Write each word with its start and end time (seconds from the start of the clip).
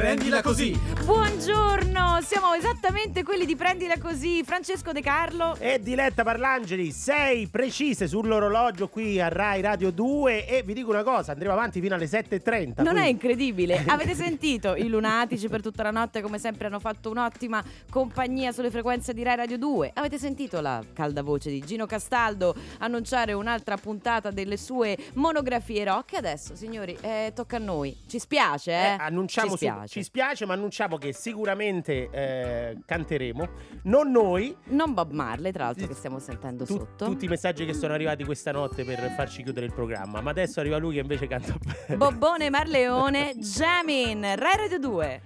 Prendila 0.00 0.42
così. 0.42 0.78
Buongiorno, 1.06 2.20
siamo 2.20 2.52
esattamente 2.52 3.22
quelli 3.22 3.46
di 3.46 3.56
Prendila 3.56 3.96
Così, 3.98 4.44
Francesco 4.44 4.92
De 4.92 5.00
Carlo. 5.00 5.56
E 5.58 5.80
Diletta 5.80 6.22
Parlangeli, 6.22 6.92
sei 6.92 7.46
precise 7.46 8.06
sull'orologio 8.06 8.88
qui 8.88 9.18
a 9.22 9.28
Rai 9.28 9.62
Radio 9.62 9.90
2 9.90 10.46
e 10.46 10.62
vi 10.62 10.74
dico 10.74 10.90
una 10.90 11.02
cosa, 11.02 11.32
andremo 11.32 11.54
avanti 11.54 11.80
fino 11.80 11.94
alle 11.94 12.04
7.30. 12.04 12.82
Non 12.82 12.88
è 12.88 12.90
quindi- 12.90 13.08
incredibile? 13.08 13.84
Avete 13.88 14.14
sentito 14.14 14.74
i 14.74 14.86
lunatici 14.88 15.48
per 15.48 15.62
tutta 15.62 15.82
la 15.84 15.90
notte 15.92 16.20
come 16.20 16.38
sempre 16.38 16.66
hanno 16.66 16.78
fatto 16.78 17.08
un'ottima 17.08 17.64
compagnia 17.88 18.52
sulle 18.52 18.70
frequenze 18.70 19.14
di 19.14 19.22
Rai 19.22 19.36
Radio 19.36 19.56
2? 19.56 19.92
Avete 19.94 20.18
sentito 20.18 20.60
la 20.60 20.82
calda 20.92 21.22
voce 21.22 21.48
di 21.48 21.60
Gino 21.60 21.86
Castaldo 21.86 22.54
annunciare 22.80 23.32
un'altra 23.32 23.78
puntata 23.78 24.30
delle 24.30 24.58
sue 24.58 24.94
monografie 25.14 25.84
rock? 25.84 26.14
Adesso, 26.16 26.54
signori, 26.54 26.94
eh, 27.00 27.32
tocca 27.34 27.56
a 27.56 27.60
noi. 27.60 27.96
Ci 28.06 28.18
spiace, 28.18 28.72
eh? 28.72 28.74
Eh, 28.74 28.96
annunciamo 28.98 29.52
Ci 29.52 29.56
su- 29.56 29.64
spiace. 29.86 29.92
ci 30.00 30.02
spiace, 30.02 30.46
ma 30.46 30.54
annunciamo 30.54 30.96
che 30.98 31.12
sicuramente 31.12 32.08
eh, 32.10 32.78
canteremo. 32.84 33.48
Non 33.84 34.10
noi, 34.10 34.56
Non 34.66 34.94
Bob 34.94 35.12
Marley, 35.12 35.52
tra 35.52 35.64
l'altro, 35.64 35.86
che 35.86 35.94
stiamo 35.94 36.18
sentendo 36.18 36.64
tu- 36.64 36.76
sotto. 36.78 37.04
tutti 37.04 37.24
i 37.24 37.28
messaggi 37.28 37.64
che 37.64 37.72
sono 37.74 37.92
arrivati 37.94 38.24
questa 38.24 38.52
notte 38.52 38.84
per 38.84 38.98
farci 39.16 39.42
chiudere 39.42 39.66
il 39.66 39.72
programma. 39.72 40.20
Ma 40.20 40.30
adesso 40.30 40.60
arriva 40.60 40.76
lui 40.76 40.94
che 40.94 41.00
invece 41.00 41.26
canta 41.26 41.54
bene. 41.58 41.96
Bobbone 41.96 42.50
Marleone, 42.50 43.34
Jamin, 43.36 44.22
Rai 44.36 44.56
Radio 44.56 44.78
2. 44.78 45.22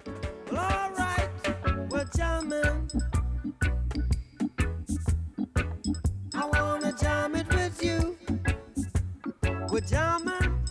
Well, 0.50 0.58
all 0.60 0.92
right, 0.96 1.90
we're 1.90 2.08
jamming. 2.12 2.88
I 6.34 6.44
wanna 6.52 6.92
jam 6.94 7.34
it 7.36 7.52
with 7.54 7.82
you. 7.82 8.16
We're 9.70 9.80
jamming, 9.80 10.64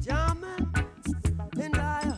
jamming, 0.00 0.72
and 1.60 1.76
I 1.76 2.09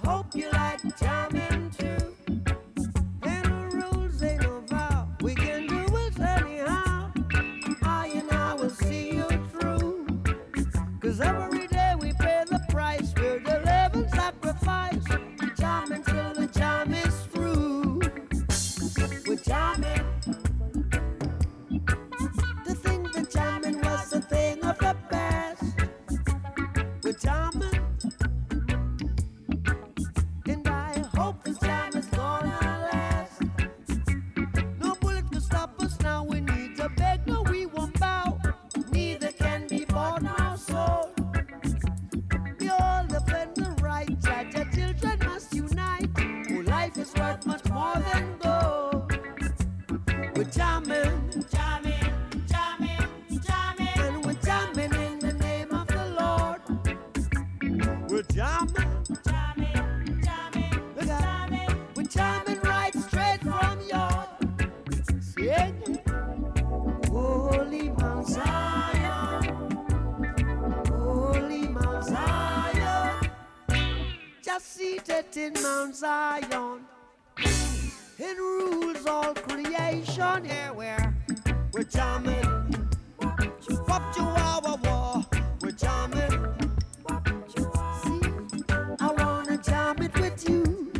creation. 80.23 80.45
Here 80.45 80.73
we're 80.75 81.15
we're 81.73 81.83
jamming, 81.85 82.89
wop 83.89 84.15
chihuahua 84.15 84.77
war, 84.85 85.27
we're 85.63 85.73
jamming. 85.73 86.31
See, 88.03 88.21
I 89.01 89.15
wanna 89.19 89.59
jam 89.59 90.03
it 90.03 90.15
with 90.21 90.49
you. 90.49 90.93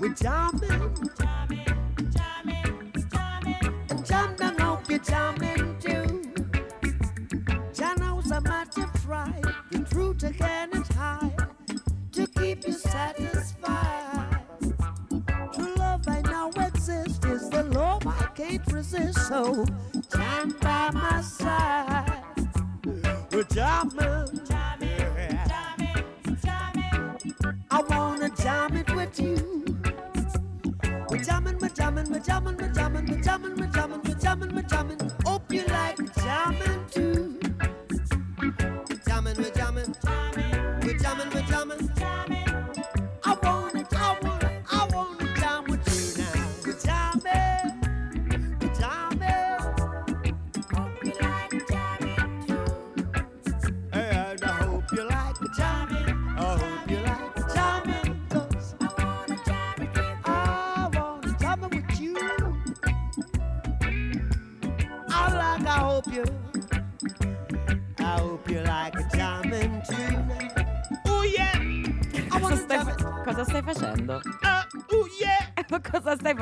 We're 0.00 0.14
jamming, 0.14 0.94
jamming, 1.18 1.66
jamming, 2.10 2.92
jamming, 3.10 3.74
and 3.90 4.06
jam 4.06 4.36
down, 4.36 4.58
hope 4.58 4.88
you're 4.88 4.98
jamming 4.98 5.78
too. 5.78 6.22
Channels 7.74 8.30
are 8.32 8.40
much 8.40 8.74
to 8.74 8.90
try, 9.04 9.40
the 9.70 9.78
truth 9.90 10.22
again 10.22 10.65
can't 18.48 18.72
resist. 18.72 19.28
So 19.28 19.64
stand 20.02 20.58
by 20.60 20.90
my 20.92 21.20
side. 21.20 22.22
We're 23.32 23.42
jamming, 23.44 24.45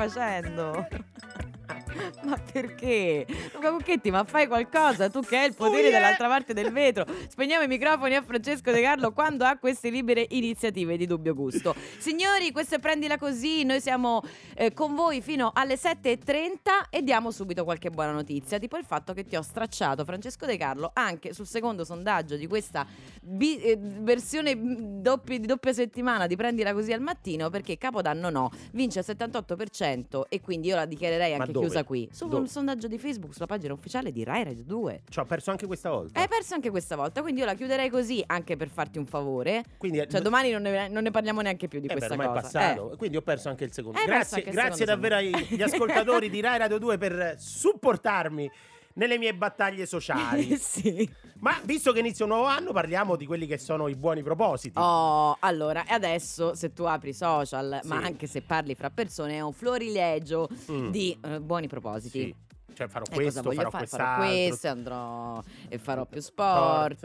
facendo? 0.09 0.87
Ma 2.23 2.37
perché? 2.51 3.25
Luca 3.65 3.71
Cucchetti, 3.71 4.11
ma 4.11 4.23
fai 4.23 4.47
qualcosa? 4.47 5.09
Tu 5.09 5.21
che 5.21 5.37
hai 5.37 5.47
il 5.47 5.55
potere 5.55 5.89
dall'altra 5.89 6.27
parte 6.27 6.53
del 6.53 6.71
vetro. 6.71 7.05
Spegniamo 7.27 7.63
i 7.63 7.67
microfoni 7.67 8.15
a 8.15 8.21
Francesco 8.21 8.71
De 8.71 8.81
Carlo 8.81 9.11
quando 9.11 9.43
ha 9.43 9.57
queste 9.57 9.89
libere 9.89 10.25
iniziative 10.29 10.97
di 10.97 11.07
dubbio 11.07 11.33
gusto. 11.33 11.75
Signori, 11.97 12.51
questo 12.51 12.75
è 12.75 12.79
Prendila 12.79 13.17
Così. 13.17 13.63
Noi 13.63 13.81
siamo 13.81 14.21
eh, 14.55 14.73
con 14.73 14.93
voi 14.93 15.21
fino 15.21 15.51
alle 15.53 15.75
7.30 15.75 16.89
e 16.89 17.01
diamo 17.01 17.31
subito 17.31 17.63
qualche 17.63 17.89
buona 17.89 18.11
notizia. 18.11 18.59
Tipo 18.59 18.77
il 18.77 18.85
fatto 18.85 19.13
che 19.13 19.25
ti 19.25 19.35
ho 19.35 19.41
stracciato, 19.41 20.05
Francesco 20.05 20.45
De 20.45 20.57
Carlo, 20.57 20.91
anche 20.93 21.33
sul 21.33 21.47
secondo 21.47 21.83
sondaggio 21.83 22.35
di 22.35 22.47
questa 22.47 22.85
bi- 23.21 23.57
eh, 23.57 23.77
versione 23.79 24.55
mm, 24.55 25.01
doppia- 25.01 25.39
di 25.39 25.47
doppia 25.47 25.73
settimana 25.73 26.27
di 26.27 26.35
Prendila 26.35 26.73
Così 26.73 26.93
al 26.93 27.01
mattino 27.01 27.49
perché 27.49 27.77
Capodanno 27.77 28.29
no, 28.29 28.51
vince 28.73 28.99
il 28.99 29.05
78% 29.07 30.23
e 30.29 30.41
quindi 30.41 30.67
io 30.67 30.75
la 30.75 30.85
dichiarerei 30.85 31.33
anche 31.33 31.51
chiusa 31.51 31.83
qui. 31.83 32.07
Su 32.11 32.27
Dove? 32.27 32.41
un 32.41 32.47
sondaggio 32.47 32.87
di 32.87 32.97
Facebook 32.97 33.33
sulla 33.33 33.45
pagina 33.45 33.54
ufficiale 33.73 34.11
di 34.11 34.23
Rai 34.23 34.43
Radio 34.43 34.63
2. 34.63 35.01
Ci 35.09 35.19
ho 35.19 35.25
perso 35.25 35.51
anche 35.51 35.65
questa 35.67 35.89
volta. 35.89 36.19
Hai 36.19 36.27
perso 36.27 36.53
anche 36.53 36.69
questa 36.69 36.95
volta, 36.95 37.21
quindi 37.21 37.39
io 37.41 37.45
la 37.45 37.53
chiuderei 37.55 37.89
così 37.89 38.23
anche 38.27 38.55
per 38.57 38.69
farti 38.69 38.97
un 38.97 39.05
favore. 39.05 39.63
Quindi, 39.77 40.03
Cioè, 40.09 40.21
domani 40.21 40.51
non 40.51 40.61
ne, 40.63 40.87
non 40.87 41.03
ne 41.03 41.11
parliamo 41.11 41.41
neanche 41.41 41.67
più 41.67 41.79
di 41.79 41.87
Eh 41.87 41.93
beh, 41.93 41.95
questa 41.99 42.13
è 42.13 42.17
cosa. 42.17 42.31
passato, 42.41 42.95
quindi 42.97 43.17
ho 43.17 43.21
perso 43.21 43.49
anche 43.49 43.63
il 43.63 43.71
secondo. 43.71 43.97
Hai 43.97 44.05
perso 44.05 44.35
Grazie, 44.35 44.51
grazie 44.51 44.85
davvero 44.85 45.15
agli 45.15 45.61
ascoltatori 45.61 46.29
di 46.29 46.41
Rai 46.41 46.57
Radio 46.57 46.77
2 46.77 46.97
per 46.97 47.35
supportarmi 47.37 48.49
nelle 48.93 49.17
mie 49.17 49.33
battaglie 49.35 49.83
Eh. 49.83 49.87
sociali. 49.87 50.55
sì. 50.57 51.09
Ma 51.39 51.59
visto 51.65 51.91
che 51.91 51.99
inizia 51.99 52.23
un 52.23 52.31
nuovo 52.31 52.45
anno, 52.47 52.71
parliamo 52.71 53.17
di 53.17 53.25
quelli 53.25 53.45
che 53.45 53.57
sono 53.57 53.89
i 53.89 53.95
buoni 53.95 54.23
propositi. 54.23 54.79
Oh, 54.79 55.35
allora, 55.41 55.83
e 55.85 55.93
adesso 55.93 56.55
se 56.55 56.71
tu 56.71 56.83
apri 56.83 57.13
social, 57.13 57.81
ma 57.83 57.99
Sì. 57.99 58.05
anche 58.05 58.25
se 58.25 58.41
parli 58.41 58.73
fra 58.73 58.89
persone, 58.89 59.33
è 59.33 59.41
un 59.41 59.51
florilegio 59.51 60.47
Mm. 60.71 60.89
di 60.91 61.15
eh, 61.21 61.41
buoni 61.41 61.67
propositi. 61.67 62.21
Sì. 62.21 62.35
Cioè 62.75 62.87
farò 62.87 63.05
Eh, 63.09 63.13
questo, 63.15 63.41
farò 63.51 63.69
fare? 63.69 63.87
Farò 63.87 64.15
questo, 64.17 64.67
andrò 64.67 65.41
e 65.69 65.77
farò 65.79 66.05
più 66.05 66.21
sport, 66.21 66.97
Sport, 66.97 67.03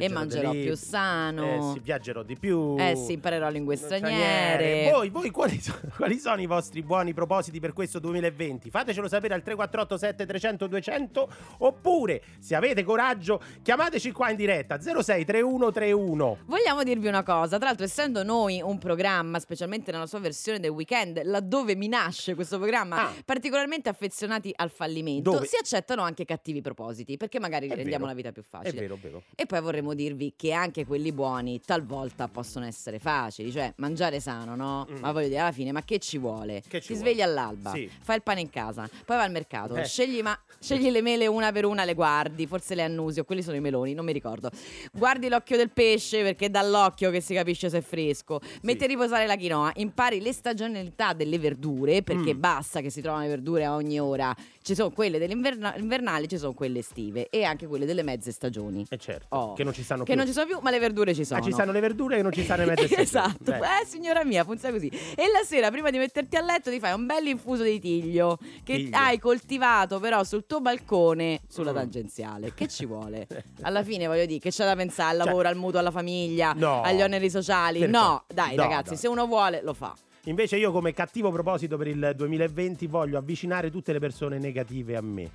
eh, 0.00 0.04
e 0.04 0.08
mangerò 0.08 0.50
più 0.52 0.74
sano. 0.76 1.70
Eh 1.70 1.72
sì, 1.74 1.80
viaggerò 1.80 2.22
di 2.22 2.36
più. 2.38 2.76
Eh 2.78 2.94
sì, 2.96 3.12
imparerò 3.12 3.48
lingue 3.50 3.76
straniere. 3.76 4.90
Voi, 4.92 5.10
voi 5.10 5.30
quali, 5.30 5.60
so- 5.60 5.78
quali 5.96 6.18
sono 6.18 6.40
i 6.40 6.46
vostri 6.46 6.82
buoni 6.82 7.12
propositi 7.12 7.60
per 7.60 7.72
questo 7.72 7.98
2020? 7.98 8.70
Fatecelo 8.70 9.08
sapere 9.08 9.34
al 9.34 9.42
348 9.42 9.98
7300 9.98 10.66
200 10.68 11.28
oppure 11.58 12.22
se 12.38 12.54
avete 12.54 12.82
coraggio 12.84 13.40
chiamateci 13.62 14.12
qua 14.12 14.30
in 14.30 14.36
diretta 14.36 14.80
06 14.80 15.24
3131. 15.24 16.38
Vogliamo 16.46 16.82
dirvi 16.82 17.08
una 17.08 17.22
cosa, 17.22 17.56
tra 17.56 17.66
l'altro 17.66 17.84
essendo 17.84 18.22
noi 18.22 18.60
un 18.62 18.78
programma, 18.78 19.38
specialmente 19.38 19.90
nella 19.92 20.06
sua 20.06 20.18
versione 20.20 20.60
del 20.60 20.70
weekend, 20.70 21.20
laddove 21.24 21.74
mi 21.74 21.88
nasce 21.88 22.34
questo 22.34 22.58
programma, 22.58 23.06
Ah. 23.08 23.12
particolarmente 23.24 23.88
affezionati 23.88 24.52
al 24.54 24.70
fallimento, 24.70 25.06
Dove? 25.22 25.46
si 25.46 25.56
accettano 25.56 26.02
anche 26.02 26.24
cattivi 26.24 26.60
propositi, 26.60 27.16
perché 27.16 27.38
magari 27.40 27.66
È 27.68 27.74
rendiamo 27.74 28.04
vero. 28.04 28.08
la 28.08 28.14
vita 28.14 28.32
più 28.32 28.42
È 28.42 28.44
facile. 28.48 28.80
vero, 28.80 28.94
è 28.94 28.98
vero. 28.98 29.22
E 29.34 29.46
poi 29.46 29.60
vorremmo 29.60 29.94
dirvi 29.94 30.34
che 30.36 30.52
anche 30.52 30.84
quelli 30.86 31.12
buoni 31.12 31.60
talvolta 31.60 32.28
possono 32.28 32.64
essere 32.66 32.98
facili, 32.98 33.50
cioè 33.50 33.72
mangiare 33.76 34.20
sano, 34.20 34.54
no? 34.54 34.86
Mm. 34.90 34.96
Ma 35.00 35.12
voglio 35.12 35.28
dire, 35.28 35.40
alla 35.40 35.52
fine, 35.52 35.72
ma 35.72 35.82
che 35.82 35.98
ci 35.98 36.18
vuole? 36.18 36.62
Che 36.66 36.80
ci 36.80 36.88
Ti 36.88 36.92
vuole? 36.94 37.10
svegli 37.10 37.22
all'alba, 37.22 37.72
Sì. 37.72 37.90
fai 38.00 38.16
il 38.16 38.22
pane 38.22 38.40
in 38.40 38.50
casa, 38.50 38.88
poi 39.04 39.16
vai 39.16 39.26
al 39.26 39.32
mercato, 39.32 39.74
Eh. 39.76 39.84
scegli, 39.84 40.20
ma- 40.22 40.38
scegli 40.60 40.90
le 40.90 41.02
mele 41.02 41.26
una 41.26 41.52
per 41.52 41.64
una, 41.64 41.84
le 41.84 41.94
guardi, 41.94 42.46
forse 42.46 42.74
le 42.74 42.82
annusi 42.82 43.20
o 43.20 43.24
quelli 43.24 43.42
sono 43.42 43.56
i 43.56 43.60
meloni, 43.60 43.94
non 43.94 44.04
mi 44.04 44.12
ricordo. 44.12 44.50
Guardi 44.92 45.28
l'occhio 45.28 45.56
del 45.56 45.70
pesce 45.70 46.22
perché 46.22 46.46
è 46.46 46.50
dall'occhio 46.50 47.10
che 47.10 47.20
si 47.20 47.34
capisce 47.34 47.68
se 47.70 47.78
è 47.78 47.80
fresco. 47.80 48.40
Metti 48.62 48.84
a 48.84 48.86
riposare 48.86 49.26
la 49.26 49.36
quinoa, 49.36 49.72
impari 49.76 50.20
le 50.20 50.32
stagionalità 50.32 51.12
delle 51.12 51.38
verdure 51.38 52.02
perché 52.02 52.34
Mm. 52.34 52.40
basta 52.40 52.80
che 52.80 52.90
si 52.90 53.00
trovano 53.00 53.22
le 53.22 53.28
verdure 53.28 53.64
a 53.64 53.74
ogni 53.74 53.98
ora. 54.00 54.34
Ci 54.68 54.74
sono 54.74 54.90
quelle 54.90 55.18
delle 55.18 55.32
invernali, 55.32 56.28
ci 56.28 56.36
sono 56.36 56.52
quelle 56.52 56.80
estive 56.80 57.30
e 57.30 57.42
anche 57.42 57.66
quelle 57.66 57.86
delle 57.86 58.02
mezze 58.02 58.32
stagioni. 58.32 58.84
E 58.90 58.98
certo, 58.98 59.34
Oh. 59.34 59.52
che 59.54 59.64
non 59.64 59.72
ci 59.72 59.82
stanno 59.82 60.00
Che 60.04 60.10
più. 60.10 60.16
non 60.18 60.26
ci 60.26 60.32
sono 60.34 60.44
più, 60.44 60.58
ma 60.60 60.68
le 60.68 60.78
verdure 60.78 61.14
ci 61.14 61.24
sono. 61.24 61.40
Ah, 61.40 61.42
ci 61.42 61.52
stanno 61.52 61.72
le 61.72 61.80
verdure 61.80 62.16
che 62.16 62.22
non 62.22 62.32
ci 62.32 62.44
stanno 62.44 62.66
le 62.66 62.74
mezze 62.76 62.84
stagioni. 63.02 63.02
esatto, 63.02 63.52
eh 63.54 63.86
signora 63.86 64.24
mia, 64.26 64.44
funziona 64.44 64.74
così. 64.74 64.88
E 64.88 65.22
la 65.32 65.42
sera, 65.42 65.70
prima 65.70 65.88
di 65.88 65.96
metterti 65.96 66.36
a 66.36 66.42
letto, 66.42 66.68
ti 66.70 66.78
fai 66.80 66.92
un 66.92 67.06
bel 67.06 67.26
infuso 67.28 67.62
di 67.62 67.80
tiglio 67.80 68.36
che 68.62 68.74
Tiglio. 68.74 68.96
hai 68.98 69.18
coltivato 69.18 70.00
però 70.00 70.22
sul 70.22 70.44
tuo 70.46 70.60
balcone 70.60 71.40
sulla 71.48 71.72
Mm. 71.72 71.74
tangenziale. 71.76 72.52
Che 72.52 72.68
ci 72.68 72.84
vuole? 72.84 73.26
Alla 73.62 73.82
fine 73.82 74.06
voglio 74.06 74.26
dire, 74.26 74.38
che 74.38 74.50
c'è 74.50 74.66
da 74.66 74.76
pensare 74.76 75.12
al 75.12 75.16
Cioè- 75.16 75.26
lavoro, 75.28 75.48
al 75.48 75.56
mutuo, 75.56 75.78
alla 75.78 75.90
famiglia, 75.90 76.52
No. 76.52 76.82
agli 76.82 77.00
oneri 77.00 77.30
sociali? 77.30 77.78
Per 77.80 77.88
No, 77.88 78.24
dai 78.26 78.54
No, 78.54 78.64
ragazzi, 78.64 78.90
dai. 78.90 78.98
se 78.98 79.08
uno 79.08 79.26
vuole 79.26 79.62
lo 79.62 79.72
fa. 79.72 79.94
Invece 80.28 80.56
io 80.56 80.70
come 80.72 80.92
cattivo 80.92 81.30
proposito 81.30 81.76
per 81.78 81.86
il 81.86 82.12
2020 82.14 82.86
voglio 82.86 83.16
avvicinare 83.18 83.70
tutte 83.70 83.92
le 83.92 83.98
persone 83.98 84.38
negative 84.38 84.96
a 84.96 85.00
me. 85.00 85.30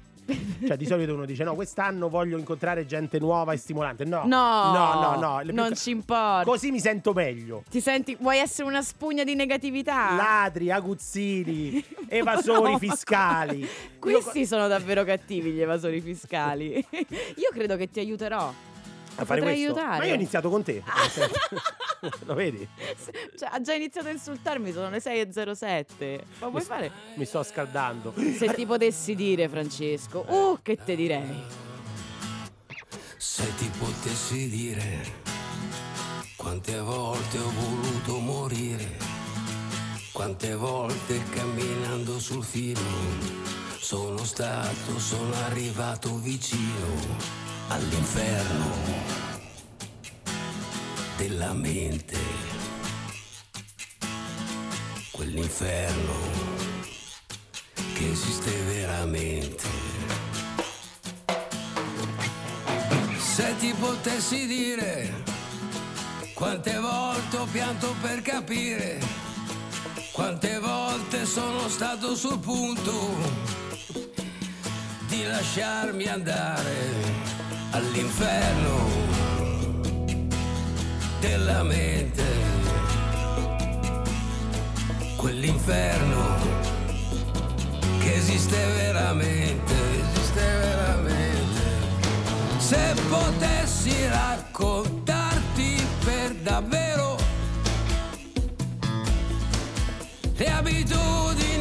Cioè 0.66 0.78
di 0.78 0.86
solito 0.86 1.14
uno 1.16 1.26
dice 1.26 1.44
no, 1.44 1.56
quest'anno 1.56 2.08
voglio 2.08 2.38
incontrare 2.38 2.86
gente 2.86 3.18
nuova 3.20 3.52
e 3.54 3.58
stimolante. 3.58 4.06
No, 4.06 4.22
No, 4.26 4.72
no, 4.72 4.94
no, 5.02 5.20
no. 5.20 5.40
più 5.44 5.54
non 5.54 5.70
ca- 5.70 5.76
ci 5.76 5.90
importa. 5.90 6.44
Così 6.46 6.70
mi 6.72 6.80
sento 6.80 7.12
meglio. 7.12 7.64
Ti 7.70 7.82
senti, 7.82 8.16
vuoi 8.20 8.38
essere 8.38 8.68
una 8.68 8.82
spugna 8.84 9.24
di 9.24 9.34
negatività? 9.36 10.14
Ladri, 10.16 10.70
aguzzini, 10.72 11.84
evasori 12.08 12.72
No. 12.74 12.78
fiscali. 12.78 13.68
Questi 14.00 14.46
sono 14.46 14.68
davvero 14.68 15.04
cattivi 15.04 15.52
gli 15.52 15.60
evasori 15.62 16.00
fiscali. 16.02 16.74
Io 16.96 17.50
credo 17.52 17.76
che 17.76 17.90
ti 17.90 18.00
aiuterò. 18.00 18.54
A 19.16 19.26
fare 19.26 19.40
potrei 19.42 19.64
questo. 19.64 19.74
aiutare. 19.80 19.98
Ma 19.98 20.06
io 20.06 20.12
ho 20.12 20.16
iniziato 20.16 20.50
con 20.50 20.64
te. 20.64 20.84
senso- 21.10 21.32
Lo 22.26 22.34
vedi? 22.34 22.68
Cioè, 23.38 23.50
ha 23.52 23.62
già 23.62 23.74
iniziato 23.74 24.08
a 24.08 24.12
insultarmi, 24.12 24.72
sono 24.74 24.90
le 24.90 24.98
6.07. 25.00 26.20
Ma 26.40 26.48
vuoi 26.48 26.62
Mi- 26.62 26.68
fare? 26.68 26.92
Mi 27.16 27.26
sto 27.26 27.44
scaldando. 27.44 28.14
Se 28.38 28.54
ti 28.54 28.66
potessi 28.66 29.16
dire, 29.16 29.48
Francesco, 29.48 30.26
uh, 30.28 30.60
che 30.62 30.78
te 30.84 30.96
direi? 30.96 31.44
Se 33.18 33.56
ti 33.56 33.72
potessi 33.78 34.50
dire 34.50 35.22
quante 36.36 36.78
volte 36.80 37.38
ho 37.38 37.50
voluto 37.52 38.20
morire, 38.20 38.98
quante 40.12 40.54
volte 40.56 41.22
camminando 41.30 42.20
sul 42.20 42.44
filo 42.44 42.82
sono 43.80 44.18
stato, 44.26 45.00
sono 45.00 45.34
arrivato 45.46 46.18
vicino 46.18 47.42
all'inferno 47.70 48.72
della 51.18 51.54
mente, 51.54 52.18
quell'inferno 55.12 56.14
che 57.94 58.12
esiste 58.12 58.52
veramente. 58.64 59.64
Se 63.18 63.56
ti 63.58 63.74
potessi 63.80 64.46
dire 64.46 65.24
quante 66.34 66.78
volte 66.78 67.38
ho 67.38 67.46
pianto 67.46 67.96
per 68.02 68.22
capire, 68.22 69.00
quante 70.12 70.60
volte 70.60 71.26
sono 71.26 71.68
stato 71.70 72.16
sul 72.16 72.40
punto 72.40 73.52
di 75.08 75.24
lasciarmi 75.24 76.06
andare 76.06 77.33
all'inferno 77.74 78.88
della 81.20 81.64
mente, 81.64 82.24
quell'inferno 85.16 86.38
che 88.00 88.14
esiste 88.14 88.58
veramente, 88.76 89.74
esiste 90.14 90.42
veramente. 90.42 91.62
Se 92.58 92.94
potessi 93.10 94.08
raccontarti 94.08 95.84
per 96.06 96.36
davvero 96.44 97.18
le 100.36 100.48
abitudini 100.52 101.53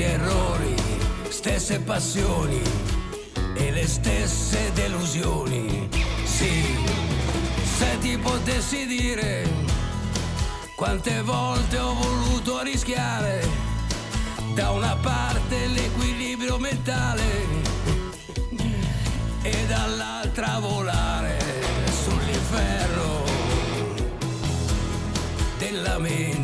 stessi 0.00 0.02
errori, 0.02 0.74
stesse 1.28 1.80
passioni 1.80 2.62
e 3.54 3.70
le 3.70 3.86
stesse 3.86 4.72
delusioni. 4.72 5.88
Sì, 6.24 6.64
se 7.62 7.98
ti 8.00 8.16
potessi 8.16 8.86
dire 8.86 9.46
quante 10.74 11.20
volte 11.22 11.78
ho 11.78 11.94
voluto 11.94 12.62
rischiare 12.62 13.46
da 14.54 14.70
una 14.70 14.96
parte 14.96 15.66
l'equilibrio 15.66 16.58
mentale 16.58 17.22
e 19.42 19.66
dall'altra 19.66 20.58
volare 20.60 21.38
sull'inferno 22.02 23.24
della 25.58 25.98
mente. 25.98 26.39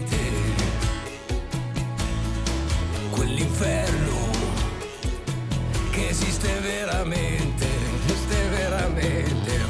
Quell'inferno 3.57 4.31
che 5.91 6.09
esiste 6.09 6.61
veramente, 6.61 7.67
esiste 8.05 8.49
veramente. 8.49 9.61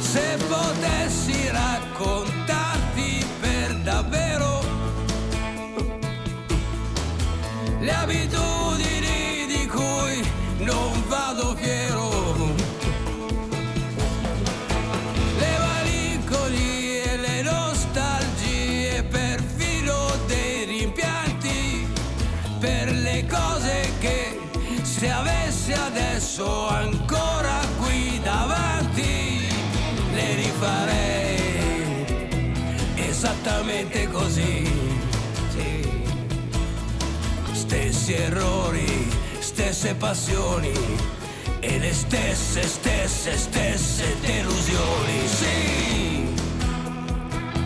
Se 0.00 0.36
potessi 0.48 1.48
raccontarti 1.48 3.24
per 3.40 3.76
davvero 3.76 4.64
le 7.78 7.92
abitudini 7.92 8.55
esattamente 33.76 34.08
così. 34.10 34.64
Sì 35.50 36.04
stessi 37.52 38.12
errori, 38.14 39.10
stesse 39.40 39.94
passioni 39.94 40.72
e 41.60 41.78
le 41.78 41.92
stesse, 41.92 42.62
stesse, 42.62 43.36
stesse 43.36 44.16
delusioni. 44.20 45.26
Sì, 45.26 46.34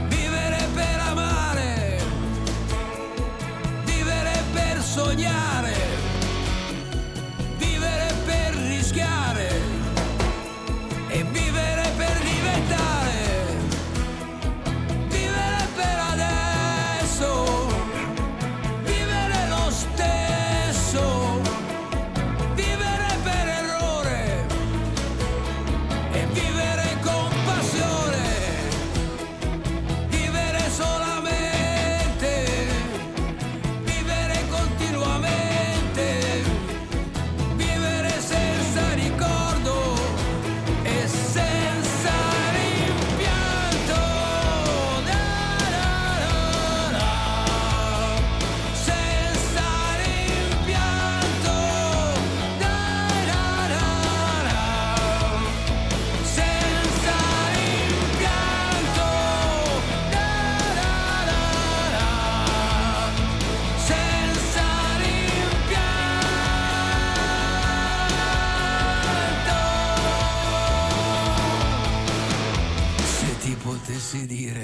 vivere 0.09 0.69
per 0.75 1.00
amare, 1.07 1.99
vivere 3.85 4.43
per 4.52 4.83
sognare, 4.83 5.75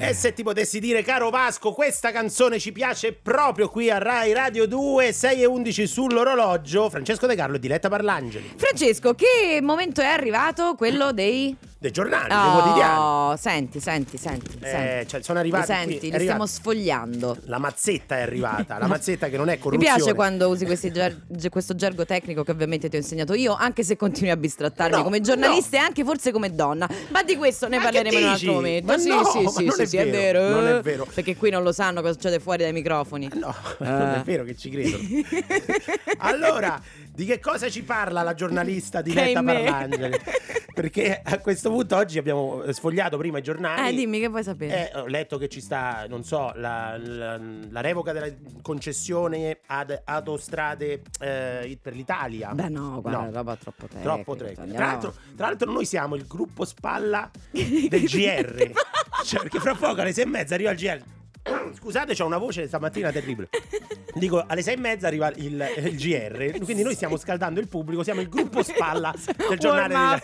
E 0.07 0.15
se 0.15 0.33
ti 0.33 0.45
potessi 0.45 0.79
dire, 0.79 1.03
caro 1.03 1.31
Vasco, 1.31 1.73
questa 1.73 2.13
canzone 2.13 2.61
ci 2.61 2.71
piace 2.71 3.13
proprio 3.13 3.69
qui 3.69 3.91
a 3.91 3.99
Rai 3.99 4.33
Radio 4.33 4.65
2, 4.69 5.13
6 5.13 5.43
e 5.43 5.47
11 5.47 5.85
sull'orologio. 5.85 6.89
Francesco 6.89 7.27
De 7.27 7.35
Carlo 7.35 7.57
e 7.57 7.59
Diletta 7.59 7.89
Parlangeli. 7.89 8.53
Francesco, 8.55 9.15
che 9.15 9.59
momento 9.61 10.03
è 10.03 10.07
arrivato? 10.07 10.77
Quello 10.77 11.11
dei... 11.11 11.57
Dei 11.87 11.93
giornali, 11.95 12.27
dei 12.29 12.51
quotidiani. 12.51 12.99
Oh, 12.99 13.37
senti, 13.37 13.79
senti, 13.79 14.17
senti. 14.17 14.59
Eh, 14.61 14.69
senti. 14.69 15.09
cioè, 15.09 15.23
sono 15.23 15.39
arrivati 15.39 15.67
senti, 15.67 15.99
qui, 15.99 16.11
li 16.11 16.19
stiamo 16.19 16.45
sfogliando. 16.45 17.37
La 17.45 17.59
mazzetta 17.59 18.19
è 18.19 18.23
arrivata, 18.23 18.77
la 18.79 18.89
mazzetta 18.89 19.29
che 19.29 19.37
non 19.37 19.49
è 19.49 19.53
Mi 19.55 19.59
corruzione. 19.61 19.95
piace 19.95 20.15
quando 20.15 20.49
usi 20.49 20.67
ger- 20.91 21.21
ge- 21.29 21.49
questo 21.49 21.77
gergo 21.77 22.05
tecnico 22.05 22.43
che 22.43 22.51
ovviamente 22.51 22.89
ti 22.89 22.97
ho 22.97 22.99
insegnato 22.99 23.35
io, 23.35 23.55
anche 23.55 23.85
se 23.85 23.95
continui 23.95 24.31
a 24.31 24.37
bistrattarmi 24.37 24.97
No, 24.97 25.05
come 25.05 25.21
giornalista 25.21 25.77
e 25.77 25.79
anche 25.79 26.03
forse 26.03 26.33
come 26.33 26.53
donna. 26.53 26.89
Ma 27.11 27.23
di 27.23 27.37
questo 27.37 27.69
ne 27.69 27.77
Ma 27.77 27.85
parleremo 27.85 28.19
in 28.19 28.25
un 28.25 28.31
altro 28.31 28.53
momento. 28.53 28.87
Ma 28.93 28.99
sì, 28.99 29.09
no, 29.09 29.25
sì, 29.25 29.43
ma 29.43 29.51
sì, 29.51 29.71
sì, 29.71 29.83
è 29.83 29.87
sì, 29.87 29.97
è 29.99 30.11
vero, 30.11 30.41
vero. 30.41 30.55
non 30.61 30.67
è 30.67 30.81
vero. 30.81 31.07
Perché 31.15 31.37
qui 31.37 31.51
non 31.51 31.63
lo 31.63 31.71
sanno 31.71 32.01
cosa 32.01 32.15
succede 32.15 32.41
fuori 32.41 32.65
dai 32.65 32.73
microfoni. 32.73 33.31
No, 33.35 33.55
non 33.79 34.15
è 34.17 34.23
vero 34.25 34.43
che 34.43 34.57
ci 34.57 34.71
credo. 34.71 34.99
allora, 36.19 36.81
di 37.15 37.25
che 37.27 37.39
cosa 37.39 37.71
ci 37.71 37.85
parla 37.85 38.23
la 38.23 38.35
giornalista 38.35 39.03
Diletta. 39.03 39.41
Parlangeli? 39.41 40.21
Perché 40.77 41.23
a 41.25 41.39
questo 41.39 41.71
punto 41.71 41.97
oggi 41.97 42.19
abbiamo 42.19 42.63
eh, 42.63 42.75
sfogliato 42.75 43.17
prima 43.17 43.39
i 43.39 43.43
giornali. 43.43 43.89
Eh, 43.89 43.95
dimmi 43.95 44.21
che 44.21 44.29
vuoi 44.29 44.43
sapere. 44.43 44.91
Eh, 44.93 44.99
ho 44.99 45.07
letto 45.07 45.39
che 45.39 45.49
ci 45.49 45.63
sta, 45.63 46.05
non 46.07 46.23
so, 46.23 46.53
la, 46.57 46.99
la- 46.99 47.41
la 47.71 47.81
revoca 47.81 48.13
della 48.13 48.29
concessione 48.61 49.61
ad 49.69 50.03
autostrade 50.05 51.01
eh, 51.19 51.79
per 51.81 51.95
l'Italia. 51.95 52.53
Beh, 52.53 52.69
no, 52.69 53.01
guarda, 53.01 53.21
No. 53.23 53.31
roba 53.33 53.57
troppo 53.57 53.87
tecnica. 53.87 54.03
Troppo 54.13 54.37
tecnica. 54.37 54.75
Tra 54.77 54.87
l'altro, 54.87 55.15
tra 55.35 55.47
l'altro 55.47 55.73
noi 55.73 55.87
siamo 55.87 56.15
il 56.15 56.27
gruppo 56.27 56.67
spalla 56.67 57.31
del 57.51 58.05
GR. 58.05 58.71
Cioè, 59.25 59.41
perché 59.41 59.59
fra 59.61 59.75
poco 59.75 60.03
alle 60.03 60.13
sei 60.13 60.25
e 60.25 60.27
mezza 60.27 60.53
arriva 60.55 60.73
il 60.73 60.77
GR. 60.77 61.01
Scusate, 61.77 62.15
c'ho 62.15 62.25
una 62.27 62.39
voce 62.39 62.67
stamattina 62.67 63.13
terribile. 63.13 63.49
Dico, 64.15 64.43
alle 64.47 64.63
sei 64.63 64.75
e 64.75 64.79
mezza 64.79 65.07
arriva 65.07 65.31
il, 65.37 65.65
il 65.77 65.97
GR, 65.97 66.59
quindi 66.65 66.83
noi 66.83 66.95
stiamo 66.95 67.17
scaldando 67.17 67.61
il 67.61 67.69
pubblico, 67.69 68.03
siamo 68.03 68.21
il 68.23 68.29
gruppo 68.29 68.63
spalla 68.63 69.15
del 69.49 69.59
giornale 69.59 70.23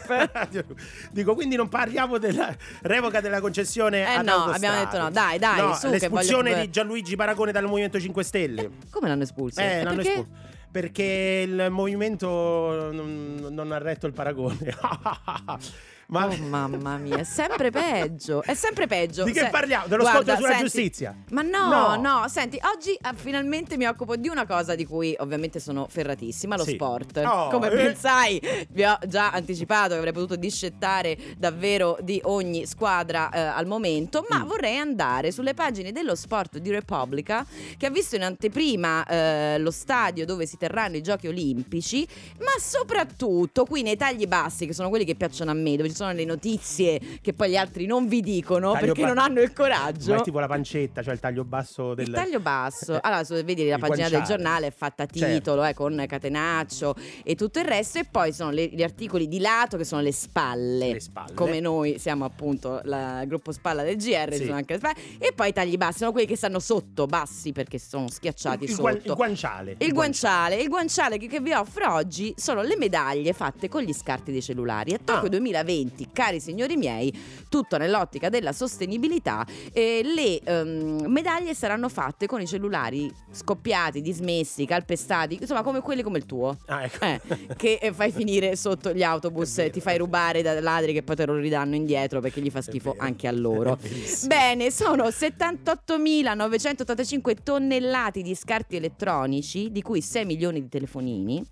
di 0.50 0.62
Dico, 1.12 1.34
quindi 1.34 1.56
non 1.56 1.68
parliamo 1.68 2.18
della 2.18 2.54
revoca 2.82 3.20
della 3.20 3.40
concessione 3.40 4.00
Eh 4.00 4.14
ad 4.14 4.24
no, 4.24 4.32
autostrade. 4.32 4.66
abbiamo 4.66 4.84
detto 4.84 4.98
no, 5.02 5.10
dai, 5.10 5.38
dai, 5.38 5.60
No, 5.60 5.74
su, 5.74 5.86
che 5.86 5.92
l'espulsione 5.98 6.50
voglio- 6.52 6.64
di 6.64 6.70
Gianluigi 6.70 7.16
Paragone 7.16 7.52
dal 7.52 7.64
Movimento 7.66 8.00
5 8.00 8.24
Stelle. 8.24 8.70
Come 8.90 9.08
l'hanno 9.08 9.22
espulso? 9.24 9.60
Eh, 9.60 9.82
l'hanno 9.82 9.96
perché? 9.96 10.10
espulso. 10.10 10.30
Perché 10.72 11.44
il 11.46 11.66
movimento 11.70 12.90
non, 12.90 13.46
non 13.50 13.72
ha 13.72 13.78
retto 13.78 14.06
il 14.06 14.14
paragone. 14.14 14.56
Ma 16.12 16.26
Oh 16.26 16.36
mamma 16.36 16.98
mia, 16.98 17.16
è 17.16 17.24
sempre 17.24 17.70
peggio. 17.70 18.42
È 18.42 18.52
sempre 18.52 18.86
peggio. 18.86 19.24
di 19.24 19.32
che 19.32 19.40
Se- 19.40 19.48
parliamo? 19.48 19.86
Dello 19.86 20.02
Guarda, 20.02 20.18
scontro 20.18 20.34
sulla 20.36 20.48
senti- 20.58 20.62
giustizia? 20.64 21.16
Ma 21.30 21.40
no, 21.40 21.68
No. 21.70 21.96
no, 22.20 22.28
senti, 22.28 22.58
oggi 22.74 22.90
eh, 22.92 23.14
finalmente 23.14 23.78
mi 23.78 23.86
occupo 23.86 24.16
di 24.16 24.28
una 24.28 24.44
cosa 24.46 24.74
di 24.74 24.84
cui 24.84 25.14
ovviamente 25.20 25.58
sono 25.58 25.86
ferratissima, 25.88 26.56
lo 26.58 26.64
Sì. 26.64 26.72
sport. 26.74 27.16
Oh, 27.24 27.48
Come 27.48 27.68
eh. 27.70 27.76
ben 27.76 27.96
sai, 27.96 28.38
vi 28.70 28.84
ho 28.84 28.98
già 29.08 29.30
anticipato 29.30 29.92
che 29.92 29.96
avrei 29.96 30.12
potuto 30.12 30.36
discettare 30.36 31.16
davvero 31.38 31.96
di 32.02 32.20
ogni 32.24 32.66
squadra 32.66 33.30
eh, 33.30 33.40
al 33.40 33.66
momento, 33.66 34.26
ma 34.28 34.44
Mm. 34.44 34.46
vorrei 34.48 34.76
andare 34.76 35.32
sulle 35.32 35.54
pagine 35.54 35.92
dello 35.92 36.14
sport 36.14 36.58
di 36.58 36.70
Repubblica 36.70 37.46
che 37.78 37.86
ha 37.86 37.90
visto 37.90 38.16
in 38.16 38.22
anteprima 38.22 39.06
eh, 39.06 39.58
lo 39.58 39.70
stadio 39.70 40.26
dove 40.26 40.44
si 40.44 40.58
terranno 40.58 40.96
i 40.96 41.02
giochi 41.02 41.26
olimpici, 41.28 42.06
ma 42.40 42.52
soprattutto 42.58 43.64
qui 43.64 43.80
nei 43.80 43.96
tagli 43.96 44.26
bassi, 44.26 44.66
che 44.66 44.74
sono 44.74 44.90
quelli 44.90 45.06
che 45.06 45.14
piacciono 45.14 45.50
a 45.50 45.54
me, 45.54 45.76
dove 45.76 45.88
ci 45.88 45.94
sono 45.94 46.01
le 46.10 46.24
notizie 46.24 47.00
che 47.20 47.32
poi 47.32 47.50
gli 47.50 47.56
altri 47.56 47.86
non 47.86 48.08
vi 48.08 48.20
dicono 48.20 48.72
Taglio 48.72 48.86
perché 48.86 49.02
ba- 49.02 49.08
non 49.08 49.18
hanno 49.18 49.40
il 49.40 49.48
Ma 49.48 49.54
coraggio. 49.54 50.14
è 50.14 50.22
tipo 50.22 50.40
la 50.40 50.46
pancetta, 50.48 51.02
cioè 51.02 51.12
il 51.14 51.20
taglio 51.20 51.44
basso 51.44 51.94
del 51.94 52.08
Il 52.08 52.12
taglio 52.14 52.40
basso, 52.40 52.98
allora 53.00 53.22
se 53.24 53.42
vedi 53.44 53.66
la 53.68 53.74
Il 53.74 53.80
pagina 53.80 54.08
del 54.08 54.16
guanciale. 54.18 54.26
giornale 54.42 54.66
è 54.66 54.72
fatta 54.72 55.04
a 55.04 55.06
Certo. 55.06 55.34
titolo 55.34 55.64
eh, 55.64 55.74
con 55.74 56.04
catenaccio 56.08 56.94
e 57.22 57.34
tutto 57.34 57.58
il 57.58 57.64
resto 57.66 57.98
e 57.98 58.04
poi 58.10 58.32
sono 58.32 58.50
le- 58.50 58.66
gli 58.68 58.82
articoli 58.82 59.28
di 59.28 59.38
lato 59.38 59.76
che 59.76 59.84
sono 59.84 60.00
le 60.02 60.12
spalle, 60.12 60.92
Le 60.94 61.00
spalle. 61.00 61.34
come 61.34 61.60
noi 61.60 61.98
siamo 61.98 62.24
appunto 62.24 62.80
il 62.84 63.24
gruppo 63.26 63.52
spalla 63.52 63.82
del 63.82 63.96
GR 63.96 64.32
Sì. 64.34 64.44
sono 64.44 64.56
anche 64.56 64.72
le 64.74 64.78
spalle 64.78 64.94
e 65.18 65.32
poi 65.32 65.48
i 65.50 65.52
tagli 65.52 65.76
bassi 65.76 65.98
sono 65.98 66.12
quelli 66.12 66.26
che 66.26 66.36
stanno 66.36 66.58
sotto, 66.58 67.06
bassi 67.06 67.52
perché 67.52 67.78
sono 67.78 68.08
schiacciati 68.08 68.64
il, 68.64 68.70
sotto. 68.70 68.82
guan- 68.82 69.00
il 69.04 69.14
guanciale. 69.14 69.74
Il 69.78 69.92
guanciale, 69.92 70.56
il 70.56 70.68
guanciale 70.68 71.18
che, 71.18 71.26
che 71.26 71.40
vi 71.40 71.52
offro 71.52 71.92
oggi 71.92 72.32
sono 72.36 72.62
le 72.62 72.76
medaglie 72.76 73.32
fatte 73.32 73.68
con 73.68 73.82
gli 73.82 73.92
scarti 73.92 74.32
dei 74.32 74.42
cellulari. 74.42 74.94
A 74.94 74.98
Tokyo 75.02 75.26
Ah. 75.26 75.28
2020, 75.28 75.81
cari 76.12 76.40
signori 76.40 76.76
miei, 76.76 77.12
tutto 77.48 77.78
nell'ottica 77.78 78.28
della 78.28 78.52
sostenibilità, 78.52 79.46
eh, 79.72 80.02
le 80.04 80.38
ehm, 80.38 81.06
medaglie 81.06 81.54
saranno 81.54 81.88
fatte 81.88 82.26
con 82.26 82.40
i 82.40 82.46
cellulari 82.46 83.12
scoppiati, 83.30 84.00
dismessi, 84.00 84.66
calpestati, 84.66 85.38
insomma 85.40 85.62
come 85.62 85.80
quelli 85.80 86.02
come 86.02 86.18
il 86.18 86.26
tuo. 86.26 86.56
Ah, 86.66 86.84
ecco. 86.84 87.04
Eh, 87.04 87.20
che 87.56 87.78
eh, 87.80 87.92
fai 87.92 88.12
finire 88.12 88.54
sotto 88.56 88.92
gli 88.92 89.02
autobus, 89.02 89.56
vero, 89.56 89.70
ti 89.70 89.80
fai 89.80 89.96
rubare 89.98 90.42
da 90.42 90.58
ladri 90.60 90.92
che 90.92 91.02
poi 91.02 91.16
te 91.16 91.26
lo 91.26 91.34
ridanno 91.36 91.74
indietro 91.74 92.20
perché 92.20 92.40
gli 92.40 92.50
fa 92.50 92.62
schifo 92.62 92.94
anche 92.96 93.28
a 93.28 93.32
loro. 93.32 93.78
Bene, 94.26 94.70
sono 94.70 95.04
78.985 95.04 97.36
tonnellate 97.42 98.22
di 98.22 98.34
scarti 98.34 98.76
elettronici, 98.76 99.70
di 99.70 99.82
cui 99.82 100.00
6 100.00 100.24
milioni 100.24 100.60
di 100.60 100.68
telefonini, 100.68 101.44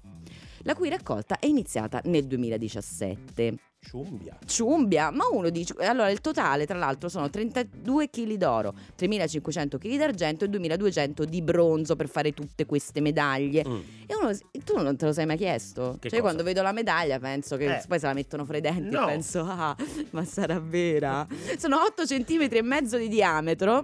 la 0.63 0.75
cui 0.75 0.89
raccolta 0.89 1.39
è 1.39 1.47
iniziata 1.47 2.01
nel 2.05 2.27
2017. 2.27 3.70
Ciumbia. 3.91 4.39
Ciumbia, 4.45 5.11
ma 5.11 5.25
uno 5.33 5.49
dice... 5.49 5.75
Allora, 5.79 6.11
il 6.11 6.21
totale, 6.21 6.67
tra 6.67 6.77
l'altro, 6.79 7.09
sono 7.09 7.31
32 7.31 8.11
kg 8.11 8.35
d'oro, 8.35 8.75
3.500 8.99 9.79
kg 9.79 9.97
d'argento 9.97 10.45
e 10.45 10.49
2.200 10.49 11.23
di 11.25 11.41
bronzo 11.43 11.97
per 11.97 12.09
fare 12.09 12.33
tutte 12.33 12.67
queste 12.67 13.01
medaglie. 13.01 13.65
Mm. 13.67 13.81
E 14.07 14.15
uno, 14.15 14.31
tu 14.65 14.77
non 14.77 14.97
te 14.97 15.07
lo 15.07 15.13
sei 15.13 15.25
mai 15.27 15.39
chiesto? 15.39 15.97
Che 15.99 16.09
cioè, 16.11 16.19
cosa? 16.19 16.23
quando 16.23 16.43
vedo 16.43 16.63
la 16.63 16.73
medaglia 16.73 17.19
penso 17.19 17.57
che 17.57 17.77
Eh. 17.77 17.83
poi 17.89 17.99
se 17.99 18.07
la 18.07 18.13
mettono 18.13 18.45
fra 18.45 18.59
i 18.59 18.61
denti 18.61 18.95
No. 18.95 19.05
e 19.05 19.07
penso, 19.07 19.41
ah, 19.49 19.75
ma 20.11 20.25
sarà 20.25 20.61
vera? 20.61 21.27
Sono 21.59 21.83
8 21.83 22.05
cm 22.05 22.49
e 22.51 22.63
mezzo 22.63 22.99
di 22.99 23.09
diametro 23.09 23.83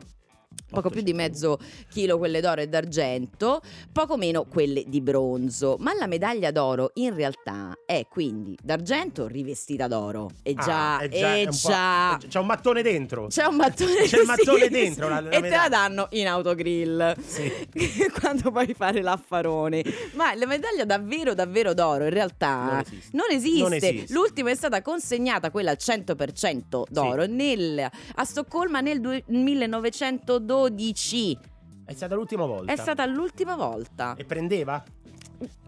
poco 0.69 0.91
più 0.91 1.01
di 1.01 1.13
mezzo 1.13 1.59
chilo 1.89 2.19
quelle 2.19 2.41
d'oro 2.41 2.61
e 2.61 2.69
d'argento, 2.69 3.61
poco 3.93 4.17
meno 4.17 4.45
quelle 4.45 4.85
di 4.87 5.01
bronzo. 5.01 5.77
Ma 5.79 5.95
la 5.95 6.07
medaglia 6.07 6.51
d'oro 6.51 6.91
in 6.95 7.15
realtà 7.15 7.75
è 7.87 8.07
quindi 8.09 8.57
d'argento 8.63 9.27
rivestita 9.27 9.87
d'oro. 9.87 10.31
E 10.43 10.55
ah, 10.57 10.65
già, 10.65 10.97
ah, 10.97 11.01
è 11.01 11.09
già, 11.09 11.37
è 11.37 11.47
già... 11.47 12.19
c'è 12.29 12.39
un 12.39 12.47
mattone 12.47 12.83
dentro. 12.83 13.29
C'è 13.29 13.45
un 13.45 13.57
mattone, 13.57 14.03
c'è 14.07 14.21
il 14.21 14.27
mattone 14.27 14.65
sì, 14.65 14.69
dentro. 14.69 15.09
La, 15.09 15.21
la 15.21 15.31
e 15.31 15.41
te 15.41 15.49
la 15.49 15.69
danno 15.69 16.09
in 16.11 16.27
autogrill 16.27 17.15
sì. 17.21 17.51
quando 18.19 18.51
puoi 18.51 18.75
fare 18.75 19.03
l'affarone. 19.03 19.85
Ma 20.15 20.35
la 20.35 20.47
medaglia 20.47 20.85
davvero, 20.85 21.35
davvero 21.35 21.75
d'oro 21.75 22.05
in 22.05 22.11
realtà 22.11 22.83
non 23.13 23.31
esiste. 23.31 23.33
Non 23.33 23.33
esiste. 23.33 23.63
Non 23.63 23.73
esiste. 23.73 24.13
L'ultima 24.13 24.51
è 24.51 24.55
stata 24.55 24.83
consegnata, 24.83 25.51
quella 25.51 25.71
al 25.71 25.79
100% 25.81 26.85
d'oro, 26.89 27.27
nel, 27.27 27.79
a 28.15 28.25
Stoccolma 28.25 28.81
nel 28.81 29.01
1912. 29.27 30.56
12. 30.57 31.39
È 31.85 31.93
stata 31.93 32.15
l'ultima 32.15 32.47
volta. 32.47 32.73
È 32.73 32.77
stata 32.77 33.07
l'ultima 33.07 33.57
volta. 33.57 34.15
E 34.17 34.25
prendeva? 34.25 34.83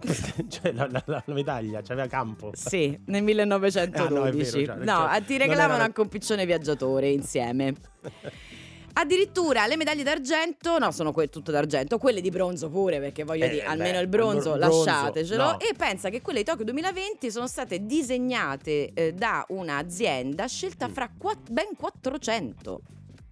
cioè 0.48 0.72
la, 0.72 0.88
la, 0.90 1.02
la 1.04 1.22
medaglia 1.26 1.82
c'aveva 1.82 2.02
cioè 2.02 2.08
campo 2.08 2.52
sì 2.54 2.98
nel 3.06 3.22
1912 3.22 4.00
ah, 4.00 4.74
no, 4.74 4.78
vero, 4.78 4.86
cioè, 4.86 5.18
no 5.18 5.24
ti 5.26 5.36
reclamano 5.36 5.74
era... 5.74 5.84
anche 5.84 6.00
un 6.00 6.08
piccione 6.08 6.46
viaggiatore 6.46 7.10
insieme 7.10 7.74
Addirittura 9.00 9.68
le 9.68 9.76
medaglie 9.76 10.02
d'argento, 10.02 10.76
no, 10.78 10.90
sono 10.90 11.12
que- 11.12 11.28
tutto 11.28 11.52
d'argento, 11.52 11.98
quelle 11.98 12.20
di 12.20 12.30
bronzo 12.30 12.68
pure, 12.68 12.98
perché 12.98 13.22
voglio 13.22 13.44
eh, 13.44 13.50
dire, 13.50 13.62
beh, 13.62 13.68
almeno 13.68 14.00
il 14.00 14.08
bronzo, 14.08 14.56
bronzo 14.56 14.84
lasciatecelo. 14.84 15.44
No. 15.44 15.60
E 15.60 15.72
pensa 15.76 16.08
che 16.08 16.20
quelle 16.20 16.40
di 16.40 16.44
Tokyo 16.44 16.64
2020 16.64 17.30
sono 17.30 17.46
state 17.46 17.86
disegnate 17.86 18.92
eh, 18.94 19.12
da 19.12 19.44
un'azienda 19.50 20.48
scelta 20.48 20.88
mm. 20.88 20.92
fra 20.92 21.12
quatt- 21.16 21.48
ben 21.48 21.76
400. 21.76 22.80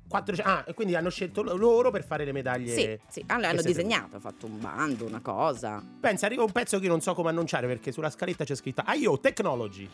400 0.08 0.50
ah, 0.50 0.64
e 0.66 0.74
quindi 0.74 0.94
hanno 0.94 1.10
scelto 1.10 1.42
lo- 1.42 1.56
loro 1.56 1.90
per 1.90 2.04
fare 2.04 2.24
le 2.24 2.32
medaglie. 2.32 2.74
Sì, 2.74 2.98
sì, 3.08 3.24
allora 3.26 3.48
hanno 3.48 3.56
che 3.56 3.62
siete- 3.64 3.82
disegnato, 3.82 4.12
hanno 4.12 4.20
fatto 4.20 4.46
un 4.46 4.58
bando, 4.60 5.04
una 5.04 5.20
cosa. 5.20 5.82
Pensa, 6.00 6.26
arriva 6.26 6.42
un 6.44 6.52
pezzo 6.52 6.78
che 6.78 6.84
io 6.84 6.90
non 6.90 7.00
so 7.00 7.14
come 7.14 7.30
annunciare 7.30 7.66
perché 7.66 7.90
sulla 7.92 8.10
scaletta 8.10 8.44
c'è 8.44 8.54
scritto 8.54 8.82
IO 8.94 9.18
Technology. 9.18 9.88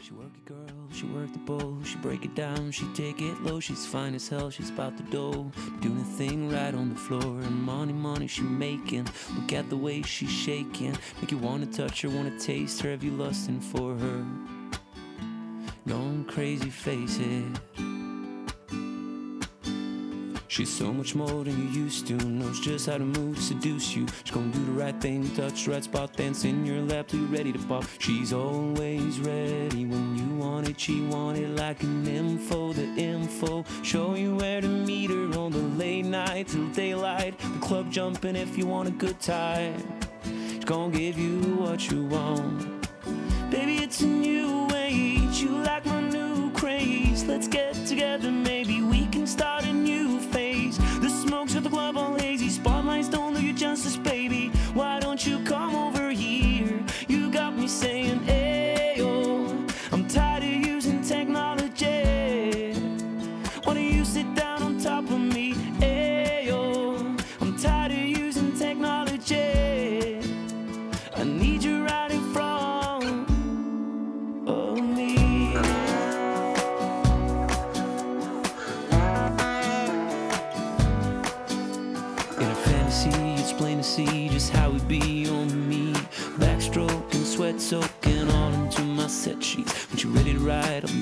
She 0.00 0.12
work 0.12 0.36
it 0.36 0.44
girl, 0.44 0.88
she 0.90 1.06
work 1.06 1.30
the 1.30 1.38
bowl, 1.38 1.82
she 1.84 1.96
break 1.98 2.24
it 2.24 2.32
down, 2.32 2.70
she 2.70 2.84
take 2.92 3.22
it 3.22 3.38
low, 3.42 3.58
she's 3.60 3.86
fine 3.86 4.14
as 4.14 4.28
hell, 4.28 4.50
she's 4.50 4.70
about 4.70 4.94
the 4.96 5.04
dough, 5.08 5.50
doing 5.80 5.98
a 6.00 6.16
thing 6.16 6.50
right 6.50 6.74
on 6.74 6.88
the 6.92 6.98
floor, 6.98 7.40
and 7.42 7.62
money, 7.62 7.92
money 7.92 8.26
she 8.26 8.42
making, 8.42 9.06
look 9.36 9.52
at 9.52 9.68
the 9.70 9.76
way 9.76 10.02
she's 10.02 10.30
shaking, 10.30 10.94
make 11.20 11.30
you 11.30 11.38
wanna 11.38 11.66
touch 11.66 12.02
her, 12.02 12.08
wanna 12.10 12.36
taste 12.38 12.82
her, 12.82 12.90
have 12.90 13.02
you 13.04 13.12
lusting 13.12 13.60
for 13.60 13.96
her, 13.96 14.24
going 15.86 16.24
crazy, 16.24 16.70
face 16.70 17.18
it. 17.18 18.03
She's 20.48 20.68
so 20.72 20.92
much 20.92 21.14
more 21.14 21.44
than 21.44 21.56
you 21.58 21.82
used 21.84 22.06
to. 22.08 22.14
Knows 22.14 22.60
just 22.60 22.86
how 22.86 22.98
to 22.98 23.04
move, 23.04 23.38
seduce 23.38 23.96
you. 23.96 24.06
She's 24.22 24.34
gonna 24.34 24.52
do 24.52 24.64
the 24.64 24.72
right 24.72 24.98
thing, 25.00 25.28
touch 25.34 25.64
the 25.64 25.72
right 25.72 25.84
spot, 25.84 26.12
dance 26.12 26.44
in 26.44 26.64
your 26.64 26.82
lap 26.82 27.08
till 27.08 27.20
you're 27.20 27.28
ready 27.28 27.52
to 27.52 27.58
pop. 27.60 27.84
She's 27.98 28.32
always 28.32 29.20
ready 29.20 29.84
when 29.86 30.16
you 30.16 30.36
want 30.36 30.68
it. 30.68 30.78
She 30.78 31.00
want 31.00 31.38
it 31.38 31.48
like 31.48 31.82
an 31.82 32.06
info, 32.06 32.72
the 32.72 32.86
info. 32.96 33.64
Show 33.82 34.14
you 34.14 34.36
where 34.36 34.60
to 34.60 34.68
meet 34.68 35.10
her 35.10 35.38
on 35.38 35.52
the 35.52 35.58
late 35.78 36.04
night 36.04 36.48
till 36.48 36.68
daylight. 36.68 37.38
The 37.38 37.58
club 37.60 37.90
jumping 37.90 38.36
if 38.36 38.56
you 38.56 38.66
want 38.66 38.88
a 38.88 38.92
good 38.92 39.18
time. 39.20 39.82
She's 40.48 40.64
gonna 40.64 40.96
give 40.96 41.18
you 41.18 41.40
what 41.56 41.90
you 41.90 42.04
want. 42.04 42.88
Baby, 43.50 43.76
it's 43.82 44.00
a 44.00 44.06
new 44.06 44.68
age. 44.74 45.40
You 45.40 45.50
like 45.62 45.84
my 45.86 46.00
new 46.00 46.50
craze. 46.52 47.24
Let's 47.24 47.48
get 47.48 47.74
together, 47.86 48.30
maybe 48.30 48.80
don't 53.74 54.13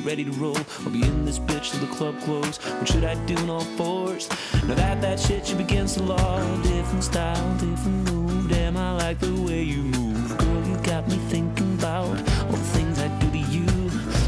ready 0.04 0.24
to 0.24 0.32
roll. 0.32 0.56
I'll 0.80 0.90
be 0.90 1.02
in 1.02 1.24
this 1.24 1.38
bitch 1.38 1.70
till 1.70 1.80
the 1.80 1.94
club 1.94 2.20
close. 2.20 2.56
What 2.56 2.88
should 2.88 3.04
I 3.04 3.14
do 3.26 3.36
in 3.36 3.50
all 3.50 3.64
fours? 3.76 4.28
Now 4.66 4.74
that 4.74 5.00
that 5.02 5.20
shit 5.20 5.46
should 5.46 5.60
against 5.60 5.96
the 5.96 6.02
law. 6.02 6.38
Different 6.62 7.04
style, 7.04 7.52
different 7.54 8.10
move. 8.10 8.48
Damn, 8.48 8.76
I 8.76 8.92
like 8.92 9.18
the 9.20 9.34
way 9.42 9.62
you 9.62 9.82
move. 9.82 10.38
Girl, 10.38 10.68
you 10.68 10.76
got 10.82 11.08
me 11.08 11.16
thinking 11.28 11.74
about 11.74 12.08
all 12.08 12.52
the 12.52 12.70
things 12.76 12.98
I 12.98 13.08
do 13.18 13.30
to 13.30 13.38
you. 13.38 13.66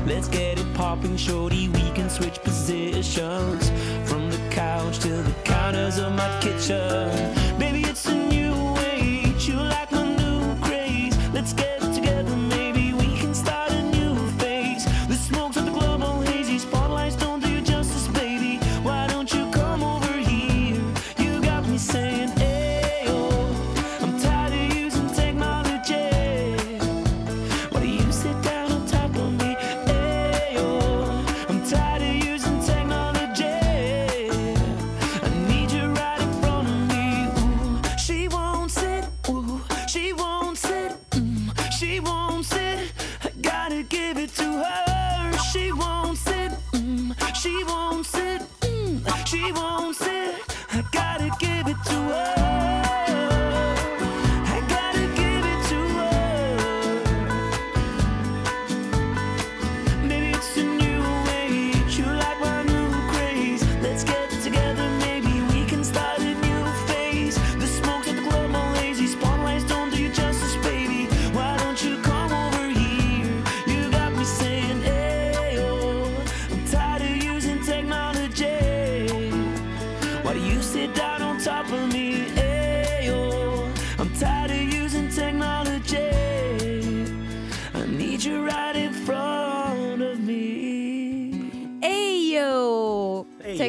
Let's 0.07 0.29
get 0.29 0.59
it 0.59 0.75
popping, 0.75 1.17
shorty. 1.17 1.69
We 1.69 1.91
can 1.93 2.09
switch 2.09 2.41
positions 2.43 3.71
from 4.09 4.31
the 4.31 4.39
couch 4.51 4.99
to 5.01 5.09
the 5.09 5.35
counters 5.45 5.99
of 5.99 6.13
my 6.13 6.41
kitchen. 6.41 7.59
Baby, 7.59 7.74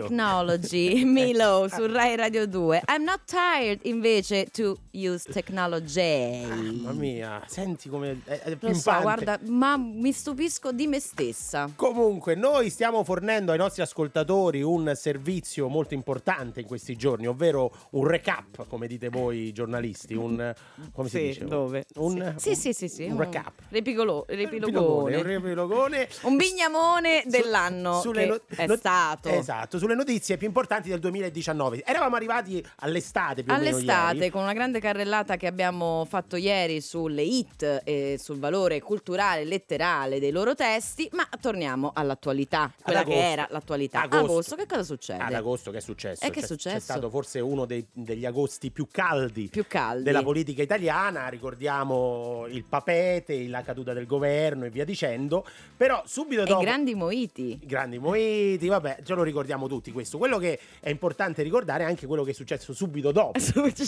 Technology, 0.07 1.03
Milo 1.05 1.67
su 1.69 1.85
Rai 1.87 2.15
Radio 2.15 2.45
2. 2.45 2.83
I'm 2.87 3.03
not 3.03 3.21
tired 3.25 3.79
invece 3.83 4.45
to 4.51 4.77
use 4.91 5.23
technology. 5.31 6.45
Mamma 6.45 6.91
mia, 6.93 7.41
senti 7.47 7.89
come 7.89 8.21
è, 8.25 8.39
è 8.39 8.57
Lo 8.59 8.73
so, 8.73 8.91
guarda, 9.01 9.39
ma 9.47 9.77
mi 9.77 10.11
stupisco 10.11 10.71
di 10.71 10.87
me 10.87 10.99
stessa. 10.99 11.69
Comunque, 11.75 12.35
noi 12.35 12.69
stiamo 12.69 13.03
fornendo 13.03 13.51
ai 13.51 13.57
nostri 13.57 13.81
ascoltatori 13.81 14.61
un 14.61 14.91
servizio 14.95 15.67
molto 15.67 15.93
importante 15.93 16.61
in 16.61 16.67
questi 16.67 16.95
giorni, 16.95 17.27
ovvero 17.27 17.71
un 17.91 18.05
recap, 18.07 18.67
come 18.67 18.87
dite 18.87 19.09
voi 19.09 19.51
giornalisti, 19.51 20.13
un 20.13 20.53
come 20.93 21.09
si 21.09 21.17
Sì, 21.17 21.23
dice? 21.27 21.45
dove? 21.45 21.85
Un, 21.95 22.33
Sì, 22.37 22.49
un- 22.49 22.55
sì, 22.55 22.73
sì, 22.73 22.87
sì, 22.87 23.03
un 23.05 23.13
un 23.13 23.19
recap. 23.19 23.51
repigolo- 23.69 24.25
repilogone. 24.27 25.15
un 25.15 25.23
ripilogone. 25.23 26.07
Un 26.21 26.35
bignamone 26.37 27.21
Su- 27.23 27.29
dell'anno 27.29 28.01
sulle 28.01 28.21
che 28.21 28.27
no- 28.27 28.39
è 28.73 28.75
stato. 28.77 29.29
Esatto, 29.29 29.77
sulle 29.77 29.94
le 29.95 30.03
notizie 30.03 30.35
più 30.37 30.45
importanti 30.47 30.89
del 30.89 30.99
2019. 30.99 31.83
Eravamo 31.85 32.15
arrivati 32.17 32.63
all'estate 32.79 33.43
più 33.43 33.53
o 33.53 33.57
meno 33.57 33.69
All'estate, 33.69 34.29
con 34.29 34.43
una 34.43 34.53
grande 34.53 34.79
carrellata 34.79 35.37
che 35.37 35.47
abbiamo 35.47 36.05
fatto 36.07 36.35
ieri 36.35 36.81
sulle 36.81 37.23
hit 37.23 37.81
e 37.83 38.17
sul 38.19 38.37
valore 38.37 38.81
culturale 38.81 39.41
e 39.41 39.45
letterale 39.45 40.19
dei 40.19 40.31
loro 40.31 40.53
testi, 40.53 41.09
ma 41.13 41.27
torniamo 41.39 41.91
all'attualità, 41.95 42.71
quella 42.81 42.99
agosto. 42.99 43.19
che 43.19 43.25
era 43.31 43.47
l'attualità. 43.49 44.01
Agosto. 44.01 44.55
che 44.55 44.65
cosa 44.65 44.83
succede? 44.83 45.23
Ad 45.23 45.33
agosto 45.33 45.71
che 45.71 45.77
è 45.77 45.81
successo? 45.81 46.25
Eh, 46.25 46.29
che 46.29 46.41
è 46.41 46.45
successo? 46.45 46.75
C'è 46.75 46.81
stato 46.81 47.09
forse 47.09 47.39
uno 47.39 47.65
dei- 47.65 47.87
degli 47.93 48.25
agosti 48.25 48.71
più 48.71 48.87
caldi 48.91 49.47
Più 49.47 49.65
caldi. 49.67 50.03
della 50.03 50.23
politica 50.23 50.61
italiana, 50.61 51.29
ricordiamo 51.29 52.45
il 52.49 52.65
papete, 52.65 53.47
la 53.47 53.61
caduta 53.61 53.93
del 53.93 54.05
governo 54.05 54.65
e 54.65 54.69
via 54.69 54.83
dicendo, 54.83 55.45
però 55.77 56.03
subito 56.05 56.41
e 56.41 56.45
dopo... 56.45 56.61
grandi 56.61 56.95
moiti. 56.95 57.59
I 57.61 57.65
grandi 57.65 57.97
moiti, 57.97 58.67
vabbè, 58.67 58.99
ce 59.03 59.13
lo 59.13 59.23
ricordiamo 59.23 59.67
tutti 59.67 59.84
questo. 59.91 60.17
Quello 60.17 60.37
che 60.37 60.59
è 60.79 60.89
importante 60.89 61.41
ricordare 61.43 61.83
è 61.83 61.87
anche 61.87 62.05
quello 62.05 62.23
che 62.23 62.31
è 62.31 62.33
successo 62.33 62.73
subito 62.73 63.11
dopo. 63.11 63.39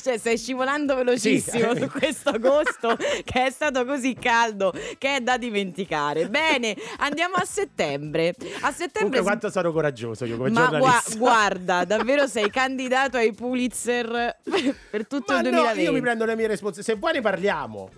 Cioè, 0.07 0.17
stai 0.17 0.37
scivolando 0.37 0.95
velocissimo 0.95 1.73
Sì. 1.73 1.81
su 1.81 1.89
questo 1.89 2.29
agosto 2.29 2.95
che 3.23 3.45
è 3.45 3.49
stato 3.51 3.83
così 3.85 4.13
caldo 4.13 4.73
che 4.97 5.15
è 5.17 5.19
da 5.21 5.37
dimenticare. 5.37 6.29
Bene, 6.29 6.75
andiamo 6.97 7.35
a 7.35 7.45
settembre. 7.45 8.29
A 8.61 8.71
settembre 8.71 8.91
Comunque 8.93 9.21
quanto 9.21 9.49
sono 9.49 9.71
coraggioso 9.71 10.25
io 10.25 10.37
come 10.37 10.49
Ma 10.49 10.67
gua- 10.77 11.03
guarda, 11.17 11.83
davvero 11.85 12.27
sei 12.27 12.49
candidato 12.49 13.17
ai 13.17 13.33
Pulitzer 13.33 14.37
per 14.89 15.07
tutto 15.07 15.33
Ma 15.33 15.39
il 15.41 15.45
no, 15.45 15.51
2020. 15.61 15.81
io 15.83 15.91
mi 15.93 16.01
prendo 16.01 16.25
le 16.25 16.35
mie 16.35 16.47
responsabilità. 16.47 16.93
Se 16.93 16.97
vuoi 16.99 17.13
ne 17.13 17.21
parliamo. 17.21 17.89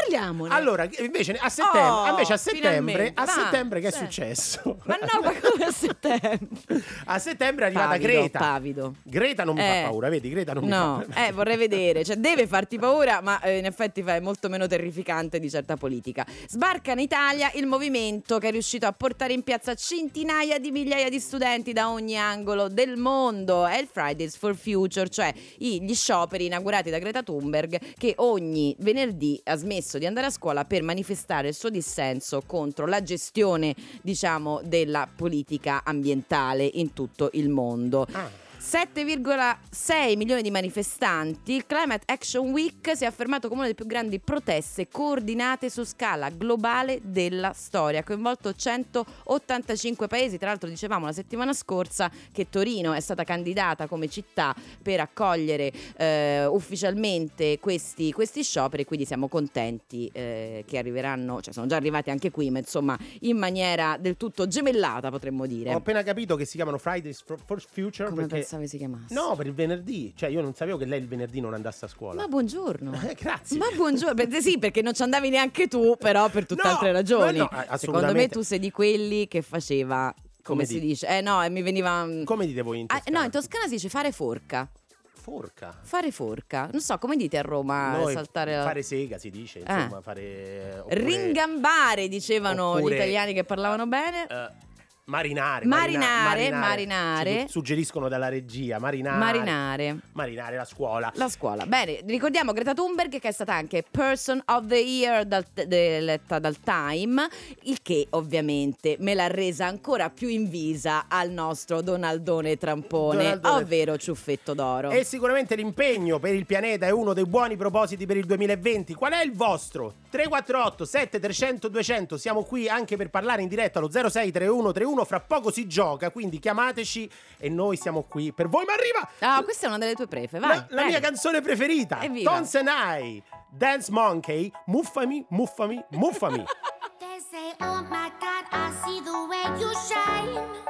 Parliamone. 0.00 0.54
Allora, 0.54 0.88
invece 0.98 1.32
a 1.38 1.48
settembre, 1.48 1.80
Oh, 1.90 2.06
invece 2.08 2.32
a 2.32 2.36
settembre, 2.36 3.12
a 3.14 3.26
settembre 3.26 3.80
che 3.80 3.88
è 3.88 3.90
successo? 3.92 4.78
Ma 4.84 4.96
no, 5.00 5.20
ma 5.22 5.32
come 5.40 5.64
a 5.64 5.70
settembre? 5.72 6.48
A 7.08 7.18
settembre 7.18 7.64
è 7.64 7.68
arrivata 7.68 7.88
Pavido, 7.90 8.08
Greta. 8.08 8.38
pavido. 8.38 8.94
Greta 9.02 9.44
non 9.44 9.54
mi 9.54 9.62
Eh. 9.62 9.80
fa 9.82 9.88
paura, 9.88 10.08
vedi? 10.08 10.28
Greta 10.28 10.52
non 10.52 10.64
No, 10.64 11.04
mi 11.06 11.12
fa 11.12 11.26
eh, 11.26 11.32
vorrei 11.32 11.56
vedere, 11.56 12.04
cioè 12.04 12.16
deve 12.16 12.46
farti 12.46 12.78
paura, 12.78 13.20
ma 13.20 13.40
eh, 13.40 13.58
in 13.58 13.64
effetti 13.64 14.02
fa- 14.02 14.16
è 14.16 14.20
molto 14.20 14.48
meno 14.48 14.66
terrificante 14.66 15.38
di 15.38 15.48
certa 15.48 15.76
politica. 15.76 16.26
Sbarca 16.48 16.92
in 16.92 16.98
Italia 16.98 17.50
il 17.54 17.66
movimento 17.66 18.38
che 18.38 18.48
è 18.48 18.50
riuscito 18.50 18.86
a 18.86 18.92
portare 18.92 19.32
in 19.32 19.42
piazza 19.42 19.74
centinaia 19.74 20.58
di 20.58 20.70
migliaia 20.72 21.08
di 21.08 21.20
studenti 21.20 21.72
da 21.72 21.90
ogni 21.90 22.18
angolo 22.18 22.68
del 22.68 22.96
mondo. 22.96 23.66
È 23.66 23.78
il 23.78 23.88
Fridays 23.90 24.36
for 24.36 24.56
Future, 24.56 25.08
cioè 25.08 25.32
gli 25.56 25.94
scioperi 25.94 26.46
inaugurati 26.46 26.90
da 26.90 26.98
Greta 26.98 27.22
Thunberg 27.22 27.78
che 27.96 28.14
ogni 28.16 28.74
venerdì 28.80 29.40
ha 29.44 29.56
smesso 29.56 29.85
di 29.98 30.06
andare 30.06 30.26
a 30.26 30.30
scuola 30.30 30.64
per 30.64 30.82
manifestare 30.82 31.48
il 31.48 31.54
suo 31.54 31.70
dissenso 31.70 32.42
contro 32.44 32.86
la 32.86 33.02
gestione, 33.02 33.74
diciamo, 34.02 34.60
della 34.64 35.08
politica 35.14 35.82
ambientale 35.84 36.68
in 36.74 36.92
tutto 36.92 37.30
il 37.34 37.48
mondo. 37.48 38.06
Ah. 38.12 38.45
7,6 38.68 40.16
milioni 40.16 40.42
di 40.42 40.50
manifestanti, 40.50 41.52
il 41.52 41.66
Climate 41.66 42.02
Action 42.06 42.50
Week 42.50 42.96
si 42.96 43.04
è 43.04 43.06
affermato 43.06 43.46
come 43.46 43.60
una 43.60 43.68
delle 43.68 43.76
più 43.76 43.86
grandi 43.86 44.18
proteste 44.18 44.88
coordinate 44.88 45.70
su 45.70 45.84
scala 45.84 46.30
globale 46.30 46.98
della 47.00 47.52
storia. 47.52 48.00
Ha 48.00 48.02
coinvolto 48.02 48.52
185 48.52 50.08
paesi, 50.08 50.36
tra 50.36 50.48
l'altro 50.48 50.68
dicevamo 50.68 51.06
la 51.06 51.12
settimana 51.12 51.52
scorsa 51.52 52.10
che 52.32 52.48
Torino 52.50 52.92
è 52.92 52.98
stata 52.98 53.22
candidata 53.22 53.86
come 53.86 54.08
città 54.08 54.52
per 54.82 54.98
accogliere 54.98 55.70
eh, 55.96 56.46
ufficialmente 56.46 57.60
questi, 57.60 58.10
questi 58.10 58.42
scioperi, 58.42 58.84
quindi 58.84 59.06
siamo 59.06 59.28
contenti 59.28 60.10
eh, 60.12 60.64
che 60.66 60.76
arriveranno, 60.76 61.40
cioè 61.40 61.54
sono 61.54 61.66
già 61.66 61.76
arrivati 61.76 62.10
anche 62.10 62.32
qui, 62.32 62.50
ma 62.50 62.58
insomma 62.58 62.98
in 63.20 63.38
maniera 63.38 63.96
del 63.96 64.16
tutto 64.16 64.48
gemellata 64.48 65.08
potremmo 65.08 65.46
dire. 65.46 65.72
Ho 65.72 65.76
appena 65.76 66.02
capito 66.02 66.34
che 66.34 66.44
si 66.44 66.56
chiamano 66.56 66.78
Fridays 66.78 67.22
for, 67.22 67.38
for 67.44 67.62
Future 67.62 68.08
Come 68.08 68.26
perché 68.26 68.55
pensavi 68.56 68.68
si 68.68 68.76
chiamasse? 68.78 69.14
No, 69.14 69.34
per 69.36 69.46
il 69.46 69.52
venerdì. 69.54 70.12
Cioè, 70.16 70.28
io 70.28 70.40
non 70.40 70.54
sapevo 70.54 70.76
che 70.76 70.84
lei 70.84 71.00
il 71.00 71.06
venerdì 71.08 71.40
non 71.40 71.54
andasse 71.54 71.84
a 71.84 71.88
scuola. 71.88 72.20
Ma 72.22 72.28
buongiorno. 72.28 72.92
Eh, 73.06 73.14
grazie. 73.14 73.56
Ma 73.58 73.66
buongiorno, 73.74 74.14
Beh, 74.26 74.40
sì, 74.40 74.58
perché 74.58 74.82
non 74.82 74.92
ci 74.94 75.02
andavi 75.02 75.28
neanche 75.28 75.68
tu, 75.68 75.96
però 75.98 76.28
per 76.28 76.46
tutt'altre 76.46 76.88
No, 76.88 76.92
ragioni. 76.94 77.38
no, 77.38 77.48
Secondo 77.76 78.12
me 78.12 78.28
tu 78.28 78.40
sei 78.42 78.58
di 78.58 78.70
quelli 78.70 79.28
che 79.28 79.42
faceva, 79.42 80.12
come, 80.42 80.42
Come 80.42 80.64
si 80.64 80.80
di- 80.80 80.86
dice? 80.88 81.06
Eh 81.08 81.20
no, 81.20 81.42
e 81.42 81.48
mi 81.50 81.62
veniva... 81.62 82.06
Come 82.24 82.46
dite 82.46 82.62
voi 82.62 82.80
in 82.80 82.86
Ah, 82.88 82.94
Toscana? 82.96 83.18
no, 83.18 83.24
in 83.24 83.30
Toscana 83.30 83.64
si 83.64 83.70
dice 83.70 83.88
fare 83.88 84.12
forca. 84.12 84.68
Forca. 85.12 85.76
Fare 85.82 86.10
forca. 86.12 86.68
Non 86.70 86.80
so, 86.80 86.98
come 86.98 87.16
dite 87.16 87.36
a 87.38 87.42
Roma? 87.42 87.96
Noi 87.96 88.12
saltare 88.12 88.56
la- 88.56 88.62
Fare 88.62 88.82
sega 88.82 89.18
si 89.18 89.30
dice, 89.30 89.62
Ah. 89.64 89.82
insomma, 89.82 90.00
fare... 90.00 90.78
oppure, 90.80 91.00
Ringambare, 91.00 92.06
dicevano 92.08 92.70
oppure, 92.74 92.94
gli 92.94 92.96
italiani 92.96 93.32
che 93.34 93.42
parlavano 93.44 93.86
bene. 93.86 94.26
eh, 94.28 94.64
marinare. 95.08 95.64
Marinare, 95.66 96.50
marinare. 96.50 97.40
Ci 97.42 97.48
suggeriscono 97.48 98.08
dalla 98.08 98.28
regia, 98.28 98.78
marinare. 98.78 99.18
Marinare. 99.18 99.96
Marinare 100.12 100.56
la 100.56 100.64
scuola. 100.64 101.12
La 101.14 101.28
scuola. 101.28 101.64
Bene, 101.66 102.00
ricordiamo 102.06 102.52
Greta 102.52 102.74
Thunberg 102.74 103.18
che 103.20 103.28
è 103.28 103.32
stata 103.32 103.54
anche 103.54 103.84
Person 103.88 104.42
of 104.46 104.66
the 104.66 104.78
Year 104.78 105.24
dal, 105.24 105.44
de- 105.52 105.96
eletta 105.98 106.38
dal 106.40 106.58
Time, 106.60 107.28
il 107.62 107.78
che 107.82 108.06
ovviamente 108.10 108.96
me 108.98 109.14
l'ha 109.14 109.28
resa 109.28 109.66
ancora 109.66 110.10
più 110.10 110.28
invisa 110.28 111.04
al 111.08 111.30
nostro 111.30 111.82
Donaldone 111.82 112.56
Trampone, 112.56 113.22
Donaldone. 113.22 113.62
ovvero 113.62 113.96
Ciuffetto 113.96 114.54
d'Oro. 114.54 114.90
E 114.90 115.04
sicuramente 115.04 115.54
l'impegno 115.54 116.18
per 116.18 116.34
il 116.34 116.46
pianeta 116.46 116.86
è 116.86 116.90
uno 116.90 117.12
dei 117.12 117.26
buoni 117.26 117.56
propositi 117.56 118.06
per 118.06 118.16
il 118.16 118.24
2020. 118.26 118.94
Qual 118.94 119.12
è 119.12 119.22
il 119.22 119.32
vostro? 119.32 119.94
348 120.10 120.84
7300 120.84 121.68
200. 121.68 122.16
Siamo 122.16 122.42
qui 122.42 122.68
anche 122.68 122.96
per 122.96 123.10
parlare 123.10 123.42
in 123.42 123.48
diretta 123.48 123.78
allo 123.78 123.88
063131. 123.90 124.95
Fra 125.04 125.20
poco 125.20 125.50
si 125.50 125.66
gioca, 125.66 126.10
quindi 126.10 126.38
chiamateci 126.38 127.10
e 127.38 127.48
noi 127.48 127.76
siamo 127.76 128.02
qui 128.04 128.32
per 128.32 128.48
voi. 128.48 128.64
Ma 128.64 128.72
arriva 128.72 129.08
Ah, 129.20 129.42
questa 129.42 129.66
è 129.66 129.68
una 129.68 129.78
delle 129.78 129.94
tue 129.94 130.06
prefe, 130.06 130.38
vai. 130.38 130.56
la, 130.56 130.66
la 130.70 130.84
mia 130.84 131.00
canzone 131.00 131.40
preferita. 131.40 132.00
Evviva. 132.02 132.30
Tons 132.32 132.54
and 132.54 132.68
I. 132.68 133.22
Dance 133.50 133.90
Monkey. 133.92 134.50
Muffami, 134.66 135.24
muffami, 135.30 135.84
muffami. 135.90 136.44
They 136.98 137.18
say, 137.30 137.54
Oh 137.60 137.82
my 137.88 138.10
God, 138.20 138.44
I 138.50 138.72
see 138.84 139.00
the 139.02 139.26
way 139.28 139.60
you 139.60 139.70
shine. 139.88 140.64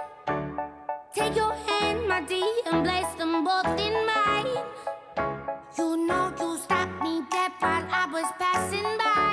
Take 1.13 1.35
your 1.37 1.55
hand, 1.67 2.07
my 2.09 2.21
dear, 2.23 2.45
and 2.71 2.85
place 2.85 3.15
them 3.17 3.43
both 3.45 3.79
in 3.81 3.95
mine. 4.07 4.65
You 5.79 5.97
know 6.07 6.33
you 6.39 6.59
stopped 6.59 7.03
me 7.03 7.23
dead 7.31 7.53
while 7.61 7.87
I 7.91 8.07
was 8.13 8.27
passing 8.39 8.83
by. 8.99 9.26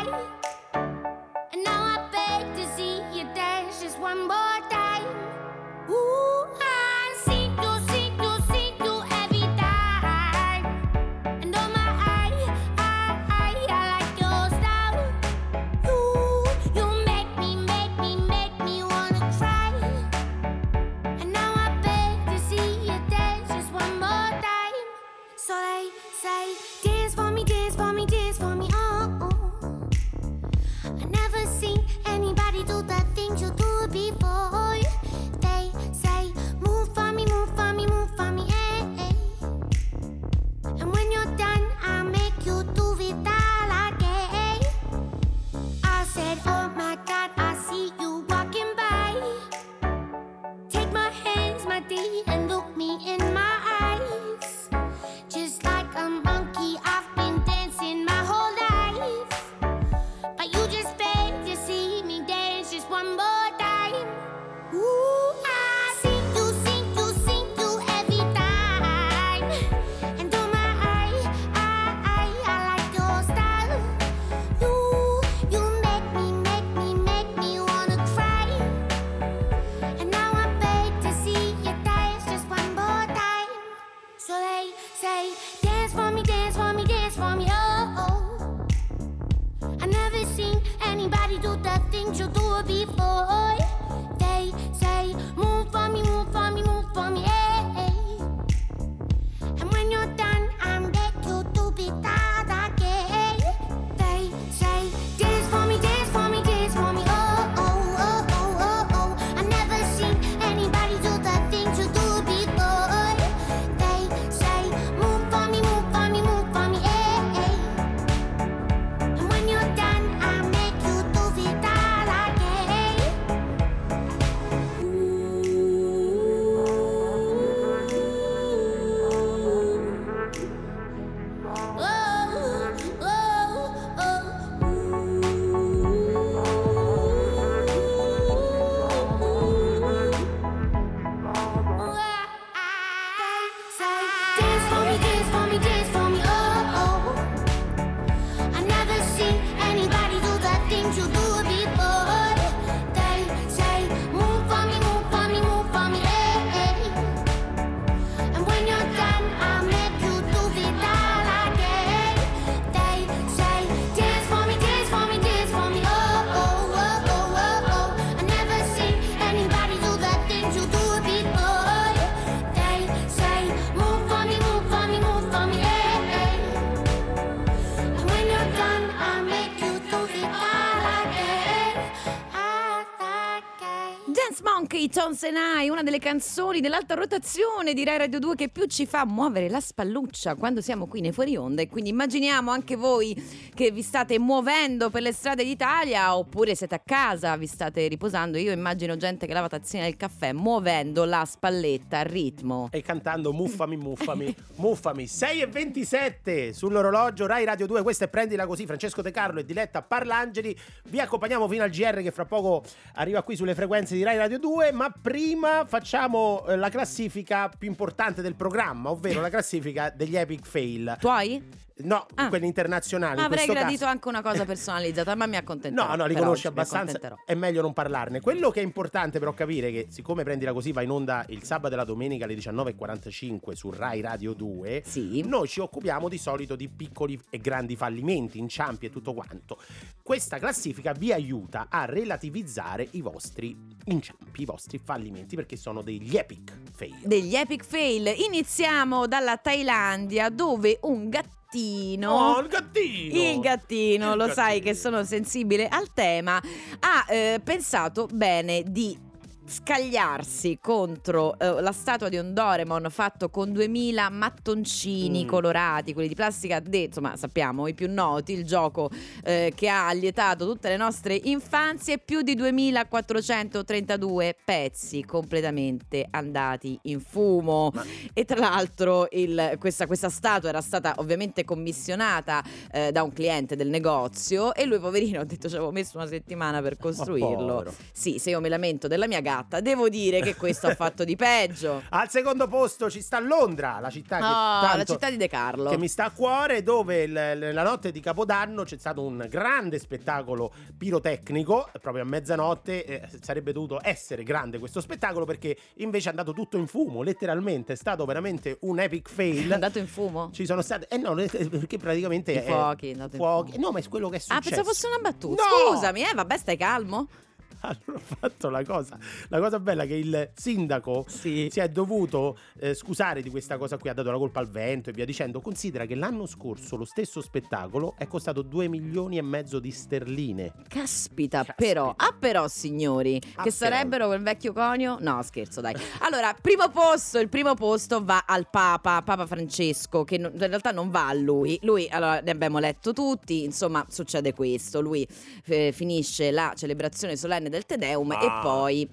Triton 184.83 185.15
Senai, 185.15 185.69
una 185.69 185.81
delle 185.81 185.97
canzoni 185.97 186.59
dell'alta 186.59 186.93
rotazione 186.95 187.73
di 187.73 187.85
Rai 187.85 187.99
Radio 187.99 188.19
2 188.19 188.35
che 188.35 188.49
più 188.49 188.65
ci 188.65 188.85
fa 188.85 189.05
muovere 189.05 189.47
la 189.47 189.61
spalluccia 189.61 190.35
quando 190.35 190.59
siamo 190.59 190.87
qui 190.87 190.99
nei 190.99 191.13
fuori 191.13 191.37
onda 191.37 191.61
e 191.61 191.69
quindi 191.69 191.89
immaginiamo 191.89 192.51
anche 192.51 192.75
voi 192.75 193.15
che 193.55 193.71
vi 193.71 193.81
state 193.81 194.19
muovendo 194.19 194.89
per 194.89 195.01
le 195.01 195.13
strade 195.13 195.45
d'Italia 195.45 196.17
oppure 196.17 196.53
siete 196.53 196.75
a 196.75 196.81
casa, 196.83 197.37
vi 197.37 197.47
state 197.47 197.87
riposando. 197.87 198.37
Io 198.37 198.51
immagino 198.51 198.97
gente 198.97 199.25
che 199.25 199.31
lava 199.31 199.47
tazzina 199.47 199.83
del 199.83 199.95
caffè 199.95 200.33
muovendo 200.33 201.05
la 201.05 201.23
spalletta 201.23 201.99
al 201.99 202.05
ritmo. 202.05 202.67
E 202.69 202.81
cantando 202.81 203.31
muffami, 203.31 203.77
muffami, 203.77 204.35
muffami. 204.55 205.07
6 205.07 205.41
e 205.43 205.47
27 205.47 206.51
sull'orologio 206.51 207.25
Rai 207.25 207.45
Radio 207.45 207.67
2. 207.67 207.83
Questa 207.83 208.03
è 208.03 208.07
Prendila 208.09 208.45
Così. 208.45 208.65
Francesco 208.65 209.01
De 209.01 209.11
Carlo 209.11 209.39
e 209.39 209.45
Diletta 209.45 209.81
Parlangeli. 209.81 210.53
Vi 210.89 210.99
accompagniamo 210.99 211.47
fino 211.47 211.63
al 211.63 211.69
GR 211.69 212.01
che 212.01 212.11
fra 212.11 212.25
poco 212.25 212.65
arriva 212.95 213.23
qui 213.23 213.37
sulle 213.37 213.55
frequenze 213.55 213.95
di 213.95 214.03
Rai 214.03 214.17
Radio 214.17 214.39
2. 214.39 214.71
Ma 214.73 214.89
prima 214.89 215.65
facciamo 215.65 216.45
eh, 216.47 216.55
la 216.55 216.69
classifica 216.69 217.49
più 217.49 217.67
importante 217.67 218.21
del 218.21 218.35
programma, 218.35 218.89
ovvero 218.89 219.21
la 219.21 219.29
classifica 219.29 219.89
degli 219.89 220.17
epic 220.17 220.45
fail. 220.45 220.97
Tuoi? 220.99 221.61
No, 221.77 222.05
Ah. 222.15 222.27
quelli 222.29 222.45
internazionali. 222.45 223.17
in 223.17 223.23
Avrei 223.25 223.45
gradito 223.47 223.79
caso. 223.79 223.85
anche 223.91 224.07
una 224.07 224.21
cosa 224.21 224.45
personalizzata, 224.45 225.15
ma 225.15 225.25
mi 225.25 225.37
accontenterò. 225.37 225.87
No, 225.87 225.95
no, 225.95 226.05
li 226.05 226.13
conosci 226.15 226.45
abbastanza. 226.47 227.17
È 227.25 227.33
meglio 227.33 227.61
non 227.61 227.73
parlarne. 227.73 228.21
Quello 228.21 228.51
che 228.51 228.59
è 228.59 228.63
importante 228.63 229.17
però 229.19 229.33
capire 229.33 229.69
è 229.69 229.71
che 229.71 229.87
siccome 229.89 230.23
prendila 230.23 230.53
così 230.53 230.71
va 230.71 230.81
in 230.83 230.91
onda 230.91 231.25
il 231.29 231.43
sabato 231.43 231.73
e 231.73 231.77
la 231.77 231.83
domenica 231.83 232.25
alle 232.25 232.35
19.45 232.35 233.55
su 233.55 233.71
Rai 233.71 234.01
Radio 234.01 234.33
2, 234.33 234.83
Sì. 234.85 235.21
noi 235.25 235.47
ci 235.47 235.59
occupiamo 235.61 236.09
di 236.09 236.17
solito 236.17 236.55
di 236.55 236.69
piccoli 236.69 237.19
e 237.29 237.39
grandi 237.39 237.75
fallimenti, 237.75 238.37
inciampi 238.37 238.85
e 238.85 238.89
tutto 238.91 239.13
quanto. 239.13 239.57
Questa 240.03 240.37
classifica 240.37 240.91
vi 240.93 241.11
aiuta 241.11 241.67
a 241.69 241.85
relativizzare 241.85 242.87
i 242.91 243.01
vostri 243.01 243.57
inciampi, 243.85 244.41
i 244.41 244.45
vostri 244.45 244.77
fallimenti, 244.83 245.35
perché 245.35 245.55
sono 245.55 245.81
degli 245.81 246.15
epic 246.15 246.51
fail. 246.71 246.99
Degli 247.03 247.35
epic 247.35 247.63
fail. 247.65 248.13
Iniziamo 248.27 249.07
dalla 249.07 249.37
Thailandia 249.37 250.29
dove 250.29 250.77
un 250.83 251.09
gattino 251.09 251.41
Oh, 251.55 252.39
il 252.39 252.47
gattino! 252.47 253.21
Il 253.21 253.39
gattino, 253.39 254.11
Il 254.11 254.17
lo 254.17 254.27
sai 254.29 254.59
gattino. 254.59 254.65
che 254.65 254.73
sono 254.75 255.03
sensibile 255.03 255.67
al 255.67 255.93
tema, 255.93 256.41
ha 256.79 257.05
eh, 257.07 257.39
pensato 257.43 258.07
bene 258.11 258.63
di 258.65 258.97
scagliarsi 259.45 260.57
contro 260.61 261.37
eh, 261.37 261.61
la 261.61 261.71
statua 261.71 262.09
di 262.09 262.17
un 262.17 262.33
Doraemon 262.33 262.87
fatto 262.89 263.29
con 263.29 263.51
2000 263.51 264.09
mattoncini 264.09 265.23
Mm. 265.23 265.27
colorati, 265.27 265.93
quelli 265.93 266.07
di 266.07 266.15
plastica, 266.15 266.59
de- 266.59 266.77
insomma 266.85 267.15
sappiamo 267.15 267.67
i 267.67 267.73
più 267.73 267.91
noti, 267.91 268.33
il 268.33 268.45
gioco 268.45 268.89
eh, 269.23 269.51
che 269.55 269.67
ha 269.69 269.87
allietato 269.87 270.45
tutte 270.45 270.69
le 270.69 270.77
nostre 270.77 271.19
infanzie, 271.23 271.97
più 271.99 272.21
di 272.21 272.35
2432 272.35 274.35
pezzi 274.43 275.03
completamente 275.03 276.07
andati 276.09 276.77
in 276.83 276.99
fumo. 276.99 277.71
Ma- 277.73 277.83
E 278.13 278.25
tra 278.25 278.39
l'altro 278.39 279.07
il- 279.11 279.55
questa, 279.59 279.85
questa 279.87 280.09
statua 280.09 280.49
era 280.49 280.61
stata 280.61 280.93
ovviamente 280.97 281.43
commissionata 281.43 282.43
eh, 282.71 282.91
da 282.91 283.03
un 283.03 283.11
cliente 283.11 283.55
del 283.55 283.69
negozio 283.69 284.53
e 284.53 284.65
lui 284.65 284.79
poverino 284.79 285.21
ha 285.21 285.25
detto 285.25 285.47
ci 285.49 285.55
avevo 285.55 285.71
messo 285.71 285.97
una 285.97 286.07
settimana 286.07 286.61
per 286.61 286.77
costruirlo. 286.77 287.73
sì, 287.91 288.17
se 288.19 288.29
io 288.31 288.39
mi 288.41 288.49
lamento 288.49 288.87
della 288.87 289.07
mia 289.07 289.21
gatta, 289.43 289.59
devo 289.61 289.89
dire 289.89 290.21
che 290.21 290.35
questo 290.35 290.67
ha 290.67 290.75
fatto 290.75 291.03
di 291.03 291.15
peggio. 291.15 291.83
Al 291.89 292.09
secondo 292.09 292.47
posto 292.47 292.89
ci 292.89 293.01
sta 293.01 293.19
Londra, 293.19 293.79
la 293.79 293.89
città 293.89 294.17
che 294.17 294.23
Oh, 294.23 294.27
tanto- 294.61 294.77
la 294.77 294.83
città 294.83 295.09
di 295.09 295.17
De 295.17 295.27
Carlo. 295.27 295.69
che 295.69 295.77
mi 295.77 295.87
sta 295.87 296.05
a 296.05 296.11
cuore, 296.11 296.63
dove 296.63 297.03
il- 297.03 297.49
la 297.53 297.63
notte 297.63 297.91
di 297.91 297.99
Capodanno 297.99 298.63
c'è 298.63 298.77
stato 298.77 299.03
un 299.03 299.25
grande 299.29 299.79
spettacolo 299.79 300.51
pirotecnico, 300.77 301.69
proprio 301.81 302.03
a 302.03 302.05
mezzanotte. 302.05 302.85
eh, 302.85 303.01
sarebbe 303.21 303.51
dovuto 303.51 303.79
essere 303.81 304.23
grande 304.23 304.59
questo 304.59 304.81
spettacolo 304.81 305.25
perché 305.25 305.57
invece 305.75 306.07
è 306.07 306.09
andato 306.09 306.33
tutto 306.33 306.57
in 306.57 306.67
fumo, 306.67 307.01
letteralmente. 307.01 307.73
È 307.73 307.75
stato 307.75 308.05
veramente 308.05 308.57
un 308.61 308.79
epic 308.79 309.09
È 309.09 309.13
fail. 309.13 309.51
andato 309.53 309.79
in 309.79 309.87
fumo? 309.87 310.29
Ci 310.31 310.45
sono 310.45 310.61
state. 310.61 310.87
Eh 310.89 310.97
no, 310.97 311.13
perché 311.49 311.77
praticamente. 311.77 312.31
I 312.31 312.35
è- 312.37 312.43
fuochi, 312.43 312.91
è 312.91 313.09
fuochi-. 313.09 313.59
No, 313.59 313.71
ma 313.71 313.79
è 313.79 313.87
quello 313.87 314.09
che 314.09 314.17
è 314.17 314.19
successo. 314.19 314.39
Ah, 314.39 314.41
pensavo 314.41 314.67
fosse 314.67 314.87
una 314.87 314.97
battuta. 314.99 315.43
No! 315.43 315.71
Scusami, 315.75 316.01
eh, 316.03 316.13
vabbè, 316.13 316.37
stai 316.37 316.57
calmo. 316.57 317.07
Hanno 317.61 317.99
fatto 317.99 318.49
la 318.49 318.63
cosa. 318.63 318.97
La 319.29 319.39
cosa 319.39 319.59
bella 319.59 319.83
è 319.83 319.87
che 319.87 319.95
il 319.95 320.31
sindaco 320.35 321.05
Sì. 321.07 321.47
si 321.51 321.59
è 321.59 321.69
dovuto 321.69 322.37
eh, 322.59 322.73
scusare 322.73 323.21
di 323.21 323.29
questa 323.29 323.57
cosa 323.57 323.77
qui, 323.77 323.89
ha 323.89 323.93
dato 323.93 324.11
la 324.11 324.17
colpa 324.17 324.39
al 324.39 324.49
vento 324.49 324.89
e 324.89 324.93
via 324.93 325.05
dicendo. 325.05 325.41
Considera 325.41 325.85
che 325.85 325.95
l'anno 325.95 326.25
scorso 326.25 326.75
lo 326.75 326.85
stesso 326.85 327.21
spettacolo 327.21 327.95
è 327.97 328.07
costato 328.07 328.41
2 328.41 328.67
milioni 328.67 329.17
e 329.17 329.21
mezzo 329.21 329.59
di 329.59 329.71
sterline. 329.71 330.53
Caspita, 330.67 331.39
Caspita. 331.39 331.53
però, 331.55 331.93
ah 331.95 332.15
però 332.17 332.47
signori, 332.47 333.15
Ah, 333.35 333.43
che 333.43 333.51
però. 333.51 333.71
sarebbero 333.71 334.07
quel 334.07 334.21
vecchio 334.21 334.53
conio? 334.53 334.97
No, 334.99 335.21
scherzo, 335.23 335.61
dai. 335.61 335.73
Allora, 335.99 336.35
primo 336.39 336.69
posto, 336.69 337.19
il 337.19 337.29
primo 337.29 337.53
posto 337.55 338.03
va 338.03 338.23
al 338.27 338.47
Papa, 338.49 339.01
Papa 339.01 339.25
Francesco, 339.25 340.03
che 340.03 340.15
in 340.15 340.31
realtà 340.37 340.71
non 340.71 340.89
va 340.89 341.07
a 341.07 341.13
lui. 341.13 341.57
Lui, 341.63 341.87
allora, 341.89 342.19
ne 342.21 342.31
abbiamo 342.31 342.59
letto 342.59 342.93
tutti, 342.93 343.43
insomma, 343.43 343.85
succede 343.89 344.33
questo. 344.33 344.81
Lui 344.81 345.07
eh, 345.45 345.71
finisce 345.73 346.31
la 346.31 346.53
celebrazione 346.55 347.15
solenne 347.15 347.42
del 347.49 347.65
Te 347.65 347.77
Deum 347.77 348.11
e 348.11 348.17
Ah, 348.19 348.39
poi 348.41 348.89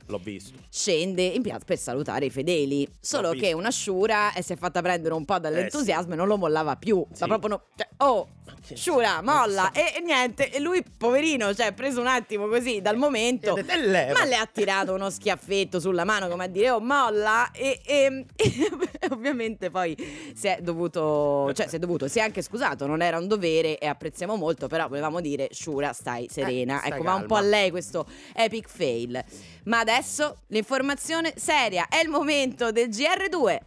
scende 0.69 1.23
in 1.23 1.43
piazza 1.43 1.65
per 1.65 1.79
salutare 1.79 2.27
i 2.27 2.31
fedeli. 2.31 2.89
Solo 3.01 3.33
che 3.33 3.53
una 3.53 3.71
sciura 3.71 4.33
eh, 4.33 4.43
si 4.43 4.53
è 4.53 4.57
fatta 4.57 4.83
prendere 4.83 5.15
un 5.15 5.25
po' 5.25 5.39
dall'entusiasmo 5.39 6.13
e 6.13 6.17
non 6.17 6.27
lo 6.27 6.37
mollava 6.37 6.77
più. 6.77 7.05
Sì. 7.13 7.21
Ma 7.21 7.27
proprio 7.27 7.49
no. 7.51 7.63
cioè, 7.77 7.89
oh, 7.99 8.29
sciura, 8.73 9.23
molla. 9.23 9.73
E, 9.73 9.95
e 9.97 10.01
niente, 10.01 10.51
e 10.51 10.61
lui, 10.61 10.83
poverino, 10.97 11.55
cioè, 11.55 11.73
preso 11.73 12.01
un 12.01 12.07
attimo 12.07 12.49
così 12.49 12.81
dal 12.81 12.97
momento. 12.97 13.57
E 13.57 13.61
ha 13.61 13.63
detto, 13.63 13.73
"E 13.73 13.87
leva." 13.87 14.19
Ma 14.19 14.25
le 14.25 14.37
ha 14.37 14.47
tirato 14.47 14.95
uno 14.95 15.11
schiaffetto 15.11 15.81
sulla 15.81 16.05
mano 16.05 16.29
come 16.29 16.45
a 16.45 16.47
dire 16.47 16.71
oh 16.71 16.81
molla 16.81 17.51
e, 17.53 17.81
e- 17.85 18.25
e 18.37 19.09
ovviamente 19.11 19.71
poi 19.71 19.97
si 20.35 20.47
è 20.47 20.59
dovuto 20.61 21.53
cioè 21.55 21.69
si 21.69 21.77
è 21.77 21.79
dovuto 21.79 22.09
si 22.09 22.19
è 22.19 22.23
anche 22.23 22.43
scusato 22.43 22.87
non 22.87 23.03
era 23.03 23.19
un 23.19 23.27
dovere 23.27 23.79
e 23.79 23.87
apprezziamo 23.87 24.37
molto 24.37 24.67
però 24.67 24.89
volevamo 24.89 25.21
dire 25.21 25.49
Shura 25.51 25.93
stai 25.93 26.29
serena 26.31 26.79
stai 26.79 26.93
ecco 26.93 27.03
va 27.03 27.15
un 27.15 27.27
po' 27.27 27.35
calma. 27.35 27.49
a 27.49 27.51
lei 27.51 27.71
questo 27.71 28.07
epic 28.35 28.69
fail 28.69 29.25
ma 29.65 29.79
adesso 29.81 30.43
l'informazione 30.49 31.33
seria 31.37 31.87
è 31.89 32.01
il 32.01 32.09
momento 32.09 32.71
del 32.73 32.89
GR2 32.89 33.59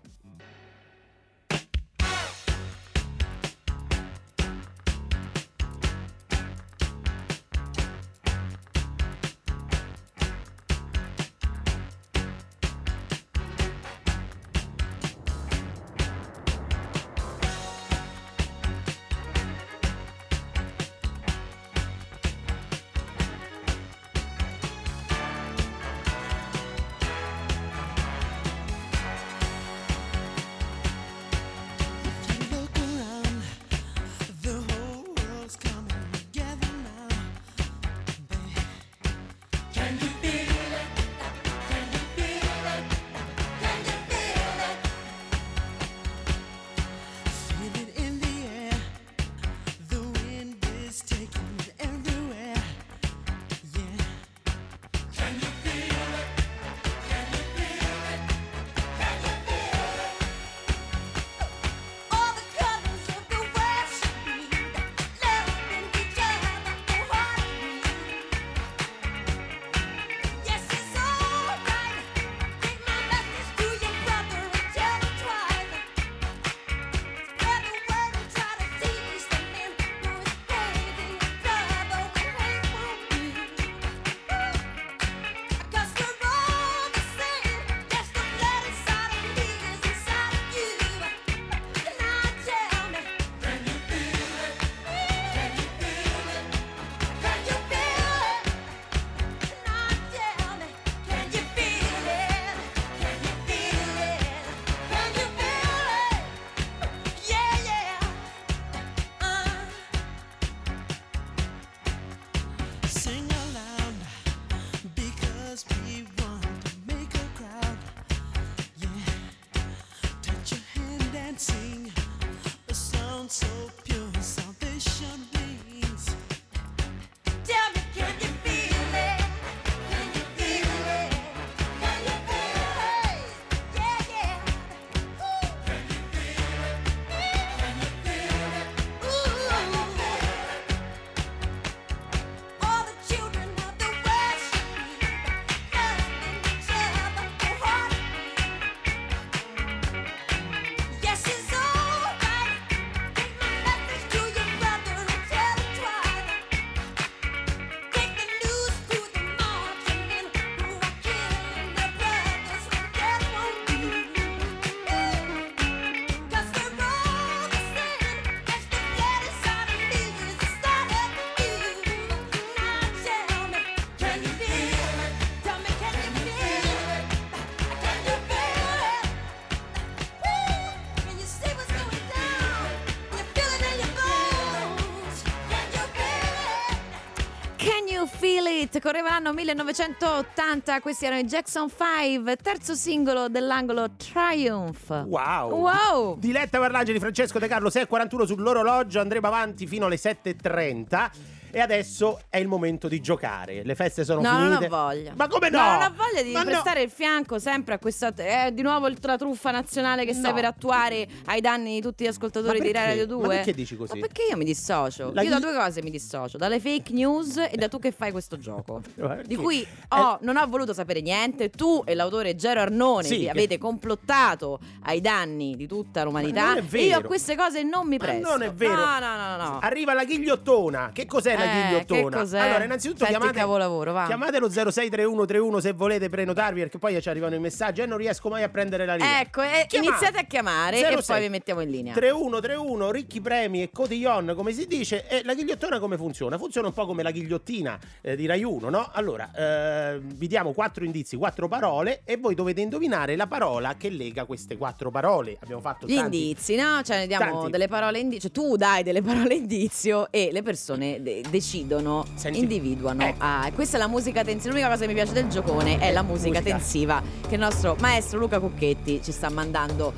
It? 188.76 188.82
Correva 188.82 189.10
l'anno 189.10 189.34
1980, 189.34 190.82
questi 190.82 191.06
erano 191.06 191.22
i 191.22 191.26
Jackson 191.26 191.70
5, 191.70 192.36
terzo 192.38 192.76
singolo 192.76 193.30
dell'angolo 193.30 193.88
Triumph. 193.96 194.90
Wow. 194.90 195.52
Wow! 195.52 196.20
Diletta 196.20 196.60
Parlangeli, 196.60 197.00
Francesco 197.00 197.40
De 197.40 197.48
Carlo 197.48 197.70
6.41 197.70 198.26
sull'orologio, 198.26 199.00
andremo 199.00 199.28
avanti 199.28 199.68
fino 199.68 199.86
alle 199.86 199.98
7.30 199.98 201.10
e 201.54 201.60
adesso 201.60 202.20
è 202.30 202.38
il 202.38 202.48
momento 202.48 202.88
di 202.88 203.00
giocare. 203.00 203.64
Le 203.64 203.76
feste 203.76 204.04
sono 204.04 204.22
No, 204.22 204.32
non 204.32 204.48
finite. 204.58 204.66
ho 204.66 204.70
voglia. 204.70 205.14
Ma 205.16 205.28
come 205.28 205.50
no? 205.50 205.60
non 205.62 205.82
ho 205.84 205.94
voglia 205.96 206.22
di 206.24 206.32
Ma 206.32 206.40
no. 206.40 206.46
prestare 206.46 206.82
il 206.82 206.90
fianco 206.90 207.38
sempre 207.40 207.76
a 207.76 207.80
questa. 207.80 208.12
È 208.16 208.50
di 208.52 208.62
nuovo 208.64 208.88
la 209.02 209.18
truffa 209.18 209.52
nazionale 209.52 210.06
che 210.06 210.14
stai 210.14 210.30
No. 210.32 210.34
per 210.34 210.46
attuare 210.46 211.08
ai 211.26 211.42
danni 211.42 211.76
di 211.76 211.82
tutti 211.82 212.04
gli 212.04 212.08
ascoltatori 212.08 212.58
Ma 212.58 212.66
di? 212.66 212.72
Radio 212.72 213.06
2. 213.08 213.22
Ma 213.22 213.28
perché 213.36 213.54
dici 213.54 213.76
così? 213.78 214.00
Ma 214.00 214.08
perché 214.08 214.24
io 214.32 214.38
mi 214.38 214.46
dissocio? 214.46 215.12
La 215.14 215.22
io 215.22 215.30
da 215.30 215.40
due 215.40 215.54
cose 215.54 215.82
mi 215.84 215.92
dissocio: 215.92 216.38
dalle 216.38 216.60
fake 216.60 216.92
news 216.92 217.38
e 217.38 217.52
da 217.56 217.68
tu 217.68 217.78
che 217.80 217.92
fai 217.92 218.12
questo 218.12 218.38
gioco. 218.40 218.82
Di 219.26 219.36
cui 219.36 219.66
ho- 219.90 220.18
non 220.22 220.38
ho 220.38 220.48
voluto 220.48 220.74
sapere 220.74 221.02
niente. 221.02 221.50
Tu 221.52 221.84
e 221.86 221.94
l'autore 221.94 222.36
Gero 222.36 222.62
Arnone 222.62 223.04
Sì, 223.04 223.18
vi 223.18 223.24
che- 223.26 223.30
avete 223.30 223.58
complottato 223.58 224.60
ai 224.84 225.02
danni 225.02 225.56
di 225.56 225.68
tutta 225.68 226.04
l'umanità. 226.04 226.42
Ma 226.42 226.54
non 226.56 226.68
è 226.70 226.76
E 226.76 226.82
io 226.86 226.94
a 226.94 226.96
vero. 226.98 227.08
queste 227.08 227.36
cose 227.36 227.62
non 227.64 227.88
mi 227.88 227.98
Ma 227.98 228.06
presto. 228.06 228.30
non 228.30 228.42
è 228.42 228.52
vero. 228.52 228.76
No, 228.76 229.00
no, 229.00 229.16
no, 229.18 229.38
no. 229.38 229.50
no. 229.50 229.60
Arriva 229.60 229.94
la 229.94 230.04
ghigliottona. 230.04 230.92
Che 230.94 231.06
cos'è 231.06 231.36
la 231.46 231.52
Eh, 231.52 231.64
ghigliottona? 231.84 232.18
cos'è? 232.18 232.40
Allora, 232.40 232.64
innanzitutto 232.64 233.00
Senti 233.06 233.14
chiamate, 233.20 233.40
capolavoro, 233.40 233.92
va. 233.94 234.06
chiamate 234.06 234.40
lo 234.40 234.50
063131 234.50 235.60
se 235.60 235.72
volete 235.74 236.10
prenotarvi 236.10 236.60
perché 236.62 236.78
poi 236.78 237.02
ci 237.02 237.10
arrivano 237.10 237.36
i 237.36 237.40
messaggi 237.40 237.82
e 237.82 237.86
non 237.86 237.98
riesco 237.98 238.30
mai 238.30 238.44
a 238.44 238.50
prendere 238.50 238.86
la 238.86 238.96
linea. 238.96 239.20
Ecco, 239.22 239.42
e 239.42 239.66
Chiamate. 239.68 239.78
iniziate 239.78 240.18
a 240.20 240.24
chiamare 240.24 240.78
e 240.80 241.02
06 241.02 241.04
poi 241.06 241.22
vi 241.22 241.30
mettiamo 241.30 241.62
in 241.62 241.70
linea. 241.70 241.94
3131 241.94 242.92
ricchi 242.92 243.22
premi 243.22 243.62
e 243.64 243.70
cotillon 243.72 244.34
come 244.36 244.52
si 244.54 244.68
dice 244.68 245.08
e 245.08 245.22
la 245.24 245.34
ghigliottona 245.34 245.80
come 245.80 245.98
funziona? 245.98 246.38
Funziona 246.38 246.68
un 246.68 246.74
po' 246.74 246.86
come 246.86 247.04
la 247.04 247.12
ghigliottina 247.12 247.80
eh, 248.02 248.16
di 248.16 248.26
Rai 248.26 248.44
1 248.44 248.70
no? 248.70 248.90
Allora 248.94 249.32
eh, 249.36 250.00
vi 250.02 250.28
diamo 250.28 250.52
quattro 250.54 250.84
indizi, 250.86 251.16
quattro 251.18 251.48
parole 251.48 252.02
e 252.06 252.18
voi 252.18 252.36
dovete 252.36 252.62
indovinare 252.62 253.16
la 253.16 253.28
parola 253.28 253.76
che 253.78 253.90
lega 253.90 254.26
queste 254.26 254.58
quattro 254.58 254.92
parole 254.92 255.38
abbiamo 255.42 255.62
fatto 255.62 255.86
Gli 255.88 255.96
tanti 255.96 256.22
indizi, 256.28 256.56
no? 256.56 256.82
Cioè, 256.84 256.98
ne 257.00 257.08
diamo 257.08 257.32
tanti. 257.38 257.52
delle 257.52 257.68
parole 257.68 258.00
indizio. 258.00 258.30
Cioè, 258.30 258.32
tu 258.32 258.56
dai 258.56 258.84
delle 258.84 259.02
parole 259.04 259.34
indizio 259.36 260.12
e 260.12 260.30
le 260.32 260.42
persone 260.44 261.02
decidono, 261.34 262.06
Senti- 262.14 262.38
individuano. 262.38 263.04
Ecco. 263.04 263.16
Ah, 263.18 263.50
questa 263.56 263.78
è 263.78 263.80
la 263.80 263.88
musica 263.88 264.24
tensiva. 264.24 264.52
L'unica 264.52 264.70
cosa 264.70 264.82
che 264.82 264.88
mi 264.88 264.94
piace 264.94 265.14
del 265.14 265.28
giocone 265.30 265.80
è 265.80 265.92
la 265.92 266.04
musica, 266.04 266.38
Musica. 266.40 266.56
tensiva 266.58 267.02
che 267.28 267.34
il 267.34 267.40
nostro 267.40 267.76
maestro 267.80 268.20
Luca 268.20 268.40
Cucchetti 268.40 269.02
ci 269.04 269.12
sta 269.12 269.30
mandando. 269.30 269.92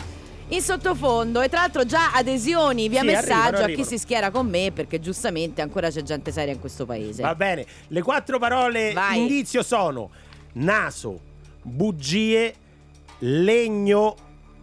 In 0.50 0.62
sottofondo 0.62 1.42
e 1.42 1.50
tra 1.50 1.62
l'altro 1.62 1.86
già 1.86 2.14
adesioni 2.14 2.88
via 2.88 3.02
Sì, 3.02 3.08
messaggio 3.08 3.56
arrivano, 3.58 3.66
a 3.66 3.76
chi 3.76 3.84
si 3.84 3.98
schiera 3.98 4.30
con 4.32 4.48
me 4.48 4.72
perché 4.72 5.00
giustamente 5.02 5.62
ancora 5.62 5.90
c'è 5.90 6.04
gente 6.04 6.32
seria 6.32 6.54
in 6.54 6.60
questo 6.60 6.86
paese. 6.86 7.22
Va 7.24 7.36
bene, 7.36 7.66
le 7.88 8.02
quattro 8.02 8.38
parole 8.40 8.94
Vai. 8.94 9.20
indizio 9.22 9.62
sono 9.64 10.10
naso, 10.54 11.20
bugie, 11.64 12.54
legno, 13.20 14.16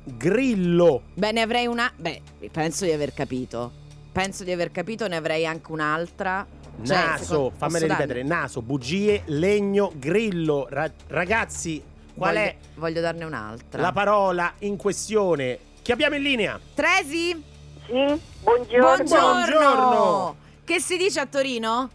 grillo. 0.04 1.02
Beh, 1.14 1.32
ne 1.32 1.40
avrei 1.42 1.66
una. 1.66 1.92
Beh, 1.94 2.22
penso 2.50 2.84
di 2.86 2.92
aver 2.92 3.12
capito. 3.12 3.72
Penso 4.12 4.44
di 4.44 4.52
aver 4.52 4.70
capito, 4.70 5.08
ne 5.08 5.16
avrei 5.16 5.44
anche 5.46 5.72
un'altra. 5.72 6.46
Cioè, 6.82 6.96
naso, 6.96 7.24
secondo- 7.24 7.52
fammele 7.56 7.86
ripetere, 7.86 8.22
naso, 8.22 8.62
bugie, 8.62 9.22
legno, 9.26 9.92
grillo. 9.96 10.66
Ra- 10.70 10.90
ragazzi, 11.08 11.82
qual 12.14 12.34
voglio, 12.34 12.44
è 12.46 12.56
Voglio 12.74 13.00
darne 13.00 13.24
un'altra. 13.24 13.80
la 13.80 13.92
parola 13.92 14.52
in 14.60 14.76
questione? 14.76 15.58
Chi 15.82 15.92
abbiamo 15.92 16.16
in 16.16 16.22
linea? 16.22 16.58
Tresi? 16.74 17.30
Sì, 17.86 18.20
buongiorno. 18.42 19.04
Buongiorno. 19.04 20.36
Che 20.64 20.80
si 20.80 20.96
dice 20.96 21.20
a 21.20 21.26
Torino? 21.26 21.90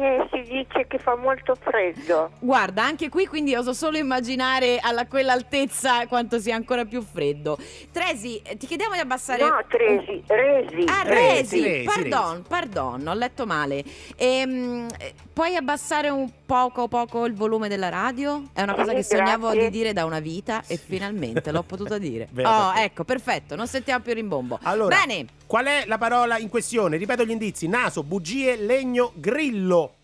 Eh, 0.00 0.28
si 0.30 0.42
dice 0.42 0.86
che 0.86 0.98
fa 0.98 1.16
molto 1.16 1.56
freddo. 1.56 2.30
Guarda, 2.38 2.84
anche 2.84 3.08
qui 3.08 3.26
quindi 3.26 3.56
oso 3.56 3.72
solo 3.72 3.98
immaginare 3.98 4.78
alla 4.80 5.08
quell'altezza 5.08 6.06
quanto 6.06 6.38
sia 6.38 6.54
ancora 6.54 6.84
più 6.84 7.02
freddo. 7.02 7.58
Tresi, 7.90 8.40
eh, 8.42 8.56
ti 8.56 8.68
chiediamo 8.68 8.94
di 8.94 9.00
abbassare. 9.00 9.42
No, 9.42 9.60
Tresi, 9.66 10.22
Resi. 10.24 10.84
Ah, 10.86 11.02
Resi, 11.02 11.62
Resi, 11.62 11.62
Resi, 11.62 11.84
pardon, 11.84 12.44
pardon, 12.46 13.08
ho 13.08 13.14
letto 13.14 13.44
male. 13.44 13.82
Ehm, 14.16 14.86
eh, 15.00 15.14
puoi 15.38 15.54
abbassare 15.54 16.08
un 16.08 16.28
poco 16.44 16.88
poco 16.88 17.24
il 17.24 17.32
volume 17.32 17.68
della 17.68 17.88
radio? 17.90 18.42
È 18.52 18.60
una 18.60 18.74
cosa 18.74 18.90
Sì, 18.90 18.96
che 18.96 19.02
sognavo 19.04 19.50
grazie. 19.50 19.70
di 19.70 19.76
dire 19.78 19.92
da 19.92 20.04
una 20.04 20.18
vita 20.18 20.64
e 20.66 20.76
finalmente 20.76 21.52
l'ho 21.52 21.62
potuta 21.62 21.96
dire. 21.96 22.26
Vero, 22.32 22.48
oh, 22.50 22.66
perché- 22.72 22.82
ecco, 22.82 23.04
perfetto, 23.04 23.54
non 23.54 23.68
sentiamo 23.68 24.02
più 24.02 24.14
rimbombo. 24.14 24.58
Allora, 24.62 24.96
Bene, 24.96 25.26
qual 25.46 25.66
è 25.66 25.84
la 25.86 25.96
parola 25.96 26.38
in 26.38 26.48
questione? 26.48 26.96
Ripeto 26.96 27.24
gli 27.24 27.30
indizi: 27.30 27.68
naso, 27.68 28.02
bugie, 28.02 28.56
legno, 28.56 29.12
grillo. 29.14 29.94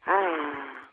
Ah, 0.00 0.90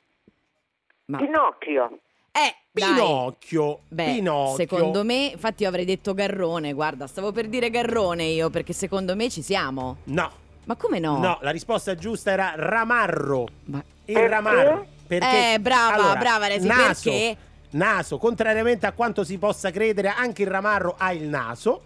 ma 1.08 1.18
Pinocchio. 1.18 2.00
eh. 2.32 2.56
Pinocchio. 2.72 3.80
Beh, 3.90 4.14
Pinocchio. 4.14 4.56
secondo 4.56 5.04
me, 5.04 5.32
infatti 5.34 5.64
io 5.64 5.70
avrei 5.70 5.84
detto 5.84 6.14
Garrone, 6.14 6.72
guarda, 6.72 7.08
stavo 7.08 7.34
per 7.34 7.48
dire 7.50 7.70
Garrone 7.72 8.24
io 8.24 8.50
perché 8.50 8.72
secondo 8.72 9.16
me 9.18 9.30
ci 9.30 9.42
siamo. 9.42 9.98
No, 10.06 10.32
Ma 10.68 10.76
come 10.76 11.00
no? 11.00 11.18
no, 11.18 11.40
la 11.42 11.52
risposta 11.52 11.96
giusta 11.96 12.32
era 12.32 12.54
ramarro. 12.56 13.48
Ma- 13.66 13.84
Il 14.06 14.18
ramarro. 14.30 14.86
Perché? 15.08 15.54
Eh, 15.54 15.60
brava, 15.60 15.94
Allora, 15.94 16.20
brava 16.20 16.48
Resi, 16.48 16.68
naso, 16.68 17.10
perché? 17.10 17.38
Naso, 17.72 18.18
contrariamente 18.18 18.86
a 18.86 18.92
quanto 18.92 19.24
si 19.24 19.38
possa 19.38 19.72
credere, 19.72 20.10
anche 20.10 20.42
il 20.42 20.50
ramarro 20.50 20.96
ha 20.98 21.14
il 21.14 21.24
naso. 21.24 21.82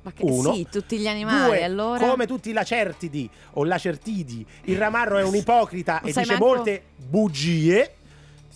Ma 0.00 0.12
che 0.12 0.22
Uno. 0.24 0.54
sì, 0.54 0.66
tutti 0.70 0.98
gli 0.98 1.06
animali, 1.06 1.46
Due, 1.48 1.64
allora. 1.64 2.06
come 2.08 2.26
tutti 2.26 2.48
i 2.50 2.52
lacertidi 2.52 3.28
o 3.52 3.64
lacertidi, 3.64 4.46
il 4.64 4.78
ramarro 4.78 5.18
è 5.18 5.22
un 5.22 5.34
ipocrita 5.34 6.00
e 6.00 6.06
dice 6.06 6.24
manco- 6.26 6.44
molte 6.46 6.82
bugie. 6.96 7.94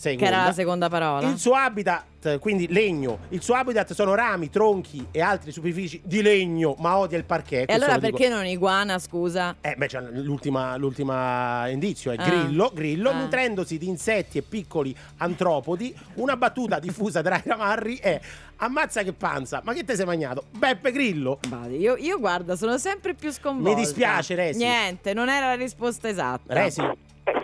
Che 0.01 0.11
era 0.11 0.19
Seconda. 0.27 0.45
la 0.47 0.53
seconda 0.53 0.89
parola. 0.89 1.29
Il 1.29 1.39
suo 1.39 1.55
habitat, 1.55 2.39
quindi 2.39 2.69
legno, 2.69 3.19
il 3.31 3.43
suo 3.43 3.55
habitat 3.55 3.93
sono 3.95 4.15
rami, 4.15 4.49
tronchi 4.49 5.05
e 5.11 5.21
altri 5.21 5.51
superfici 5.51 6.01
di 6.05 6.23
legno, 6.23 6.77
ma 6.79 6.97
odia 6.99 7.19
il 7.19 7.25
parquet. 7.25 7.69
e 7.69 7.75
allora 7.75 7.95
lo 7.95 8.01
dico- 8.01 8.17
perché 8.17 8.33
non 8.33 8.47
iguana, 8.47 8.99
scusa? 9.01 9.57
Eh, 9.61 9.75
beh, 9.77 9.87
c'è 9.89 10.01
l'ultima, 10.01 10.77
l'ultima 10.77 11.67
indizio 11.69 12.13
è 12.13 12.17
Ah. 12.17 12.25
grillo, 12.29 12.71
grillo 12.73 13.11
Ah. 13.11 13.21
nutrendosi 13.23 13.77
di 13.77 13.89
insetti 13.89 14.39
e 14.39 14.43
piccoli 14.43 14.95
antropodi. 15.17 15.93
Una 16.15 16.37
battuta 16.37 16.79
diffusa 16.81 17.21
tra 17.21 17.37
i 17.37 17.43
ramarri 17.45 17.97
è 17.97 18.21
ammazza 18.59 19.03
che 19.03 19.13
panza, 19.13 19.61
ma 19.65 19.73
che 19.73 19.85
te 19.85 19.97
sei 19.97 20.07
mangiato? 20.07 20.45
Beppe 20.51 20.93
Grillo. 20.93 21.41
Io, 21.71 21.97
io, 21.97 22.19
guarda, 22.21 22.55
sono 22.57 22.79
sempre 22.79 23.15
più 23.15 23.31
sconvolta. 23.33 23.77
Mi 23.77 23.85
dispiace, 23.85 24.35
Resi. 24.37 24.59
Niente, 24.59 25.13
non 25.13 25.29
era 25.29 25.47
la 25.49 25.55
risposta 25.55 26.09
esatta. 26.09 26.55
Resi, 26.55 26.83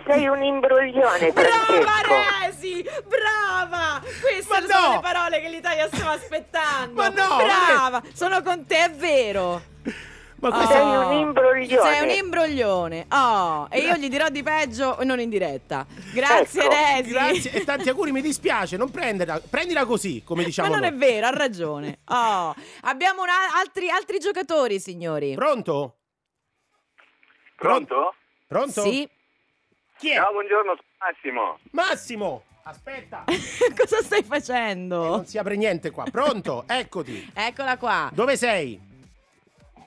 Sei 0.07 0.27
un 0.27 0.43
imbroglione, 0.43 1.31
Brava. 1.31 2.01
Resi, 2.45 2.83
brava! 3.07 4.01
Queste 4.01 4.45
Ma 4.61 4.67
sono 4.67 4.87
no! 4.87 4.93
le 4.93 4.99
parole 5.01 5.41
che 5.41 5.49
l'Italia 5.49 5.87
stava 5.87 6.11
aspettando. 6.11 6.93
Ma 7.01 7.07
no, 7.09 7.35
Brava, 7.37 8.01
sono 8.13 8.41
con 8.41 8.65
te, 8.65 8.85
è 8.85 8.91
vero. 8.91 9.61
ma 10.37 10.49
Oh. 10.49 10.67
Sei 10.67 10.81
un 10.81 11.11
imbroglione. 11.13 11.91
Sei 11.91 12.01
un 12.03 12.09
imbroglione. 12.09 13.05
Oh, 13.09 13.67
e 13.71 13.79
io 13.79 13.95
gli 13.95 14.09
dirò 14.09 14.29
di 14.29 14.43
peggio 14.43 14.99
e 14.99 15.03
non 15.05 15.19
in 15.19 15.29
diretta. 15.29 15.85
Grazie, 16.13 16.63
Ecco, 16.65 16.75
Resi. 16.75 17.09
Grazie 17.09 17.51
e 17.51 17.63
tanti 17.65 17.89
auguri, 17.89 18.11
mi 18.11 18.21
dispiace, 18.21 18.77
non 18.77 18.91
prenderla, 18.91 19.41
prendila 19.49 19.85
così, 19.85 20.21
come 20.23 20.43
diciamo 20.43 20.69
Ma 20.69 20.75
non 20.75 20.83
è 20.85 20.89
noi. 20.91 20.99
vero, 20.99 21.25
ha 21.27 21.31
ragione. 21.31 21.99
Oh, 22.09 22.53
abbiamo 22.81 23.21
una- 23.23 23.57
altri, 23.59 23.89
altri 23.89 24.19
giocatori, 24.19 24.79
signori. 24.79 25.33
Pronto? 25.35 25.95
Pronto? 27.55 28.13
Pronto? 28.47 28.81
Sì. 28.81 29.09
Chi 29.97 30.11
è? 30.11 30.15
Ciao, 30.15 30.31
buongiorno, 30.31 30.75
sono 30.75 30.83
Massimo. 30.99 31.59
Massimo! 31.71 32.43
Aspetta, 32.67 33.23
Cosa 33.77 34.01
stai 34.01 34.21
che 34.21 34.27
facendo? 34.27 35.07
non 35.07 35.25
si 35.25 35.37
apre 35.37 35.55
niente 35.55 35.91
qua. 35.91 36.03
Pronto? 36.09 36.63
Eccoti. 36.67 37.31
Eccola 37.33 37.77
qua. 37.77 38.09
Dove 38.11 38.35
sei? 38.37 38.93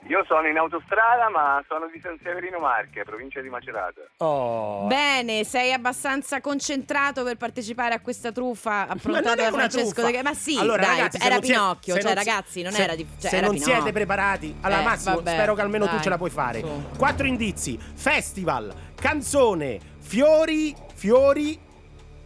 Io 0.07 0.23
sono 0.25 0.47
in 0.47 0.57
autostrada, 0.57 1.29
ma 1.29 1.63
sono 1.67 1.87
di 1.93 1.99
San 2.01 2.17
Severino 2.23 2.57
Marche, 2.57 3.03
provincia 3.03 3.41
di 3.41 3.49
Macerata. 3.49 4.01
Oh. 4.17 4.87
Bene, 4.87 5.43
sei 5.43 5.71
abbastanza 5.73 6.39
concentrato 6.41 7.23
per 7.23 7.35
partecipare 7.35 7.93
a 7.93 7.99
questa 7.99 8.31
truffa 8.31 8.87
approntata 8.87 9.35
da 9.35 9.47
una 9.49 9.57
Francesco 9.69 10.01
truffa. 10.01 10.09
De 10.11 10.23
Ma 10.23 10.33
sì, 10.33 10.57
Allora, 10.57 10.81
dai, 10.83 10.95
ragazzi, 10.97 11.17
era 11.23 11.39
Pinocchio, 11.39 11.93
cioè 11.95 12.03
non 12.05 12.13
ragazzi, 12.15 12.61
non 12.63 12.71
se- 12.71 12.81
era 12.83 12.95
di 12.95 13.05
cioè, 13.19 13.29
se 13.29 13.39
non 13.41 13.51
Pinocchio. 13.51 13.73
siete 13.75 13.91
preparati, 13.91 14.55
allora 14.61 14.81
Eh, 14.81 14.85
Massimo, 14.85 15.15
vabbè, 15.15 15.31
spero 15.33 15.53
che 15.53 15.61
almeno 15.61 15.85
tu 15.85 15.91
dai, 15.95 16.01
ce 16.01 16.09
la 16.09 16.17
puoi 16.17 16.29
fare. 16.31 16.59
su. 16.61 16.83
Quattro 16.97 17.27
indizi: 17.27 17.77
festival, 17.77 18.73
canzone, 18.95 19.79
fiori, 20.13 20.75
fiori, 20.95 21.55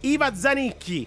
Iva 0.00 0.34
Zanicchi. 0.34 1.06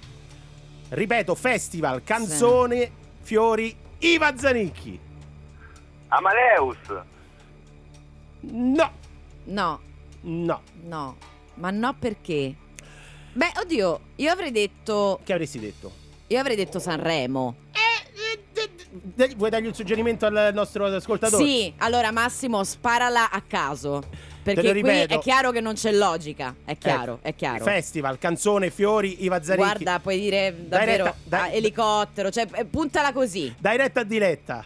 Ripeto, 0.89 1.33
festival, 1.33 2.03
canzone, 2.03 2.91
fiori, 3.21 3.75
Iva 3.97 4.37
Zanicchi. 4.37 4.99
Amaleus. 6.09 6.77
No, 8.41 8.91
No, 9.45 9.79
no. 10.21 10.61
no. 10.83 11.17
Ma 11.55 11.71
no 11.71 11.95
perché? 11.97 12.53
Beh, 13.33 13.53
oddio, 13.59 13.99
io 14.17 14.31
avrei 14.31 14.51
detto 14.51 15.19
Che 15.23 15.33
avresti 15.33 15.57
detto? 15.59 15.91
io 16.27 16.39
avrei 16.39 16.55
detto 16.55 16.77
Sanremo. 16.77 17.55
dai- 18.91 19.33
vuoi 19.35 19.49
dargli 19.49 19.65
un 19.65 19.73
suggerimento 19.73 20.27
al 20.27 20.51
nostro 20.53 20.85
ascoltatore? 20.85 21.43
Sì, 21.43 21.73
allora 21.77 22.11
Massimo, 22.11 22.63
sparala 22.63 23.31
a 23.31 23.41
caso. 23.41 24.03
Perché 24.53 24.79
qui 24.79 24.89
è 24.89 25.19
chiaro 25.19 25.51
che 25.51 25.61
non 25.61 25.73
c'è 25.73 25.91
logica. 25.91 26.55
È 26.65 26.77
chiaro, 26.77 27.15
Ecco, 27.15 27.27
è 27.27 27.35
chiaro. 27.35 27.63
Festival, 27.63 28.17
canzone, 28.17 28.69
fiori, 28.69 29.23
Iva 29.23 29.41
Zanicchi. 29.41 29.63
Guarda, 29.63 29.99
puoi 29.99 30.19
dire 30.19 30.55
davvero 30.67 31.03
retta- 31.05 31.17
dai- 31.23 31.51
ah, 31.51 31.53
elicottero, 31.53 32.31
cioè 32.31 32.47
eh, 32.53 32.65
puntala 32.65 33.11
così. 33.11 33.53
Dai 33.57 33.77
retta 33.77 34.01
a 34.01 34.03
diletta. 34.03 34.65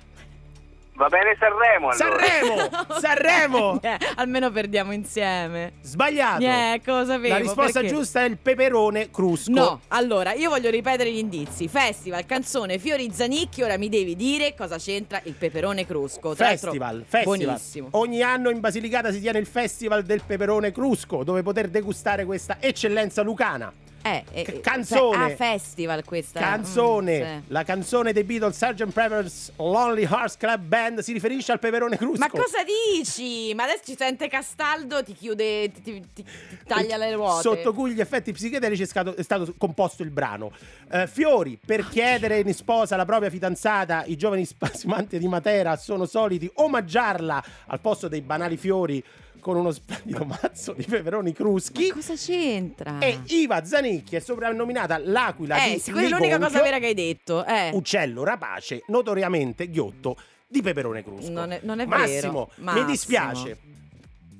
Va 1.01 1.09
bene 1.09 1.35
Sanremo 1.39 1.89
allora. 1.89 2.25
Sanremo! 2.27 2.69
Sanremo! 3.01 3.81
Eh, 3.81 3.97
almeno 4.17 4.51
perdiamo 4.51 4.91
insieme. 4.91 5.73
Sbagliato. 5.81 6.43
Eh, 6.43 6.79
cosa 6.85 7.13
sapevo, 7.13 7.27
La 7.29 7.37
risposta 7.39 7.79
perché? 7.79 7.95
giusta 7.95 8.21
è 8.21 8.25
il 8.25 8.37
peperone 8.37 9.09
crusco. 9.09 9.51
No, 9.51 9.81
allora 9.87 10.33
io 10.33 10.51
voglio 10.51 10.69
ripetere 10.69 11.11
gli 11.11 11.17
indizi. 11.17 11.67
Festival, 11.67 12.27
canzone, 12.27 12.77
fiori 12.77 13.09
zanicchi. 13.11 13.63
Ora 13.63 13.79
mi 13.79 13.89
devi 13.89 14.15
dire 14.15 14.53
cosa 14.53 14.77
c'entra 14.77 15.19
il 15.23 15.33
peperone 15.33 15.87
crusco. 15.87 16.35
Tra 16.35 16.49
Festival, 16.49 17.03
festival. 17.07 17.37
Buonissimo. 17.45 17.87
Ogni 17.93 18.21
anno 18.21 18.51
in 18.51 18.59
Basilicata 18.59 19.11
si 19.11 19.19
tiene 19.21 19.39
il 19.39 19.47
Festival 19.47 20.03
del 20.03 20.21
peperone 20.23 20.71
crusco, 20.71 21.23
dove 21.23 21.41
poter 21.41 21.69
degustare 21.69 22.25
questa 22.25 22.57
eccellenza 22.59 23.23
lucana. 23.23 23.73
Eh, 24.03 24.23
eh, 24.31 24.41
eh, 24.47 24.59
canzone. 24.61 25.15
cioè, 25.17 25.31
ah, 25.31 25.35
festival 25.35 26.03
questa. 26.03 26.39
Canzone, 26.39 27.19
Mm, 27.19 27.37
sì. 27.39 27.43
la 27.47 27.63
canzone 27.63 28.13
dei 28.13 28.23
Beatles 28.23 28.55
Sgt. 28.57 28.91
Pepper's 28.91 29.51
Lonely 29.57 30.03
Hearts 30.05 30.37
Club 30.37 30.61
Band 30.61 30.99
si 30.99 31.13
riferisce 31.13 31.51
al 31.51 31.59
peperone 31.59 31.97
crusco. 31.97 32.17
Ma 32.19 32.29
cosa 32.29 32.59
dici? 32.95 33.53
Ma 33.53 33.63
adesso 33.63 33.83
ci 33.85 33.95
sente 33.97 34.27
Castaldo, 34.27 35.03
ti 35.03 35.13
chiude, 35.13 35.71
ti, 35.71 35.81
ti- 35.81 36.03
ti- 36.13 36.25
taglia 36.65 36.97
le 36.97 37.13
ruote. 37.13 37.41
Sotto 37.41 37.73
cui 37.73 37.93
gli 37.93 37.99
effetti 38.01 38.31
psichedelici 38.31 38.81
è 38.83 38.85
stato, 38.87 39.15
è 39.15 39.21
stato 39.23 39.53
composto 39.57 40.01
il 40.03 40.09
brano. 40.09 40.51
Eh, 40.91 41.05
fiori, 41.07 41.59
per 41.63 41.87
chiedere 41.87 42.39
in 42.39 42.53
sposa 42.53 42.95
la 42.95 43.05
propria 43.05 43.29
fidanzata, 43.29 44.03
i 44.05 44.15
giovani 44.17 44.45
spasimanti 44.51 45.19
di 45.19 45.27
Matera 45.27 45.75
sono 45.77 46.05
soliti 46.05 46.49
omaggiarla 46.55 47.43
al 47.67 47.79
posto 47.79 48.07
dei 48.07 48.21
banali 48.21 48.57
fiori 48.57 49.03
con 49.41 49.57
uno 49.57 49.71
splendido 49.71 50.23
mazzo 50.23 50.71
di 50.73 50.83
peperoni 50.85 51.33
cruschi. 51.33 51.87
Ma 51.89 51.95
cosa 51.95 52.13
c'entra? 52.15 52.99
E 52.99 53.19
Iva 53.27 53.65
Zanicchi 53.65 54.15
è 54.15 54.19
soprannominata 54.19 54.97
l'aquila 54.97 55.61
eh, 55.65 55.81
di 55.83 55.91
quella 55.91 56.07
è 56.07 56.09
l'unica 56.09 56.39
cosa 56.39 56.61
vera 56.61 56.79
che 56.79 56.85
hai 56.85 56.93
detto. 56.93 57.45
Eh. 57.45 57.71
uccello 57.73 58.23
rapace, 58.23 58.83
notoriamente 58.87 59.69
ghiotto 59.69 60.15
di 60.47 60.61
peperone 60.61 61.03
crusco. 61.03 61.29
Non 61.31 61.51
è- 61.51 61.59
non 61.63 61.79
è 61.79 61.85
Massimo, 61.85 62.31
vero. 62.31 62.51
mi 62.57 62.63
Massimo. 62.63 62.85
dispiace. 62.85 63.57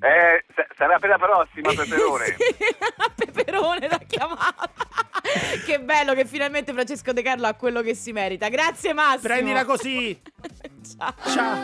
Eh, 0.03 0.43
sa- 0.55 0.65
sarà 0.75 0.97
per 0.97 1.09
la 1.09 1.17
prossima 1.19 1.73
Peperone. 1.73 2.25
Sì, 2.25 2.55
Peperone 3.25 3.87
l'ha 3.87 4.01
chiamata. 4.07 4.69
che 5.65 5.79
bello 5.79 6.13
che 6.15 6.25
finalmente 6.25 6.73
Francesco 6.73 7.13
De 7.13 7.21
Carlo 7.21 7.45
ha 7.47 7.53
quello 7.53 7.81
che 7.81 7.93
si 7.93 8.11
merita. 8.11 8.49
Grazie 8.49 8.93
Massimo. 8.93 9.33
Prendila 9.33 9.63
così. 9.63 10.19
Ciao. 10.97 11.13
Ciao. 11.27 11.57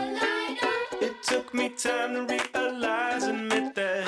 It 0.99 1.15
took 1.23 1.51
me 1.53 1.73
time 1.73 2.13
to 2.13 2.25
realize 2.25 3.25
and 3.27 3.51
admit 3.51 3.73
that 3.75 4.07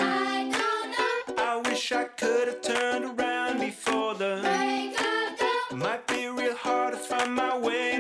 I 1.38 1.62
wish 1.68 1.92
I 1.92 2.06
could 2.16 2.48
have 2.48 2.62
turned 2.62 3.20
around 3.20 3.60
before 3.60 4.16
the 4.16 4.42
might 5.72 6.06
be 6.08 6.28
real 6.28 6.56
hard 6.56 6.94
to 6.94 7.00
find 7.00 7.34
my 7.34 7.58
way 7.58 7.99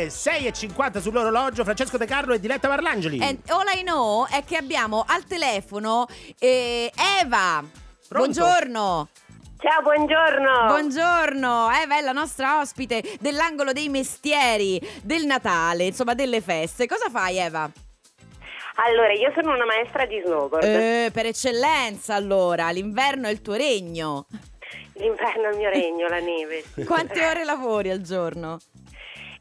2, 0.00 0.06
6.50 0.06 1.00
sull'orologio, 1.00 1.64
Francesco 1.64 1.98
De 1.98 2.06
Carlo 2.06 2.32
e 2.32 2.40
Diletta 2.40 2.68
Parlangeli. 2.68 3.22
And 3.22 3.38
all 3.48 3.66
I 3.74 3.82
know 3.82 4.26
è 4.26 4.42
che 4.44 4.56
abbiamo 4.56 5.04
al 5.06 5.24
telefono 5.24 6.06
eh, 6.38 6.90
Eva. 7.22 7.62
Pronto? 8.08 8.40
Buongiorno. 8.40 9.08
Ciao, 9.58 9.82
buongiorno. 9.82 10.66
Buongiorno, 10.68 11.70
Eva 11.82 11.98
è 11.98 12.00
la 12.00 12.12
nostra 12.12 12.60
ospite 12.60 13.02
dell'angolo 13.20 13.72
dei 13.72 13.90
mestieri, 13.90 14.80
del 15.02 15.26
Natale, 15.26 15.84
insomma 15.84 16.14
delle 16.14 16.40
feste. 16.40 16.86
Cosa 16.86 17.10
fai 17.10 17.36
Eva? 17.36 17.70
allora, 18.82 19.12
io 19.12 19.30
sono 19.34 19.52
una 19.52 19.66
maestra 19.66 20.06
di 20.06 20.22
snowboard. 20.24 20.64
Eh, 20.64 21.10
per 21.12 21.26
eccellenza 21.26 22.14
allora, 22.14 22.70
l'inverno 22.70 23.28
è 23.28 23.30
il 23.30 23.42
tuo 23.42 23.52
regno. 23.52 24.26
L'inverno 24.94 25.48
è 25.48 25.50
il 25.50 25.56
mio 25.58 25.68
regno, 25.68 26.08
la 26.08 26.20
neve. 26.20 26.64
Quante 26.86 27.26
ore 27.26 27.44
lavori 27.44 27.90
al 27.90 28.00
giorno? 28.00 28.58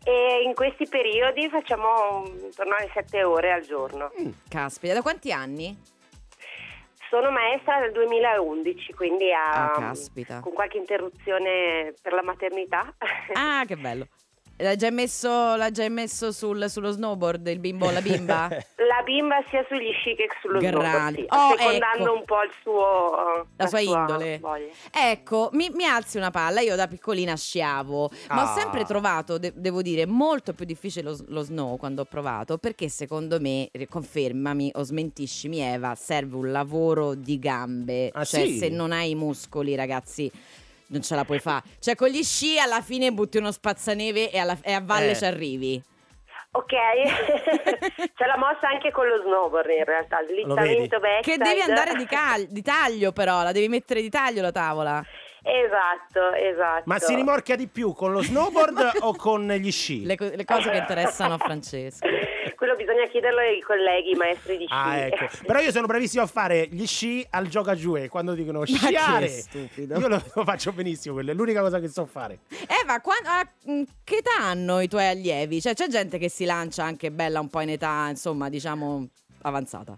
E 0.04 0.42
in 0.46 0.54
questi 0.54 0.88
periodi 0.88 1.50
facciamo 1.50 2.24
intorno 2.26 2.76
alle 2.76 2.90
7 2.94 3.24
ore 3.24 3.52
al 3.52 3.62
giorno. 3.62 4.12
Caspita, 4.48 4.94
da 4.94 5.02
quanti 5.02 5.32
anni? 5.32 5.78
Sono 7.10 7.32
maestra 7.32 7.80
dal 7.80 7.92
2011, 7.92 8.94
quindi 8.94 9.32
a- 9.34 9.72
Ah, 9.72 9.72
caspita. 9.72 10.40
con 10.42 10.54
qualche 10.54 10.78
interruzione 10.78 11.94
per 12.02 12.14
la 12.14 12.22
maternità. 12.24 12.94
Ah, 13.34 13.64
che 13.68 13.76
bello. 13.76 14.08
L'ha 14.62 14.76
già 14.76 14.92
messo, 14.92 15.56
l'ha 15.56 15.72
già 15.72 15.88
messo 15.88 16.34
sul- 16.34 16.70
sullo 16.70 16.92
snowboard 16.92 17.48
il 17.48 17.60
bimbo 17.60 17.86
o 17.88 17.92
la 17.92 18.02
bimba? 18.02 18.50
La 18.90 19.04
bimba 19.06 19.36
sia 19.50 19.64
sugli 19.70 19.92
sci 19.94 20.16
che 20.16 20.28
sullo 20.42 20.60
Grande. 20.60 20.80
snowboard, 20.82 21.16
sì, 21.16 21.26
Oh, 21.30 21.56
secondando 21.58 22.04
ecco. 22.04 22.14
un 22.14 22.26
po' 22.26 22.42
il 22.44 22.52
suo, 22.62 23.48
La 23.56 23.68
sua 23.68 23.80
indole. 23.80 24.40
voglia. 24.40 24.66
Ecco, 24.92 25.50
mi, 25.54 25.70
mi 25.74 25.86
alzi 25.86 26.18
una 26.18 26.32
palla. 26.32 26.60
Io 26.60 26.76
da 26.76 26.88
piccolina 26.88 27.36
sciavo, 27.38 28.10
ma 28.30 28.42
ho 28.42 28.46
Ah. 28.48 28.60
sempre 28.60 28.84
trovato, 28.86 29.38
de- 29.38 29.54
devo 29.56 29.82
dire, 29.82 30.06
molto 30.06 30.54
più 30.54 30.66
difficile 30.66 31.10
lo, 31.12 31.18
lo 31.28 31.42
snow 31.44 31.78
quando 31.78 32.02
ho 32.02 32.06
provato. 32.06 32.58
Perché 32.58 32.90
secondo 32.90 33.40
me, 33.40 33.70
eh, 33.72 33.88
confermami 33.88 34.72
o 34.76 34.84
smentiscimi, 34.84 35.60
Eva, 35.62 35.94
serve 35.96 36.36
un 36.36 36.52
lavoro 36.52 37.14
di 37.14 37.38
gambe. 37.40 38.10
Ah, 38.12 38.26
cioè, 38.26 38.42
sì? 38.48 38.58
se 38.58 38.70
non 38.70 38.92
hai 38.92 39.12
i 39.12 39.16
muscoli, 39.16 39.76
ragazzi. 39.76 40.30
Non 40.90 41.02
ce 41.02 41.16
la 41.16 41.24
puoi 41.24 41.40
fare. 41.40 41.64
Cioè, 41.80 41.96
con 41.96 42.08
gli 42.10 42.24
sci 42.24 42.60
alla 42.60 42.82
fine 42.82 43.12
butti 43.12 43.38
uno 43.38 43.52
spazzaneve 43.52 44.32
e, 44.32 44.38
alla- 44.40 44.58
e 44.62 44.74
a 44.74 44.82
valle 44.82 45.12
Eh. 45.12 45.16
ci 45.16 45.26
arrivi. 45.26 45.84
Ok, 46.52 46.74
c'è 48.16 48.26
la 48.26 48.38
mossa 48.38 48.68
anche 48.70 48.90
con 48.92 49.08
lo 49.08 49.22
snowboard 49.22 49.70
in 49.70 49.84
realtà, 49.86 50.18
slittamento 50.28 51.00
backside. 51.00 51.38
Che 51.38 51.38
devi 51.38 51.62
andare 51.62 51.94
di, 51.96 52.06
cal- 52.06 52.48
di 52.50 52.64
taglio, 52.64 53.12
però, 53.12 53.44
la 53.44 53.52
devi 53.52 53.68
mettere 53.68 54.02
di 54.02 54.10
taglio 54.10 54.42
la 54.42 54.52
tavola. 54.52 55.04
Esatto, 55.42 56.34
esatto. 56.34 56.84
Ma 56.86 57.00
si 57.00 57.16
rimorchia 57.16 57.56
di 57.56 57.68
più 57.68 57.94
con 57.94 58.12
lo 58.12 58.22
snowboard 58.22 58.98
o 59.02 59.16
con 59.16 59.48
gli 59.48 59.72
sci? 59.72 60.04
Le, 60.06 60.16
co- 60.18 60.30
le 60.34 60.46
cose 60.46 60.70
che 60.70 60.78
interessano 60.78 61.36
a 61.36 61.38
Francesco. 61.40 62.08
Quello 62.56 62.76
bisogna 62.76 63.08
chiederlo 63.08 63.40
ai 63.40 63.62
colleghi, 63.62 64.16
maestri 64.16 64.58
di 64.58 64.66
sci. 64.66 64.74
Ah, 64.74 64.98
ecco. 64.98 65.28
Però 65.48 65.60
io 65.60 65.72
sono 65.72 65.88
bravissimo 65.88 66.24
a 66.24 66.28
fare 66.28 66.68
gli 66.70 66.86
sci 66.86 67.26
al 67.30 67.48
gioca 67.48 67.74
giù 67.74 67.96
e 67.96 68.10
quando 68.10 68.34
dicono 68.34 68.66
sciare. 68.66 69.28
stupido. 69.30 69.98
Io 69.98 70.08
lo, 70.10 70.22
lo 70.34 70.44
faccio 70.44 70.74
benissimo, 70.74 71.14
quello 71.16 71.32
è 71.32 71.34
l'unica 71.34 71.62
cosa 71.62 71.80
che 71.80 71.88
so 71.88 72.06
fare. 72.06 72.40
Eva, 72.84 73.00
qua- 73.00 73.14
a- 73.24 73.48
mh, 73.64 73.84
che 74.04 74.18
età 74.18 74.36
hanno 74.42 74.82
i 74.82 74.90
tuoi 74.90 75.08
allievi? 75.08 75.62
Cioè, 75.62 75.74
c'è 75.74 75.88
gente 75.88 76.18
che 76.18 76.30
si 76.30 76.44
lancia 76.44 76.84
anche 76.84 77.12
bella 77.12 77.40
un 77.40 77.50
po' 77.50 77.62
in 77.62 77.70
età, 77.70 78.08
insomma, 78.10 78.50
diciamo, 78.50 79.08
avanzata. 79.44 79.96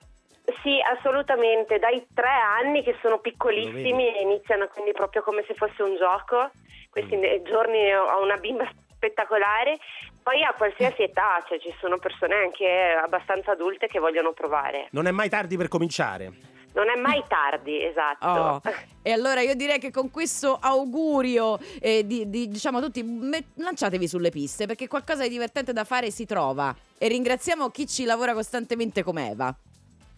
Sì, 0.63 0.77
assolutamente. 0.95 1.79
Dai 1.79 2.05
tre 2.13 2.29
anni 2.29 2.83
che 2.83 2.95
sono 3.01 3.19
piccolissimi 3.19 4.15
e 4.15 4.21
iniziano 4.21 4.67
quindi 4.67 4.91
proprio 4.91 5.21
come 5.23 5.43
se 5.47 5.53
fosse 5.53 5.81
un 5.83 5.95
gioco. 5.97 6.49
Questi 6.89 7.15
Mm. 7.15 7.43
giorni 7.45 7.93
ho 7.95 8.21
una 8.21 8.37
bimba 8.37 8.69
spettacolare. 8.95 9.77
Poi 10.21 10.43
a 10.43 10.53
qualsiasi 10.53 11.03
età, 11.03 11.43
cioè 11.47 11.59
ci 11.59 11.73
sono 11.79 11.97
persone 11.97 12.35
anche 12.35 12.67
abbastanza 13.01 13.51
adulte 13.51 13.87
che 13.87 13.99
vogliono 13.99 14.33
provare. 14.33 14.87
Non 14.91 15.07
è 15.07 15.11
mai 15.11 15.29
tardi 15.29 15.57
per 15.57 15.67
cominciare. 15.67 16.31
Non 16.73 16.89
è 16.89 16.95
mai 16.95 17.23
tardi, 17.27 17.83
esatto. 17.83 18.27
Oh. 18.27 18.61
E 19.03 19.11
allora 19.11 19.41
io 19.41 19.55
direi 19.55 19.79
che 19.79 19.89
con 19.89 20.11
questo 20.11 20.59
augurio 20.61 21.57
eh, 21.81 22.05
di, 22.05 22.29
di- 22.29 22.47
diciamo 22.47 22.77
a 22.77 22.81
tutti 22.81 23.01
me- 23.01 23.45
lanciatevi 23.55 24.07
sulle 24.07 24.29
piste 24.29 24.67
perché 24.67 24.87
qualcosa 24.87 25.23
di 25.23 25.29
divertente 25.29 25.73
da 25.73 25.83
fare 25.85 26.11
si 26.11 26.27
trova 26.27 26.71
e 26.99 27.07
ringraziamo 27.07 27.69
chi 27.69 27.87
ci 27.87 28.03
lavora 28.05 28.33
costantemente 28.33 29.01
come 29.01 29.31
Eva. 29.31 29.51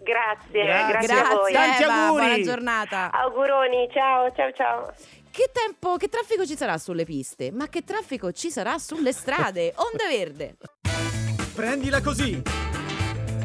Grazie, 0.04 0.64
Grazie. 0.66 1.08
grazie, 1.08 1.14
a 1.16 1.36
voi. 1.36 1.54
Tanti 1.54 1.84
Eva, 1.84 1.94
auguri. 2.08 2.26
buona 2.26 2.42
giornata. 2.42 3.12
Auguroni, 3.12 3.90
ciao, 3.92 4.32
ciao, 4.36 4.52
ciao. 4.52 4.94
Che 5.32 5.50
tempo, 5.52 5.98
che 5.98 6.10
traffico 6.10 6.46
ci 6.46 6.56
sarà 6.56 6.78
sulle 6.78 7.06
piste? 7.06 7.52
Ma 7.52 7.68
che 7.68 7.84
traffico 7.84 8.32
ci 8.32 8.52
sarà 8.52 8.78
sulle 8.78 9.12
strade? 9.14 9.74
Onda 9.78 10.08
Verde. 10.08 10.56
Prendila 11.56 12.02
così. 12.02 12.42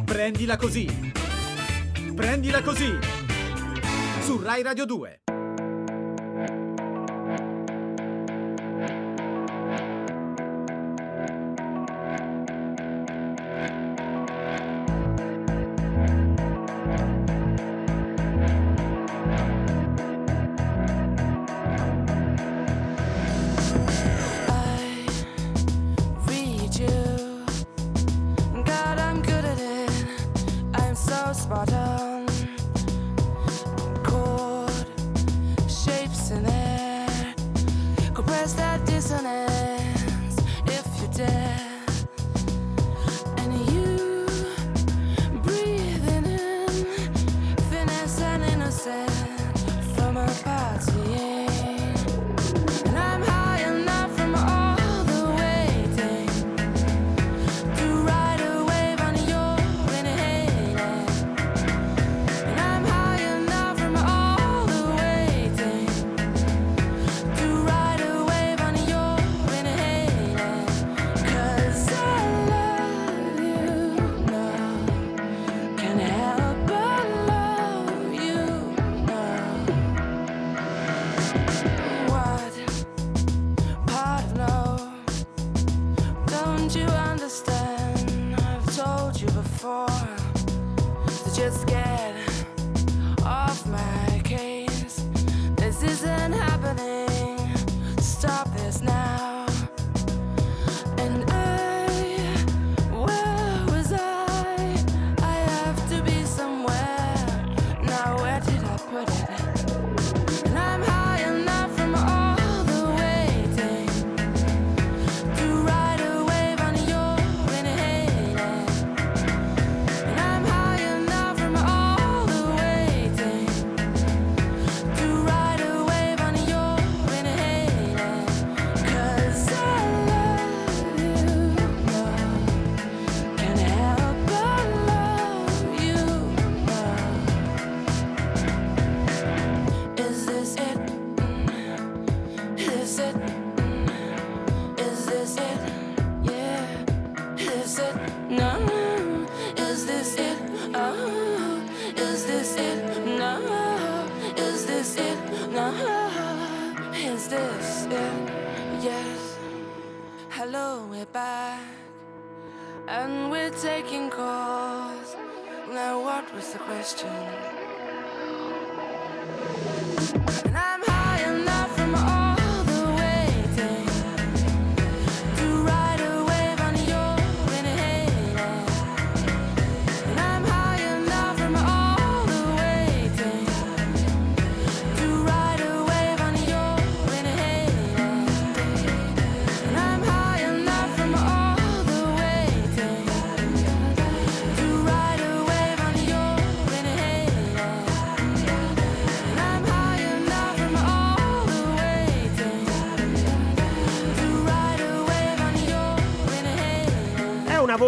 Prendila 0.04 0.56
così. 0.56 1.12
Prendila 2.14 2.62
così. 2.62 2.98
Su 4.20 4.40
Rai 4.42 4.62
Radio 4.62 4.84
2. 4.84 5.20
That 38.58 38.84
dissonance 38.84 40.38
if 40.66 40.86
you 41.00 41.08
dare. 41.16 41.67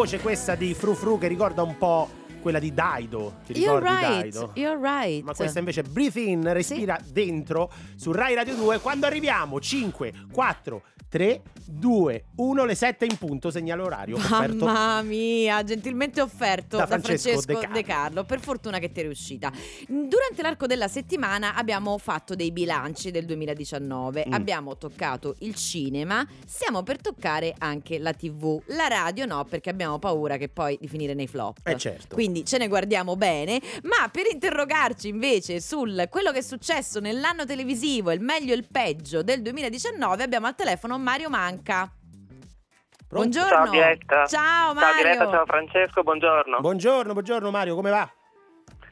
Voce 0.01 0.19
questa 0.19 0.55
di 0.55 0.73
Fru 0.73 0.95
Fru 0.95 1.19
che 1.19 1.29
ricorda 1.29 1.63
un 1.63 1.77
po' 1.77 2.09
quella 2.41 2.59
di 2.59 2.73
Daido. 2.73 3.41
Ti 3.45 3.59
You're 3.59 3.87
right, 3.87 4.31
Daido? 4.31 4.53
you're 4.55 4.81
right. 4.81 5.23
Ma 5.23 5.35
questa 5.35 5.59
invece 5.59 5.83
Breathe 5.83 6.19
In, 6.19 6.55
respira 6.55 6.99
dentro 7.05 7.71
su 7.97 8.11
Rai 8.11 8.35
Radio 8.35 8.55
2. 8.55 8.79
Quando 8.79 9.05
arriviamo 9.05 9.61
5, 9.61 10.29
4, 10.33 10.83
3, 11.11 11.43
2, 11.67 12.25
1, 12.37 12.65
le 12.65 12.75
7 12.77 13.05
in 13.05 13.17
punto, 13.19 13.51
segnale 13.51 13.83
orario. 13.83 14.15
offerto 14.15 14.65
Mamma 14.65 15.03
mia, 15.03 15.63
gentilmente 15.65 16.21
offerto 16.21 16.77
Da 16.77 16.85
da, 16.85 17.01
Francesco 17.01 17.31
Francesco, 17.31 17.53
De 17.53 17.59
Carlo. 17.59 17.75
De 17.75 17.85
Carlo. 17.85 18.25
Per 18.25 18.41
fortuna 18.41 18.79
che 18.79 18.93
ti 18.93 19.01
è 19.01 19.03
riuscita. 19.03 19.53
Durante 19.89 20.41
l'arco 20.41 20.67
della 20.67 20.87
settimana 20.87 21.57
abbiamo 21.57 21.99
fatto 21.99 22.37
dei 22.37 22.53
bilanci 22.53 23.11
del 23.11 23.25
2019. 23.25 24.27
Mm. 24.29 24.33
Abbiamo 24.33 24.77
toccato 24.77 25.35
il 25.41 25.57
cinema, 25.57 26.25
stiamo 26.47 26.85
per 26.85 27.01
toccare 27.01 27.57
anche 27.59 27.99
la 27.99 28.13
TV. 28.13 28.63
La 28.67 28.87
radio 28.87 29.27
no, 29.27 29.45
perché 29.45 29.69
abbiamo 29.69 29.99
paura 29.99 30.37
che 30.37 30.49
poi 30.49 30.79
di 30.81 30.87
finire 30.87 31.15
nei 31.15 31.27
flop. 31.27 31.59
Eh 31.65 31.77
certo. 31.77 32.15
Quindi 32.15 32.45
ce 32.45 32.59
ne 32.59 32.69
guardiamo 32.69 33.17
bene, 33.17 33.61
ma 33.83 34.09
per 34.13 34.27
interrogarci 34.31 35.09
invece 35.09 35.61
sul 35.61 36.07
quello 36.09 36.31
che 36.31 36.39
è 36.39 36.43
successo 36.43 37.01
nell'anno 37.01 37.45
televisivo, 37.45 38.13
il 38.13 38.21
meglio 38.21 38.53
e 38.53 38.57
il 38.57 38.69
peggio 38.71 39.25
del 39.25 39.43
2019, 39.43 40.23
abbiamo 40.23 40.47
al 40.47 40.55
telefono 40.55 40.99
Mario 41.01 41.29
Manca. 41.31 41.91
Buongiorno. 43.09 43.49
Ciao 43.49 43.71
Diretta. 43.71 44.27
Ciao 44.27 44.75
Mario. 44.75 44.93
Ciao 44.93 45.03
Diretta, 45.03 45.31
ciao 45.31 45.45
Francesco, 45.47 46.03
buongiorno. 46.03 46.61
Buongiorno, 46.61 47.13
buongiorno 47.13 47.51
Mario, 47.51 47.75
come 47.75 47.91
va? 47.91 48.09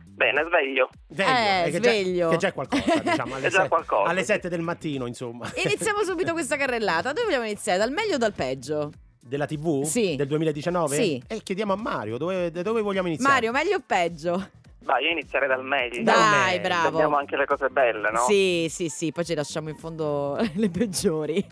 Bene, 0.05 0.45
sveglio. 0.49 0.89
Sveglio, 1.09 1.31
Eh, 1.67 1.71
che 1.71 1.77
sveglio. 1.77 2.25
Già, 2.27 2.31
che 2.33 2.37
già 2.39 2.49
è 2.49 2.53
qualcosa, 2.53 2.99
diciamo, 2.99 3.35
alle, 3.37 3.49
già 3.49 3.63
se- 3.63 3.69
qualcosa, 3.69 4.11
alle 4.11 4.21
sì. 4.21 4.27
7 4.33 4.49
del 4.49 4.61
mattino, 4.63 5.07
insomma. 5.07 5.49
Iniziamo 5.65 6.03
subito 6.03 6.33
questa 6.33 6.57
carrellata. 6.57 7.13
Dove 7.13 7.27
vogliamo 7.27 7.45
iniziare? 7.45 7.79
Dal 7.79 7.93
meglio 7.93 8.17
o 8.17 8.19
dal 8.19 8.33
peggio? 8.33 8.91
Della 9.21 9.47
TV? 9.47 9.85
Sì. 9.85 10.17
Del 10.17 10.27
2019? 10.27 10.97
Sì. 10.97 11.23
E 11.29 11.41
chiediamo 11.45 11.75
a 11.75 11.77
Mario, 11.77 12.17
dove, 12.19 12.51
da 12.51 12.63
dove 12.63 12.81
vogliamo 12.81 13.07
iniziare? 13.07 13.33
Mario, 13.33 13.53
meglio 13.53 13.77
o 13.77 13.83
peggio? 13.87 14.51
Vai, 14.81 15.05
io 15.05 15.11
inizierei 15.11 15.47
dal 15.47 15.63
meglio. 15.63 16.03
Dai, 16.03 16.59
bravo. 16.59 16.89
Abbiamo 16.97 17.17
anche 17.17 17.37
le 17.37 17.45
cose 17.47 17.69
belle, 17.69 18.11
no? 18.11 18.21
Sì, 18.27 18.67
sì, 18.69 18.89
sì, 18.89 19.13
poi 19.13 19.25
ci 19.25 19.35
lasciamo 19.35 19.69
in 19.69 19.77
fondo 19.77 20.37
le 20.55 20.69
peggiori. 20.71 21.47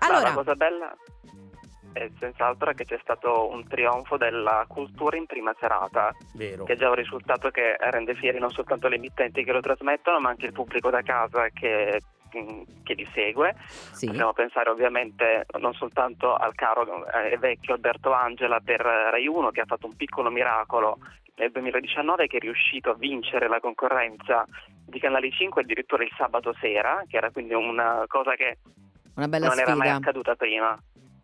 Allora, 0.00 0.28
la 0.28 0.34
cosa 0.34 0.54
bella 0.54 0.96
è 1.96 2.10
senz'altro 2.18 2.72
che 2.74 2.84
c'è 2.84 2.98
stato 3.00 3.48
un 3.50 3.66
trionfo 3.66 4.16
della 4.16 4.64
cultura 4.68 5.16
in 5.16 5.26
prima 5.26 5.54
serata, 5.58 6.14
Vero. 6.34 6.64
che 6.64 6.74
è 6.74 6.76
già 6.76 6.88
un 6.88 6.94
risultato 6.94 7.50
che 7.50 7.76
rende 7.78 8.14
fieri 8.14 8.38
non 8.38 8.50
soltanto 8.50 8.88
le 8.88 8.96
emittenti 8.96 9.42
che 9.42 9.52
lo 9.52 9.60
trasmettono, 9.60 10.20
ma 10.20 10.28
anche 10.28 10.46
il 10.46 10.52
pubblico 10.52 10.90
da 10.90 11.00
casa 11.00 11.48
che, 11.48 12.02
che 12.28 12.94
li 12.94 13.08
segue. 13.14 13.54
sì. 13.92 14.06
Possiamo 14.06 14.34
pensare 14.34 14.68
ovviamente 14.68 15.46
non 15.58 15.72
soltanto 15.72 16.34
al 16.34 16.54
caro 16.54 17.06
eh, 17.06 17.32
e 17.32 17.38
vecchio 17.38 17.74
Alberto 17.74 18.12
Angela 18.12 18.60
per 18.60 18.80
eh, 18.84 19.10
Rai 19.10 19.26
1 19.26 19.50
che 19.50 19.62
ha 19.62 19.66
fatto 19.66 19.86
un 19.86 19.96
piccolo 19.96 20.30
miracolo 20.30 20.98
nel 21.36 21.50
2019 21.50 22.26
che 22.26 22.36
è 22.36 22.40
riuscito 22.40 22.90
a 22.90 22.94
vincere 22.94 23.48
la 23.48 23.60
concorrenza 23.60 24.44
di 24.86 24.98
Canale 24.98 25.30
5 25.30 25.62
addirittura 25.62 26.04
il 26.04 26.12
sabato 26.16 26.54
sera, 26.60 27.02
che 27.08 27.16
era 27.16 27.30
quindi 27.30 27.54
una 27.54 28.04
cosa 28.06 28.34
che 28.34 28.58
Una 29.16 29.28
bella 29.28 29.48
non 29.48 29.58
era 29.58 29.74
mai 29.74 29.88
sfida. 29.88 29.96
accaduta 29.96 30.34
prima. 30.34 30.78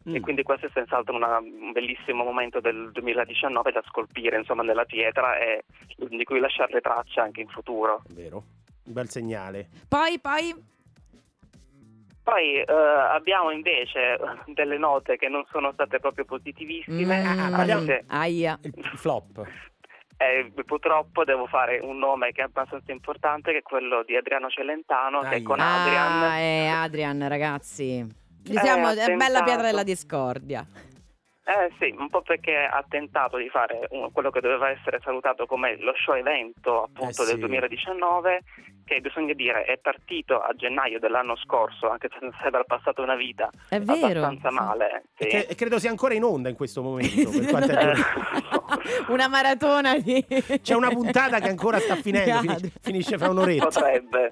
Mm. 0.08 0.16
E 0.16 0.20
quindi 0.20 0.42
questo 0.42 0.66
è 0.66 0.70
senz'altro 0.72 1.14
una- 1.14 1.38
un 1.38 1.70
bellissimo 1.72 2.24
momento 2.24 2.58
del 2.60 2.90
2019 2.92 3.70
da 3.70 3.82
scolpire 3.86 4.36
insomma 4.36 4.62
nella 4.64 4.84
pietra 4.84 5.38
e 5.38 5.64
di 5.96 6.24
cui 6.24 6.40
lasciare 6.40 6.72
le 6.72 6.80
tracce 6.80 7.20
anche 7.20 7.40
in 7.40 7.48
futuro. 7.48 8.02
Vero. 8.08 8.42
Un 8.84 8.92
bel 8.92 9.08
segnale. 9.08 9.68
Poi, 9.88 10.18
poi, 10.18 10.70
Poi 12.24 12.54
eh, 12.60 12.64
abbiamo 12.72 13.50
invece 13.50 14.16
delle 14.46 14.78
note 14.78 15.16
che 15.16 15.28
non 15.28 15.44
sono 15.50 15.72
state 15.72 15.98
proprio 15.98 16.24
positivissime. 16.24 17.04
Mm, 17.04 17.10
Ah, 17.26 17.50
parliamo- 17.56 17.80
Anche 17.80 18.04
aia. 18.08 18.58
Il 18.62 18.84
flop. 18.94 19.44
Eh, 20.30 20.52
purtroppo 20.64 21.24
devo 21.24 21.46
fare 21.46 21.78
un 21.82 21.98
nome 21.98 22.32
che 22.32 22.40
è 22.40 22.44
abbastanza 22.44 22.92
importante, 22.92 23.52
che 23.52 23.58
è 23.58 23.62
quello 23.62 24.02
di 24.04 24.16
Adriano 24.16 24.48
Celentano, 24.48 25.20
che 25.20 25.26
Aia. 25.36 25.42
con 25.42 25.60
Ah, 25.60 25.82
Adrian 25.82 26.32
eh, 26.38 26.68
Adrian, 26.68 27.28
ragazzi. 27.28 28.06
Gli 28.44 28.56
Eh, 28.56 28.60
è 28.60 29.14
bella 29.16 29.42
pietra 29.42 29.62
della 29.62 29.82
discordia. 29.84 30.66
Eh 31.44 31.72
sì, 31.80 31.92
un 31.98 32.08
po' 32.08 32.22
perché 32.22 32.56
ha 32.56 32.84
tentato 32.88 33.36
di 33.36 33.48
fare 33.48 33.86
un- 33.90 34.12
quello 34.12 34.30
che 34.30 34.40
doveva 34.40 34.70
essere 34.70 35.00
salutato 35.02 35.44
come 35.46 35.76
lo 35.80 35.92
show 35.96 36.14
evento 36.14 36.84
appunto 36.84 37.22
Eh 37.22 37.24
sì. 37.26 37.30
del 37.32 37.38
2019, 37.40 38.42
che 38.84 39.00
bisogna 39.00 39.32
dire 39.32 39.64
è 39.64 39.76
partito 39.78 40.38
a 40.40 40.52
gennaio 40.54 41.00
dell'anno 41.00 41.34
scorso, 41.36 41.88
anche 41.90 42.08
se 42.12 42.30
sembra 42.40 42.62
passata 42.62 43.02
una 43.02 43.16
vita 43.16 43.50
È 43.68 43.80
vero. 43.80 44.24
abbastanza 44.24 44.50
male. 44.52 45.02
sì. 45.16 45.24
E 45.24 45.26
che- 45.26 45.46
e 45.50 45.54
credo 45.56 45.80
sia 45.80 45.90
ancora 45.90 46.14
in 46.14 46.22
onda 46.22 46.48
in 46.48 46.54
questo 46.54 46.80
momento. 46.80 47.10
è- 47.58 47.92
Una 49.08 49.28
maratona 49.28 49.98
di... 49.98 50.24
C'è 50.62 50.74
una 50.74 50.90
puntata 50.90 51.40
che 51.40 51.48
ancora 51.48 51.78
sta 51.78 51.96
finendo, 51.96 52.38
finisce, 52.40 52.72
finisce 52.80 53.18
fra 53.18 53.30
un'oretta. 53.30 53.64
Potrebbe, 53.66 54.28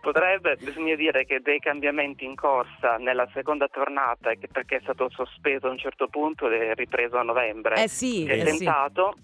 potrebbe, 0.00 0.56
bisogna 0.56 0.94
dire 0.96 1.24
che 1.24 1.40
dei 1.40 1.58
cambiamenti 1.60 2.24
in 2.24 2.34
corsa 2.34 2.96
nella 2.96 3.28
seconda 3.32 3.68
tornata, 3.68 4.32
che 4.34 4.48
perché 4.50 4.76
è 4.76 4.80
stato 4.82 5.08
sospeso 5.10 5.68
a 5.68 5.70
un 5.70 5.78
certo 5.78 6.08
punto 6.08 6.39
ed 6.46 6.60
è 6.62 6.74
ripreso 6.74 7.16
a 7.18 7.22
novembre, 7.22 7.82
Eh 7.82 7.88
sì, 7.88 8.24
è 8.26 8.32
eh 8.40 8.46
sì. 8.46 8.58
tentato, 8.58 9.14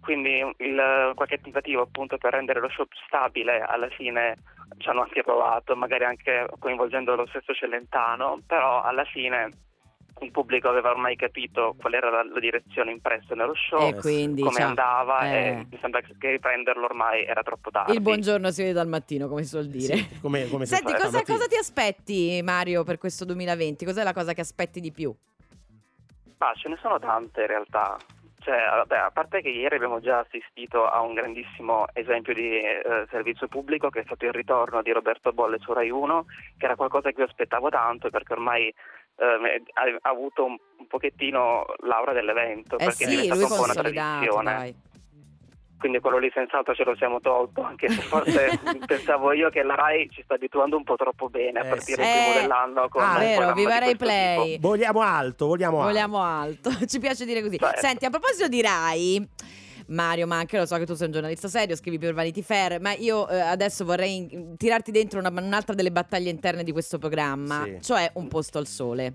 quindi 0.00 0.38
il- 0.58 1.12
qualche 1.14 1.40
tentativo 1.40 1.82
appunto 1.82 2.16
per 2.18 2.32
rendere 2.34 2.60
lo 2.60 2.68
show 2.68 2.86
stabile 3.06 3.60
alla 3.60 3.88
fine 3.88 4.36
ci 4.78 4.88
hanno 4.88 5.02
anche 5.02 5.22
provato, 5.22 5.74
magari 5.76 6.04
anche 6.04 6.46
coinvolgendo 6.58 7.14
lo 7.14 7.26
stesso 7.28 7.54
Celentano, 7.54 8.40
però 8.46 8.82
alla 8.82 9.04
fine 9.04 9.48
il 10.20 10.30
pubblico 10.30 10.68
aveva 10.68 10.90
ormai 10.90 11.14
capito 11.14 11.74
qual 11.78 11.92
era 11.92 12.08
la, 12.08 12.24
la 12.24 12.40
direzione 12.40 12.90
impressa 12.90 13.34
nello 13.34 13.54
show, 13.54 13.88
E 13.90 13.94
quindi, 13.96 14.42
come 14.42 14.60
ciao. 14.60 14.68
andava 14.68 15.30
Eh. 15.30 15.48
e 15.48 15.66
mi 15.70 15.78
sembra 15.80 16.00
che 16.00 16.30
riprenderlo 16.30 16.84
ormai 16.86 17.24
era 17.26 17.42
troppo 17.42 17.70
tardi. 17.70 17.92
Il 17.92 18.00
buongiorno 18.00 18.50
si 18.50 18.62
vede 18.62 18.72
dal 18.74 18.88
mattino, 18.88 19.28
come 19.28 19.42
si 19.42 19.48
suol 19.48 19.66
dire. 19.66 19.94
Sì, 19.96 20.20
come, 20.20 20.48
come 20.48 20.64
Senti, 20.64 20.94
cosa, 20.94 21.22
cosa 21.22 21.46
ti 21.46 21.56
aspetti, 21.56 22.40
Mario, 22.42 22.82
per 22.82 22.96
questo 22.96 23.24
2020? 23.26 23.84
Cos'è 23.84 24.02
la 24.02 24.14
cosa 24.14 24.32
che 24.32 24.40
aspetti 24.40 24.80
di 24.80 24.90
più? 24.90 25.14
Ma 26.38 26.52
ce 26.54 26.68
ne 26.68 26.76
sono 26.80 26.98
tante 26.98 27.42
in 27.42 27.46
realtà. 27.46 27.96
Cioè, 28.40 28.56
vabbè, 28.56 28.96
a 28.96 29.10
parte 29.10 29.40
che 29.40 29.48
ieri 29.48 29.74
abbiamo 29.74 29.98
già 29.98 30.20
assistito 30.20 30.86
a 30.86 31.00
un 31.00 31.14
grandissimo 31.14 31.86
esempio 31.92 32.32
di 32.32 32.60
eh, 32.60 33.06
servizio 33.10 33.48
pubblico 33.48 33.88
che 33.90 34.00
è 34.00 34.04
stato 34.04 34.24
il 34.24 34.32
ritorno 34.32 34.82
di 34.82 34.92
Roberto 34.92 35.32
Bolle 35.32 35.58
su 35.58 35.72
Rai 35.72 35.90
1, 35.90 36.26
che 36.56 36.64
era 36.66 36.76
qualcosa 36.76 37.10
che 37.10 37.20
io 37.20 37.26
aspettavo 37.26 37.70
tanto 37.70 38.08
perché 38.08 38.34
ormai 38.34 38.68
eh, 38.68 39.62
ha, 39.72 40.08
avuto 40.08 40.44
un, 40.44 40.56
un 40.78 40.86
pochettino 40.86 41.64
l'aura 41.78 42.12
dell'evento, 42.12 42.76
Eh 42.78 42.84
perché 42.84 43.04
è 43.04 43.08
sì, 43.08 43.16
diventato 43.16 43.40
lui 43.40 43.50
un 43.50 43.56
po' 43.56 43.64
una 43.64 43.72
tradizione. 43.72 44.54
dai. 44.54 44.76
Quindi 45.78 46.00
quello 46.00 46.18
lì 46.18 46.30
senz'altro 46.32 46.74
ce 46.74 46.84
lo 46.84 46.96
siamo 46.96 47.20
tolto, 47.20 47.60
anche 47.62 47.88
se 47.90 48.00
forse 48.00 48.58
pensavo 48.86 49.32
io 49.32 49.50
che 49.50 49.62
la 49.62 49.74
Rai 49.74 50.08
ci 50.10 50.22
sta 50.22 50.34
abituando 50.34 50.76
un 50.76 50.84
po' 50.84 50.96
troppo 50.96 51.28
bene 51.28 51.60
a 51.60 51.64
Eh, 51.64 51.68
partire 51.68 52.02
sì. 52.02 52.08
il 52.08 52.14
primo 52.22 52.36
Eh, 52.36 52.40
dell'anno 52.40 52.88
con 52.88 53.02
ah, 53.02 53.18
vero, 53.18 53.52
viva 53.52 53.78
Rai 53.78 53.94
Play. 53.96 54.52
tipo. 54.54 54.68
Vogliamo 54.68 55.00
alto, 55.00 55.46
vogliamo 55.46 55.76
alto. 55.78 55.88
Vogliamo 55.92 56.22
alto, 56.22 56.70
ci 56.86 56.98
piace 56.98 57.24
dire 57.26 57.42
così. 57.42 57.58
Certo. 57.58 57.78
Senti, 57.80 58.04
a 58.06 58.10
proposito 58.10 58.48
di 58.48 58.62
Rai, 58.62 59.28
Mario, 59.88 60.26
ma 60.26 60.38
anche 60.38 60.56
lo 60.58 60.64
so 60.66 60.76
che 60.78 60.86
tu 60.86 60.94
sei 60.94 61.06
un 61.06 61.12
giornalista 61.12 61.46
serio, 61.46 61.76
scrivi 61.76 61.98
per 61.98 62.14
Vanity 62.14 62.42
Fair, 62.42 62.80
ma 62.80 62.92
io 62.94 63.28
eh, 63.28 63.38
adesso 63.38 63.84
vorrei 63.84 64.16
in- 64.32 64.56
tirarti 64.56 64.90
dentro 64.90 65.18
una- 65.20 65.28
un'altra 65.30 65.74
delle 65.74 65.92
battaglie 65.92 66.30
interne 66.30 66.64
di 66.64 66.72
questo 66.72 66.98
programma, 66.98 67.62
Sì. 67.64 67.78
cioè 67.82 68.10
Un 68.14 68.28
posto 68.28 68.56
al 68.58 68.66
sole. 68.66 69.14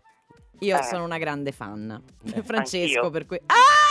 Io 0.59 0.77
Eh. 0.77 0.83
sono 0.83 1.03
una 1.05 1.17
grande 1.17 1.51
fan. 1.51 1.99
Eh, 2.35 2.43
Francesco, 2.43 2.97
anch'io. 2.99 3.09
per 3.09 3.25
cui... 3.25 3.41
Ah! 3.47 3.90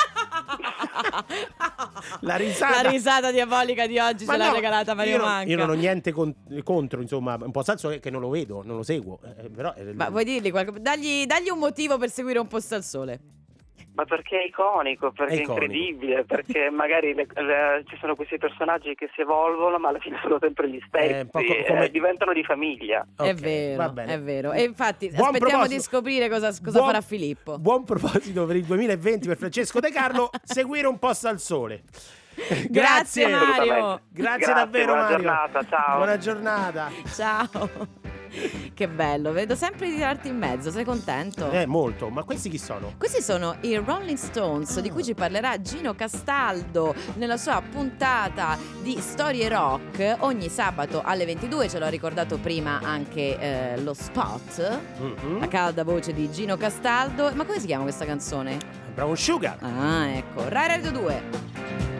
La 2.20 2.36
risata. 2.36 2.82
La 2.82 2.88
risata 2.90 3.30
diabolica 3.30 3.86
di 3.86 3.98
oggi 3.98 4.24
Ma 4.24 4.32
ce 4.32 4.38
l'ha 4.38 4.46
no, 4.48 4.52
regalata 4.54 4.94
Mario 4.94 5.12
io 5.12 5.18
non, 5.18 5.26
Manca. 5.28 5.50
io 5.50 5.56
non 5.56 5.70
ho 5.70 5.74
niente 5.74 6.12
con- 6.12 6.34
contro, 6.64 7.00
insomma, 7.00 7.36
un 7.40 7.50
po' 7.50 7.62
salso 7.62 7.88
che 8.00 8.10
non 8.10 8.20
lo 8.20 8.28
vedo, 8.28 8.62
non 8.64 8.76
lo 8.76 8.82
seguo. 8.82 9.18
eh, 9.38 9.48
però, 9.50 9.72
eh, 9.76 9.92
Ma 9.94 10.08
vuoi 10.10 10.24
dirgli 10.24 10.50
qualcosa? 10.50 10.78
Dagli, 10.78 11.26
dagli 11.26 11.48
un 11.50 11.58
motivo 11.58 11.98
per 11.98 12.10
seguire 12.10 12.38
Un 12.38 12.48
posto 12.48 12.74
al 12.74 12.84
sole. 12.84 13.20
Ma 13.92 14.04
perché 14.04 14.40
è 14.40 14.44
iconico, 14.46 15.10
perché 15.10 15.32
È 15.34 15.36
è, 15.38 15.40
iconico. 15.42 15.64
incredibile, 15.64 16.24
perché 16.24 16.70
magari 16.72 17.12
le- 17.12 17.26
le- 17.34 17.84
ci 17.86 17.96
sono 18.00 18.14
questi 18.14 18.38
personaggi 18.38 18.94
che 18.94 19.10
si 19.14 19.20
evolvono, 19.20 19.78
ma 19.78 19.88
alla 19.88 19.98
fine 19.98 20.18
sono 20.22 20.38
sempre 20.40 20.68
gli 20.70 20.80
stessi, 20.86 21.12
Eh, 21.12 21.26
co- 21.30 21.40
come- 21.42 21.84
eh, 21.86 21.90
diventano 21.90 22.32
di 22.32 22.44
famiglia. 22.44 23.04
è 23.16 23.30
Ok, 23.30 23.34
vero, 23.40 23.76
va 23.76 23.88
bene. 23.90 24.14
è 24.14 24.20
vero. 24.20 24.52
E 24.52 24.62
infatti 24.62 25.08
Buon 25.08 25.26
aspettiamo 25.34 25.48
proposito. 25.62 25.74
di 25.76 25.80
scoprire 25.82 26.28
cosa, 26.28 26.46
cosa 26.48 26.70
Buon- 26.70 26.84
farà 26.86 27.00
Filippo. 27.00 27.58
Buon 27.58 27.84
proposito 27.84 28.46
per 28.46 28.56
il 28.56 28.64
2020 28.64 29.26
per 29.26 29.36
Francesco 29.36 29.80
De 29.80 29.90
Carlo, 29.90 30.30
seguire 30.44 30.86
un 30.86 30.98
posto 30.98 31.28
al 31.28 31.40
sole. 31.40 31.82
Grazie, 32.68 33.26
Mario. 33.28 33.42
Assolutamente. 33.50 34.02
Grazie, 34.12 34.38
Grazie, 34.38 34.54
davvero 34.54 34.84
buona 34.86 35.00
Mario. 35.02 35.16
giornata, 35.16 35.62
ciao. 35.68 35.96
Buona 35.96 36.16
giornata. 36.18 36.90
Ciao. 37.12 37.98
Che 38.74 38.88
bello, 38.88 39.32
vedo 39.32 39.54
sempre 39.54 39.88
di 39.88 39.94
tirarti 39.96 40.28
in 40.28 40.38
mezzo, 40.38 40.70
sei 40.70 40.84
contento? 40.84 41.50
Eh, 41.50 41.66
molto. 41.66 42.08
Ma 42.08 42.22
questi 42.22 42.48
chi 42.48 42.58
sono? 42.58 42.94
Questi 42.96 43.20
sono 43.22 43.56
i 43.62 43.76
Rolling 43.76 44.16
Stones 44.16 44.80
di 44.80 44.90
cui 44.90 45.04
ci 45.04 45.14
parlerà 45.14 45.60
Gino 45.60 45.94
Castaldo 45.94 46.94
nella 47.16 47.36
sua 47.36 47.60
puntata 47.68 48.56
di 48.82 48.98
Storie 49.00 49.48
Rock 49.48 50.16
ogni 50.20 50.48
sabato 50.48 51.02
alle 51.04 51.24
22, 51.26 51.68
ce 51.68 51.78
l'ho 51.78 51.88
ricordato 51.88 52.38
prima 52.38 52.80
anche 52.82 53.38
eh, 53.38 53.80
lo 53.82 53.92
spot, 53.94 54.78
Mhm. 54.98 55.40
la 55.40 55.48
calda 55.48 55.84
voce 55.84 56.12
di 56.12 56.30
Gino 56.30 56.56
Castaldo. 56.56 57.30
Ma 57.34 57.44
come 57.44 57.58
si 57.60 57.66
chiama 57.66 57.82
questa 57.82 58.04
canzone? 58.04 58.58
Brown 58.94 59.16
Sugar. 59.16 59.56
Ah, 59.60 60.08
ecco. 60.08 60.48
Rai 60.48 60.68
Radio 60.68 60.90
2. 60.92 61.99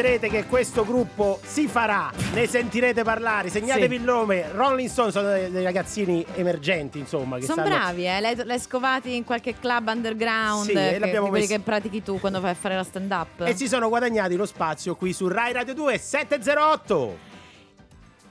Vedrete 0.00 0.28
che 0.30 0.46
questo 0.46 0.84
gruppo 0.86 1.38
si 1.44 1.68
farà, 1.68 2.10
ne 2.32 2.46
sentirete 2.46 3.02
parlare, 3.02 3.50
segnatevi 3.50 3.94
Sì. 3.96 4.00
il 4.00 4.02
nome. 4.02 4.46
Rolling 4.52 4.88
Stone 4.88 5.10
sono 5.10 5.28
dei, 5.28 5.50
dei 5.50 5.62
ragazzini 5.62 6.24
emergenti, 6.36 6.98
insomma. 6.98 7.36
Che 7.38 7.44
Sono 7.44 7.62
stanno- 7.66 7.76
bravi, 7.76 8.06
eh? 8.06 8.18
L'hai, 8.20 8.34
l'hai 8.44 8.58
scovati 8.58 9.14
in 9.14 9.24
qualche 9.24 9.54
club 9.58 9.88
underground 9.88 10.64
Sì, 10.66 10.72
che, 10.72 10.98
l'abbiamo 10.98 11.28
quelli 11.28 11.42
messi- 11.44 11.56
che 11.56 11.60
pratichi 11.60 12.02
tu 12.02 12.18
quando 12.18 12.40
vai 12.40 12.52
a 12.52 12.54
fare 12.54 12.76
la 12.76 12.84
stand 12.84 13.10
up. 13.10 13.42
E 13.46 13.54
si 13.54 13.68
sono 13.68 13.88
guadagnati 13.90 14.36
lo 14.36 14.46
spazio 14.46 14.96
qui 14.96 15.12
su 15.12 15.28
Rai 15.28 15.52
Radio 15.52 15.74
2 15.74 15.98
708. 15.98 17.28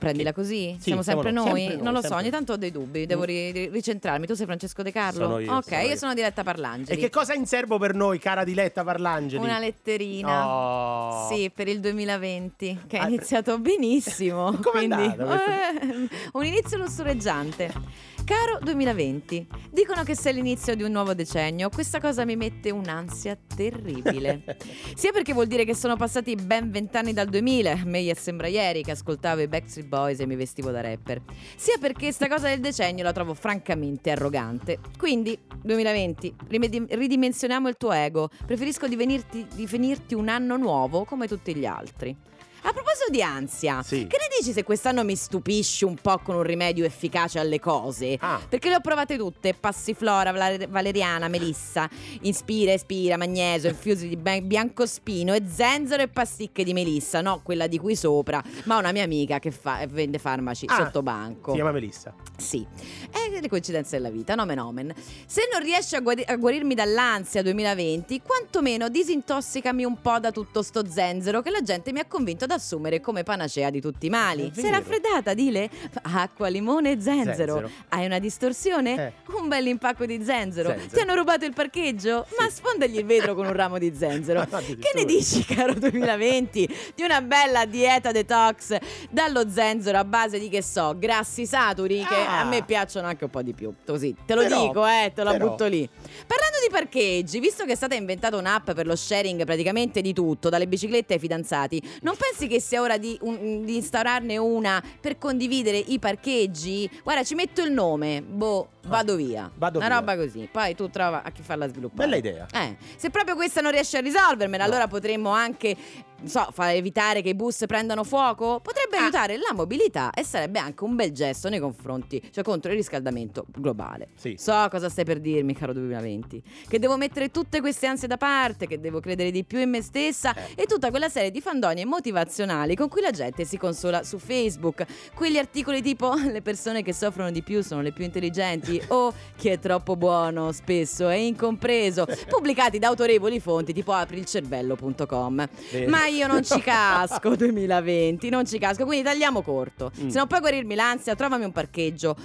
Prendila 0.00 0.32
così? 0.32 0.74
Sì, 0.78 0.84
siamo 0.84 1.02
sempre 1.02 1.30
siamo- 1.30 1.48
noi? 1.50 1.66
noi, 1.66 1.76
non 1.82 1.92
lo 1.92 2.00
so, 2.02 2.14
ogni 2.14 2.30
tanto 2.30 2.54
ho 2.54 2.56
dei 2.56 2.70
dubbi, 2.72 3.04
devo 3.06 3.22
ri- 3.24 3.50
ri- 3.52 3.68
ricentrarmi. 3.68 4.26
Tu 4.26 4.34
sei 4.34 4.46
Francesco 4.46 4.82
De 4.82 4.90
Carlo? 4.90 5.24
Sono 5.24 5.38
io, 5.38 5.52
Ok, 5.56 5.64
sono 5.68 5.80
io 5.82 5.88
io. 5.88 5.96
sono 5.96 6.14
Diletta 6.14 6.42
Parlangeli. 6.42 6.98
E 6.98 7.00
che 7.02 7.10
cosa 7.10 7.32
ha 7.32 7.36
in 7.36 7.44
serbo 7.46 7.78
per 7.78 7.94
noi, 7.94 8.18
cara 8.18 8.42
Diletta 8.42 8.82
Parlangeli? 8.82 9.42
Una 9.44 9.58
letterina. 9.58 10.48
Oh. 10.48 11.28
Sì, 11.30 11.50
per 11.54 11.68
il 11.68 11.80
2020, 11.80 12.78
che 12.88 12.96
è 12.96 13.00
Ah, 13.02 13.06
iniziato 13.08 13.58
benissimo. 13.58 14.52
Com'è 14.62 14.70
quindi, 14.88 15.02
eh, 15.04 16.08
un 16.32 16.44
inizio 16.44 16.78
lussureggiante. 16.78 18.08
Caro 18.30 18.60
2020, 18.62 19.44
dicono 19.72 20.04
che 20.04 20.14
sei 20.14 20.34
l'inizio 20.34 20.76
di 20.76 20.84
un 20.84 20.92
nuovo 20.92 21.14
decennio. 21.14 21.68
Questa 21.68 21.98
cosa 21.98 22.24
mi 22.24 22.36
mette 22.36 22.70
un'ansia 22.70 23.36
terribile. 23.56 24.56
Sia 24.94 25.10
perché 25.10 25.32
vuol 25.32 25.48
dire 25.48 25.64
che 25.64 25.74
sono 25.74 25.96
passati 25.96 26.36
ben 26.36 26.70
vent'anni 26.70 27.12
dal 27.12 27.26
2000, 27.26 27.72
a 27.72 27.84
me 27.84 28.14
sembra 28.14 28.46
ieri 28.46 28.84
che 28.84 28.92
ascoltavo 28.92 29.40
i 29.40 29.48
Backstreet 29.48 29.88
Boys 29.88 30.20
e 30.20 30.26
mi 30.26 30.36
vestivo 30.36 30.70
da 30.70 30.80
rapper. 30.80 31.20
Sia 31.56 31.76
perché 31.80 32.12
sta 32.12 32.28
cosa 32.28 32.46
del 32.46 32.60
decennio 32.60 33.02
la 33.02 33.10
trovo 33.10 33.34
francamente 33.34 34.12
arrogante. 34.12 34.78
Quindi, 34.96 35.36
2020, 35.60 36.36
rimedi- 36.46 36.86
ridimensioniamo 36.88 37.68
il 37.68 37.76
tuo 37.76 37.90
ego. 37.90 38.30
Preferisco 38.46 38.86
divenirti, 38.86 39.44
divenirti 39.56 40.14
un 40.14 40.28
anno 40.28 40.56
nuovo 40.56 41.04
come 41.04 41.26
tutti 41.26 41.52
gli 41.52 41.66
altri. 41.66 42.16
A 42.62 42.72
proposito 42.72 43.10
di 43.10 43.22
ansia, 43.22 43.82
Sì. 43.82 44.06
che 44.06 44.18
ne 44.18 44.26
dici 44.38 44.52
se 44.52 44.62
quest'anno 44.64 45.02
mi 45.02 45.16
stupisci 45.16 45.84
un 45.84 45.94
po' 45.96 46.18
con 46.22 46.36
un 46.36 46.42
rimedio 46.42 46.84
efficace 46.84 47.38
alle 47.38 47.58
cose? 47.58 48.16
Ah. 48.20 48.40
Perché 48.46 48.68
le 48.68 48.74
ho 48.76 48.80
provate 48.80 49.16
tutte: 49.16 49.54
passiflora, 49.54 50.30
vale- 50.32 50.66
valeriana, 50.66 51.28
melissa, 51.28 51.88
inspira, 52.22 52.72
espira, 52.72 53.16
magnesio, 53.16 53.70
infusi 53.70 54.08
di 54.08 54.16
biancospino 54.16 55.32
e 55.34 55.42
zenzero 55.46 56.02
e 56.02 56.08
pasticche 56.08 56.62
di 56.62 56.72
melissa. 56.74 57.20
No, 57.22 57.40
quella 57.42 57.66
di 57.66 57.78
qui 57.78 57.96
sopra, 57.96 58.42
ma 58.64 58.76
una 58.78 58.92
mia 58.92 59.04
amica 59.04 59.38
che 59.38 59.50
fa- 59.50 59.84
vende 59.88 60.18
farmaci 60.18 60.66
Ah, 60.68 60.76
sotto 60.76 61.02
banco. 61.02 61.50
Si 61.50 61.56
chiama 61.56 61.72
Melissa. 61.72 62.14
Sì, 62.36 62.66
è 63.10 63.40
le 63.40 63.48
coincidenze 63.48 63.96
della 63.96 64.10
vita, 64.10 64.34
nomen 64.34 64.58
omen. 64.58 64.94
Se 65.26 65.48
non 65.50 65.62
riesci 65.62 65.94
a, 65.96 66.00
guadi- 66.00 66.24
a 66.26 66.36
guarirmi 66.36 66.74
dall'ansia 66.74 67.42
2020, 67.42 68.20
quantomeno 68.22 68.88
disintossicami 68.88 69.84
un 69.84 70.00
po' 70.00 70.18
da 70.20 70.30
tutto 70.30 70.62
sto 70.62 70.86
zenzero 70.86 71.40
che 71.42 71.50
la 71.50 71.62
gente 71.62 71.92
mi 71.92 72.00
ha 72.00 72.04
convinto 72.06 72.46
ad 72.52 72.58
assumere 72.58 73.00
come 73.00 73.22
panacea 73.22 73.70
di 73.70 73.80
tutti 73.80 74.06
i 74.06 74.10
mali. 74.10 74.50
È 74.54 74.60
Sei 74.60 74.70
raffreddata, 74.70 75.34
dile? 75.34 75.70
Acqua, 76.02 76.48
limone 76.48 76.92
e 76.92 77.00
zenzero. 77.00 77.54
Zenzero. 77.54 77.70
Hai 77.88 78.04
una 78.06 78.18
distorsione? 78.18 79.06
Eh. 79.28 79.32
Un 79.40 79.48
bel 79.48 79.66
impacco 79.68 80.04
di 80.06 80.22
zenzero. 80.24 80.70
Zenzero. 80.70 80.90
Ti 80.94 81.00
hanno 81.00 81.14
rubato 81.14 81.44
il 81.44 81.52
parcheggio? 81.52 82.26
Ma 82.38 82.48
sfondagli 82.50 82.98
il 82.98 83.04
vetro 83.06 83.34
con 83.34 83.46
un 83.46 83.52
ramo 83.52 83.78
di 83.78 83.92
zenzero. 83.96 84.46
Che 84.80 84.92
ne 84.94 85.04
dici, 85.04 85.44
caro 85.44 85.74
2020, 85.74 86.92
di 86.94 87.02
una 87.02 87.20
bella 87.22 87.64
dieta 87.66 88.10
detox 88.12 88.76
dallo 89.10 89.48
zenzero 89.48 89.98
a 89.98 90.04
base 90.04 90.38
di 90.38 90.48
che 90.48 90.62
so, 90.62 90.94
grassi 90.98 91.46
saturi 91.46 92.04
che 92.04 92.14
Ah. 92.14 92.40
a 92.40 92.44
me 92.44 92.62
piacciono 92.64 93.06
anche 93.06 93.24
un 93.24 93.30
po' 93.30 93.42
di 93.42 93.52
più. 93.52 93.72
Così, 93.86 94.14
te 94.26 94.34
lo 94.34 94.42
Però- 94.42 94.66
dico, 94.66 94.86
eh, 94.86 95.12
te 95.14 95.22
lo 95.24 95.30
però- 95.32 95.48
butto 95.50 95.66
lì. 95.66 95.88
Parlando 96.26 96.58
di 96.62 96.70
parcheggi, 96.70 97.38
visto 97.40 97.64
che 97.64 97.72
è 97.72 97.76
stata 97.76 97.94
inventata 97.94 98.36
un'app 98.36 98.72
per 98.72 98.86
lo 98.86 98.96
sharing 98.96 99.44
praticamente 99.44 100.00
di 100.00 100.12
tutto, 100.12 100.48
dalle 100.48 100.66
biciclette 100.66 101.14
ai 101.14 101.18
fidanzati, 101.20 101.82
non 102.02 102.14
pensi 102.16 102.39
che 102.46 102.60
sia 102.60 102.80
ora 102.80 102.96
di, 102.98 103.18
un- 103.22 103.64
di 103.64 103.76
instaurarne 103.76 104.36
una 104.36 104.82
per 105.00 105.18
condividere 105.18 105.76
i 105.78 105.98
parcheggi? 105.98 106.88
Guarda, 107.02 107.22
ci 107.24 107.34
metto 107.34 107.62
il 107.62 107.72
nome, 107.72 108.22
boh, 108.22 108.68
vado 108.86 109.16
via. 109.16 109.50
Vado 109.54 109.78
una 109.78 109.88
via. 109.88 109.96
roba 109.98 110.16
così, 110.16 110.48
poi 110.50 110.74
tu 110.74 110.88
trova 110.90 111.22
a 111.22 111.30
chi 111.30 111.42
farla 111.42 111.68
sviluppare. 111.68 112.08
Bella 112.08 112.16
idea. 112.16 112.46
Eh, 112.52 112.76
se 112.96 113.10
proprio 113.10 113.34
questa 113.34 113.60
non 113.60 113.70
riesce 113.72 113.96
a 113.98 114.00
risolvermela, 114.00 114.64
allora 114.64 114.86
potremmo 114.88 115.30
anche, 115.30 115.76
so, 116.24 116.48
far 116.52 116.70
evitare 116.74 117.22
che 117.22 117.30
i 117.30 117.34
bus 117.34 117.64
prendano 117.66 118.04
fuoco? 118.04 118.60
Potrebbe 118.60 118.96
Ah. 118.96 119.02
aiutare 119.02 119.36
la 119.36 119.52
mobilità 119.54 120.10
e 120.12 120.24
sarebbe 120.24 120.58
anche 120.58 120.84
un 120.84 120.94
bel 120.96 121.12
gesto 121.12 121.48
nei 121.48 121.58
confronti, 121.60 122.20
cioè 122.32 122.42
contro 122.44 122.70
il 122.70 122.76
riscaldamento 122.76 123.44
globale. 123.56 124.08
Sì. 124.16 124.34
So 124.38 124.66
cosa 124.70 124.88
stai 124.88 125.04
per 125.04 125.20
dirmi, 125.20 125.54
caro 125.54 125.72
2020. 125.72 126.42
Che 126.68 126.78
devo 126.78 126.96
mettere 126.96 127.30
tutte 127.30 127.60
queste 127.60 127.86
ansie 127.86 128.08
da 128.08 128.16
parte, 128.16 128.66
che 128.66 128.80
devo 128.80 129.00
credere 129.00 129.30
di 129.30 129.44
più 129.44 129.58
in 129.60 129.70
me 129.70 129.82
stessa 129.82 130.34
Eh. 130.34 130.62
e 130.62 130.66
tutta 130.66 130.90
quella 130.90 131.08
serie 131.08 131.30
di 131.30 131.40
fandonie 131.40 131.84
motivazionali 131.84 132.74
con 132.74 132.88
cui 132.88 133.00
la 133.00 133.10
gente 133.10 133.44
si 133.44 133.56
consola 133.56 134.02
su 134.02 134.18
Facebook. 134.18 134.84
Quegli 135.14 135.38
articoli 135.38 135.82
tipo 135.82 136.12
le 136.30 136.42
persone 136.42 136.82
che 136.82 136.92
soffrono 136.92 137.30
di 137.30 137.42
più 137.42 137.62
sono 137.62 137.80
le 137.82 137.92
più 137.92 138.04
intelligenti 138.04 138.80
o 138.88 139.12
chi 139.36 139.48
è 139.48 139.58
troppo 139.58 139.96
buono 139.96 140.52
spesso 140.52 141.08
è 141.08 141.14
incompreso, 141.16 142.06
pubblicati 142.28 142.78
da 142.78 142.88
autorevoli 142.88 143.40
fonti 143.40 143.72
tipo 143.72 143.92
aprilcervello.com. 143.92 145.48
Vero. 145.72 145.90
Ma 145.90 146.06
io 146.10 146.26
non 146.26 146.44
ci 146.44 146.60
casco 146.60 147.34
2020, 147.36 148.28
non 148.28 148.44
ci 148.46 148.58
casco, 148.58 148.84
quindi 148.84 149.04
tagliamo 149.04 149.42
corto. 149.42 149.90
Mm. 150.00 150.08
Se 150.08 150.18
non 150.18 150.26
puoi 150.26 150.40
guarirmi 150.40 150.74
l'ansia, 150.74 151.14
trovami 151.14 151.44
un 151.44 151.52
parcheggio 151.52 152.16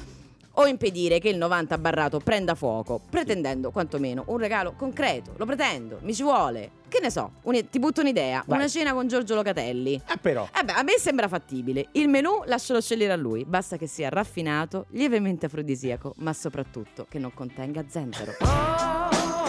o 0.57 0.67
impedire 0.67 1.19
che 1.19 1.27
il 1.27 1.35
90 1.37 1.77
barrato 1.77 2.19
prenda 2.19 2.55
fuoco, 2.55 3.01
pretendendo 3.09 3.71
quantomeno 3.71 4.23
un 4.27 4.37
regalo 4.37 4.71
concreto. 4.77 5.33
Lo 5.35 5.45
pretendo, 5.45 5.99
mi 6.03 6.13
ci 6.13 6.23
vuole. 6.23 6.71
Che 6.87 6.99
ne 7.01 7.09
so, 7.11 7.31
un- 7.41 7.67
ti 7.69 7.77
butto 7.77 7.99
un'idea, 7.99 8.41
Vai. 8.47 8.59
una 8.59 8.67
cena 8.69 8.93
con 8.93 9.05
Giorgio 9.05 9.35
Locatelli. 9.35 9.95
Eh 10.07 10.17
però. 10.21 10.47
Eh 10.57 10.63
beh, 10.63 10.71
a 10.71 10.83
me 10.83 10.93
sembra 10.97 11.27
fattibile. 11.27 11.87
Il 11.93 12.07
menù 12.07 12.43
lascialo 12.45 12.79
scegliere 12.79 13.11
a 13.11 13.17
lui, 13.17 13.43
basta 13.43 13.75
che 13.75 13.85
sia 13.87 14.07
raffinato, 14.07 14.85
lievemente 14.91 15.47
afrodisiaco, 15.47 16.13
ma 16.19 16.31
soprattutto 16.31 17.05
che 17.09 17.19
non 17.19 17.33
contenga 17.33 17.83
zenzero. 17.89 18.31
Chiedono 18.37 19.44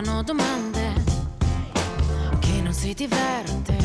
fanno 0.00 0.22
domande. 0.22 0.92
Chi 2.38 2.62
non 2.62 2.72
si 2.72 2.94
diverte, 2.94 3.76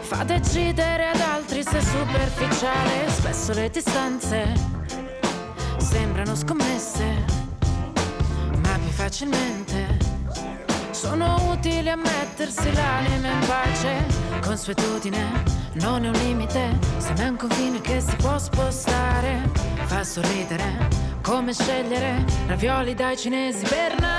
fa 0.00 0.24
decidere 0.24 1.10
ad 1.10 1.20
altri 1.20 1.62
se 1.62 1.76
è 1.76 1.82
superficiale. 1.82 3.10
Spesso 3.10 3.52
le 3.52 3.68
distanze 3.68 4.54
sembrano 5.76 6.34
scommesse, 6.34 7.04
ma 8.62 8.78
più 8.78 8.90
facilmente 8.90 9.98
sono 10.92 11.50
utili 11.50 11.90
a 11.90 11.96
mettersi 11.96 12.72
l'anima 12.72 13.28
in 13.28 13.46
pace. 13.46 14.06
Consuetudine 14.40 15.42
non 15.74 16.06
è 16.06 16.08
un 16.08 16.14
limite, 16.24 16.78
se 16.96 17.12
non 17.12 17.20
è 17.20 17.28
un 17.28 17.36
confine 17.36 17.82
che 17.82 18.00
si 18.00 18.16
può 18.16 18.38
spostare. 18.38 19.50
Fa 19.84 20.02
sorridere, 20.04 20.88
come 21.20 21.52
scegliere 21.52 22.24
ravioli 22.46 22.94
dai 22.94 23.16
cinesi 23.18 23.64
per 23.64 23.90
Natale. 24.00 24.17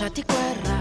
Lasciati 0.00 0.22
guerra. 0.22 0.78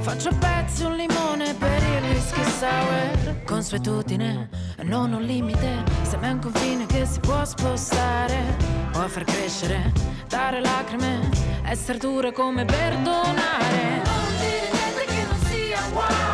Faccio 0.00 0.30
pezzi 0.38 0.84
un 0.84 0.96
limone 0.96 1.52
per 1.54 1.82
il 1.82 2.10
whisky 2.10 2.42
sour. 2.58 3.44
Consuetudine, 3.44 4.48
non 4.84 5.12
un 5.12 5.22
limite. 5.22 5.84
Se 6.02 6.18
è 6.18 6.30
un 6.30 6.38
confine 6.38 6.86
che 6.86 7.04
si 7.04 7.20
può 7.20 7.44
spostare 7.44 8.56
Può 8.92 9.06
far 9.08 9.24
crescere, 9.24 9.92
dare 10.26 10.60
lacrime 10.60 11.28
Essere 11.64 11.98
dure 11.98 12.32
come 12.32 12.64
perdonare. 12.64 14.02
Non 14.04 14.36
dire 14.38 14.70
niente 14.72 15.04
che 15.06 15.26
non 15.26 15.38
sia 15.46 15.80
wow 15.92 16.27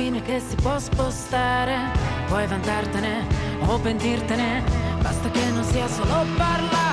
confine 0.00 0.22
che 0.22 0.40
si 0.40 0.54
può 0.56 0.78
spostare. 0.78 1.92
Puoi 2.26 2.46
vantartene 2.46 3.26
o 3.66 3.78
pentirtene 3.78 4.62
Basta 5.02 5.30
che 5.30 5.44
non 5.50 5.64
sia 5.64 5.88
solo 5.88 6.24
parlare 6.36 6.89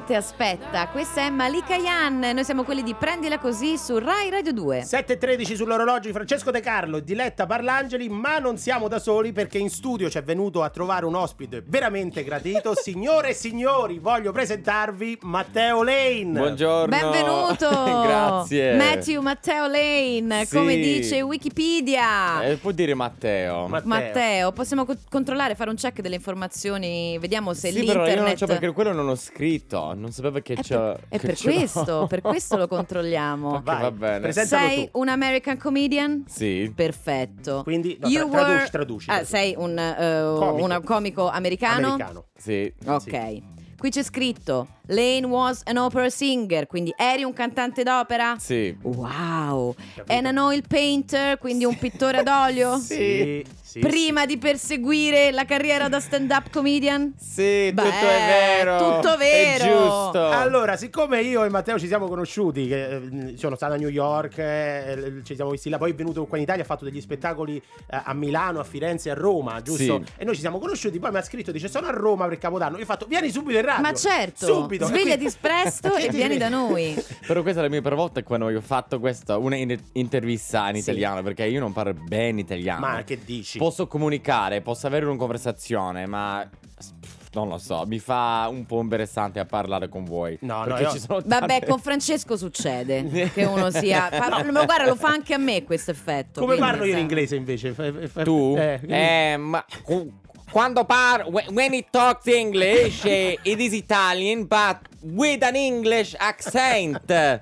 Niente 0.00 0.16
aspetta, 0.16 0.88
questa 0.88 1.26
è 1.26 1.28
Malika 1.28 1.76
Yan, 1.76 2.20
noi 2.20 2.42
siamo 2.42 2.62
quelli 2.62 2.82
di 2.82 2.94
Prendila 2.94 3.38
Così 3.38 3.76
su 3.76 3.98
Rai 3.98 4.30
Radio 4.30 4.54
2. 4.54 4.80
7.13 4.80 5.54
sull'orologio 5.56 6.08
di 6.08 6.14
Francesco 6.14 6.50
De 6.50 6.60
Carlo 6.60 6.96
e 6.96 7.04
Diletta 7.04 7.44
Parlangeli, 7.44 8.08
ma 8.08 8.38
non 8.38 8.56
siamo 8.56 8.88
da 8.88 8.98
soli 8.98 9.32
perché 9.32 9.58
in 9.58 9.68
studio 9.68 10.08
ci 10.08 10.16
è 10.16 10.22
venuto 10.22 10.62
a 10.62 10.70
trovare 10.70 11.04
un 11.04 11.14
ospite 11.14 11.62
veramente 11.66 12.24
gradito. 12.24 12.72
Signore 12.80 13.28
e 13.30 13.34
signori, 13.34 13.98
voglio 13.98 14.32
presentarvi 14.32 15.18
Matteo 15.20 15.82
Lane. 15.82 16.38
Buongiorno. 16.38 16.86
Benvenuto! 16.86 17.68
Grazie. 18.02 18.76
Matthew 18.76 19.20
Matteo 19.20 19.66
Lane, 19.66 20.46
Sì. 20.46 20.56
come 20.56 20.76
dice 20.76 21.20
Wikipedia. 21.20 22.42
Eh, 22.42 22.56
può 22.56 22.70
dire 22.70 22.94
Matteo. 22.94 23.68
Ma- 23.68 23.82
Matteo, 23.84 24.50
possiamo 24.52 24.86
co- 24.86 24.96
controllare, 25.10 25.54
fare 25.54 25.68
un 25.68 25.76
check 25.76 26.00
delle 26.00 26.14
informazioni, 26.14 27.18
vediamo 27.18 27.52
se 27.52 27.70
sì, 27.70 27.84
però 27.84 28.06
io 28.06 28.14
non 28.14 28.24
l'internet... 28.24 28.38
c'ho 28.38 28.46
perché 28.46 28.72
quello 28.72 28.92
non 28.94 29.06
ho 29.06 29.14
scritto. 29.14 29.88
Non 29.94 30.12
sapevo 30.12 30.40
che 30.40 30.54
È 30.54 30.60
c'è. 30.62 30.76
per, 30.76 31.00
è 31.08 31.18
che 31.18 31.26
per 31.26 31.36
l'ho. 31.36 31.52
questo, 31.58 32.06
per 32.10 32.20
questo 32.20 32.56
lo 32.56 32.66
controlliamo. 32.68 33.54
Ok, 33.54 33.62
va 33.62 33.90
bene. 33.90 34.20
presentalo 34.20 34.66
Sei 34.68 34.90
tu. 34.90 34.98
un 35.00 35.08
American 35.08 35.56
comedian? 35.58 36.24
Sì. 36.28 36.72
Perfetto. 36.74 37.62
Quindi, 37.62 37.96
no, 38.00 38.08
You 38.08 38.28
tra- 38.28 38.38
traduci, 38.38 38.56
were- 38.58 38.70
traduci, 38.70 39.10
Ah, 39.10 39.12
traduci. 39.14 39.30
sei 39.32 39.54
un 39.56 39.78
eh, 39.78 40.34
Comico. 40.38 40.64
una 40.64 40.80
comico 40.80 41.28
americano? 41.28 41.86
Americano. 41.92 42.24
Sì. 42.36 42.72
Ok. 42.86 43.38
Qui 43.78 43.88
c'è 43.90 44.02
scritto 44.02 44.66
Lane 44.90 45.26
was 45.26 45.62
an 45.66 45.76
opera 45.76 46.10
singer, 46.10 46.66
quindi 46.66 46.92
eri 46.96 47.22
un 47.22 47.32
cantante 47.32 47.82
d'opera? 47.82 48.36
Sì. 48.38 48.76
Wow. 48.82 49.74
Capito. 49.94 50.12
And 50.12 50.26
an 50.26 50.36
oil 50.38 50.62
painter, 50.66 51.38
quindi 51.38 51.64
un 51.64 51.76
pittore 51.78 52.18
ad 52.18 52.28
olio? 52.28 52.78
Sì, 52.90 53.44
Sì, 53.62 53.78
prima 53.78 54.26
di 54.26 54.36
perseguire 54.36 55.30
la 55.30 55.44
carriera 55.44 55.88
da 55.88 56.00
stand-up 56.00 56.50
comedian? 56.50 57.14
Sì, 57.16 57.70
Beh, 57.72 57.82
tutto 57.82 58.08
è 58.08 58.64
vero. 58.64 58.78
tutto 58.78 59.16
vero. 59.16 59.64
È 59.64 59.68
giusto. 59.68 60.28
Allora, 60.28 60.76
siccome 60.76 61.20
io 61.22 61.44
e 61.44 61.48
Matteo 61.50 61.78
ci 61.78 61.86
siamo 61.86 62.08
conosciuti, 62.08 62.66
che 62.66 62.96
eh, 62.96 63.34
sono 63.36 63.54
stato 63.54 63.74
a 63.74 63.76
New 63.76 63.88
York, 63.88 64.38
eh, 64.38 65.20
ci 65.22 65.36
siamo 65.36 65.52
visti 65.52 65.68
là, 65.68 65.78
poi 65.78 65.92
è 65.92 65.94
venuto 65.94 66.26
qua 66.26 66.36
in 66.38 66.42
Italia, 66.42 66.62
ha 66.62 66.66
fatto 66.66 66.84
degli 66.84 67.00
spettacoli 67.00 67.56
eh, 67.58 68.00
a 68.04 68.12
Milano, 68.12 68.58
a 68.58 68.64
Firenze 68.64 69.08
a 69.10 69.14
Roma, 69.14 69.62
giusto? 69.62 70.02
Sì. 70.04 70.12
E 70.16 70.24
noi 70.24 70.34
ci 70.34 70.40
siamo 70.40 70.58
conosciuti, 70.58 70.98
poi 70.98 71.12
mi 71.12 71.18
ha 71.18 71.22
scritto, 71.22 71.52
dice 71.52 71.68
sono 71.68 71.86
a 71.86 71.90
Roma 71.92 72.26
per 72.26 72.38
Capodanno. 72.38 72.76
Io 72.76 72.82
ho 72.82 72.86
fatto, 72.86 73.06
vieni 73.06 73.30
subito 73.30 73.56
in 73.58 73.64
radio. 73.64 73.82
Ma 73.82 73.92
certo, 73.92 74.46
Subito. 74.46 74.79
Svegliati 74.86 75.12
E 75.12 75.16
quindi- 75.16 75.36
presto 75.40 75.94
e 75.96 76.08
vieni 76.08 76.36
da 76.36 76.48
noi. 76.48 76.94
Però 77.26 77.42
questa 77.42 77.60
è 77.60 77.62
la 77.64 77.68
mia 77.70 77.80
prima 77.80 77.96
volta 77.96 78.22
quando 78.22 78.46
ho 78.46 78.60
fatto 78.60 78.98
questa, 79.00 79.36
una 79.38 79.56
in- 79.56 79.78
intervista 79.92 80.68
in 80.68 80.74
Sì. 80.76 80.80
italiano, 80.90 81.22
perché 81.22 81.44
io 81.46 81.60
non 81.60 81.72
parlo 81.72 81.94
bene 81.94 82.40
italiano. 82.40 82.80
Ma 82.80 83.02
che 83.04 83.18
dici? 83.24 83.58
Posso 83.58 83.86
comunicare, 83.86 84.60
posso 84.60 84.86
avere 84.86 85.06
una 85.06 85.16
conversazione, 85.16 86.06
ma 86.06 86.48
non 87.32 87.48
lo 87.48 87.58
so, 87.58 87.84
mi 87.86 88.00
fa 88.00 88.48
un 88.50 88.66
po' 88.66 88.80
interessante 88.80 89.38
a 89.38 89.44
parlare 89.44 89.88
con 89.88 90.04
voi. 90.04 90.36
No, 90.40 90.64
no, 90.64 90.76
io- 90.80 90.90
ci 90.90 90.98
sono 90.98 91.20
Vabbè, 91.24 91.46
tante- 91.46 91.66
con 91.66 91.78
Francesco 91.78 92.36
succede 92.36 93.30
che 93.32 93.44
uno 93.44 93.70
sia. 93.70 94.08
fa- 94.10 94.42
Ma 94.50 94.64
guarda, 94.64 94.86
lo 94.86 94.96
fa 94.96 95.08
anche 95.10 95.34
a 95.34 95.38
me 95.38 95.62
questo 95.62 95.92
effetto. 95.92 96.40
Come 96.40 96.56
parlo 96.56 96.84
io 96.84 96.92
in 96.94 96.98
inglese 96.98 97.36
invece? 97.36 97.72
Tu? 98.24 98.56
Eh, 98.58 98.80
Eh, 98.88 99.36
ma 99.36 99.64
quando 100.50 100.84
parlo, 100.84 101.30
when 101.50 101.72
it 101.74 101.86
talks 101.90 102.26
English, 102.26 103.04
eh, 103.04 103.38
it 103.42 103.60
is 103.60 103.72
Italian, 103.72 104.46
but 104.46 104.78
with 105.02 105.42
an 105.42 105.54
English 105.56 106.14
accent. 106.18 107.40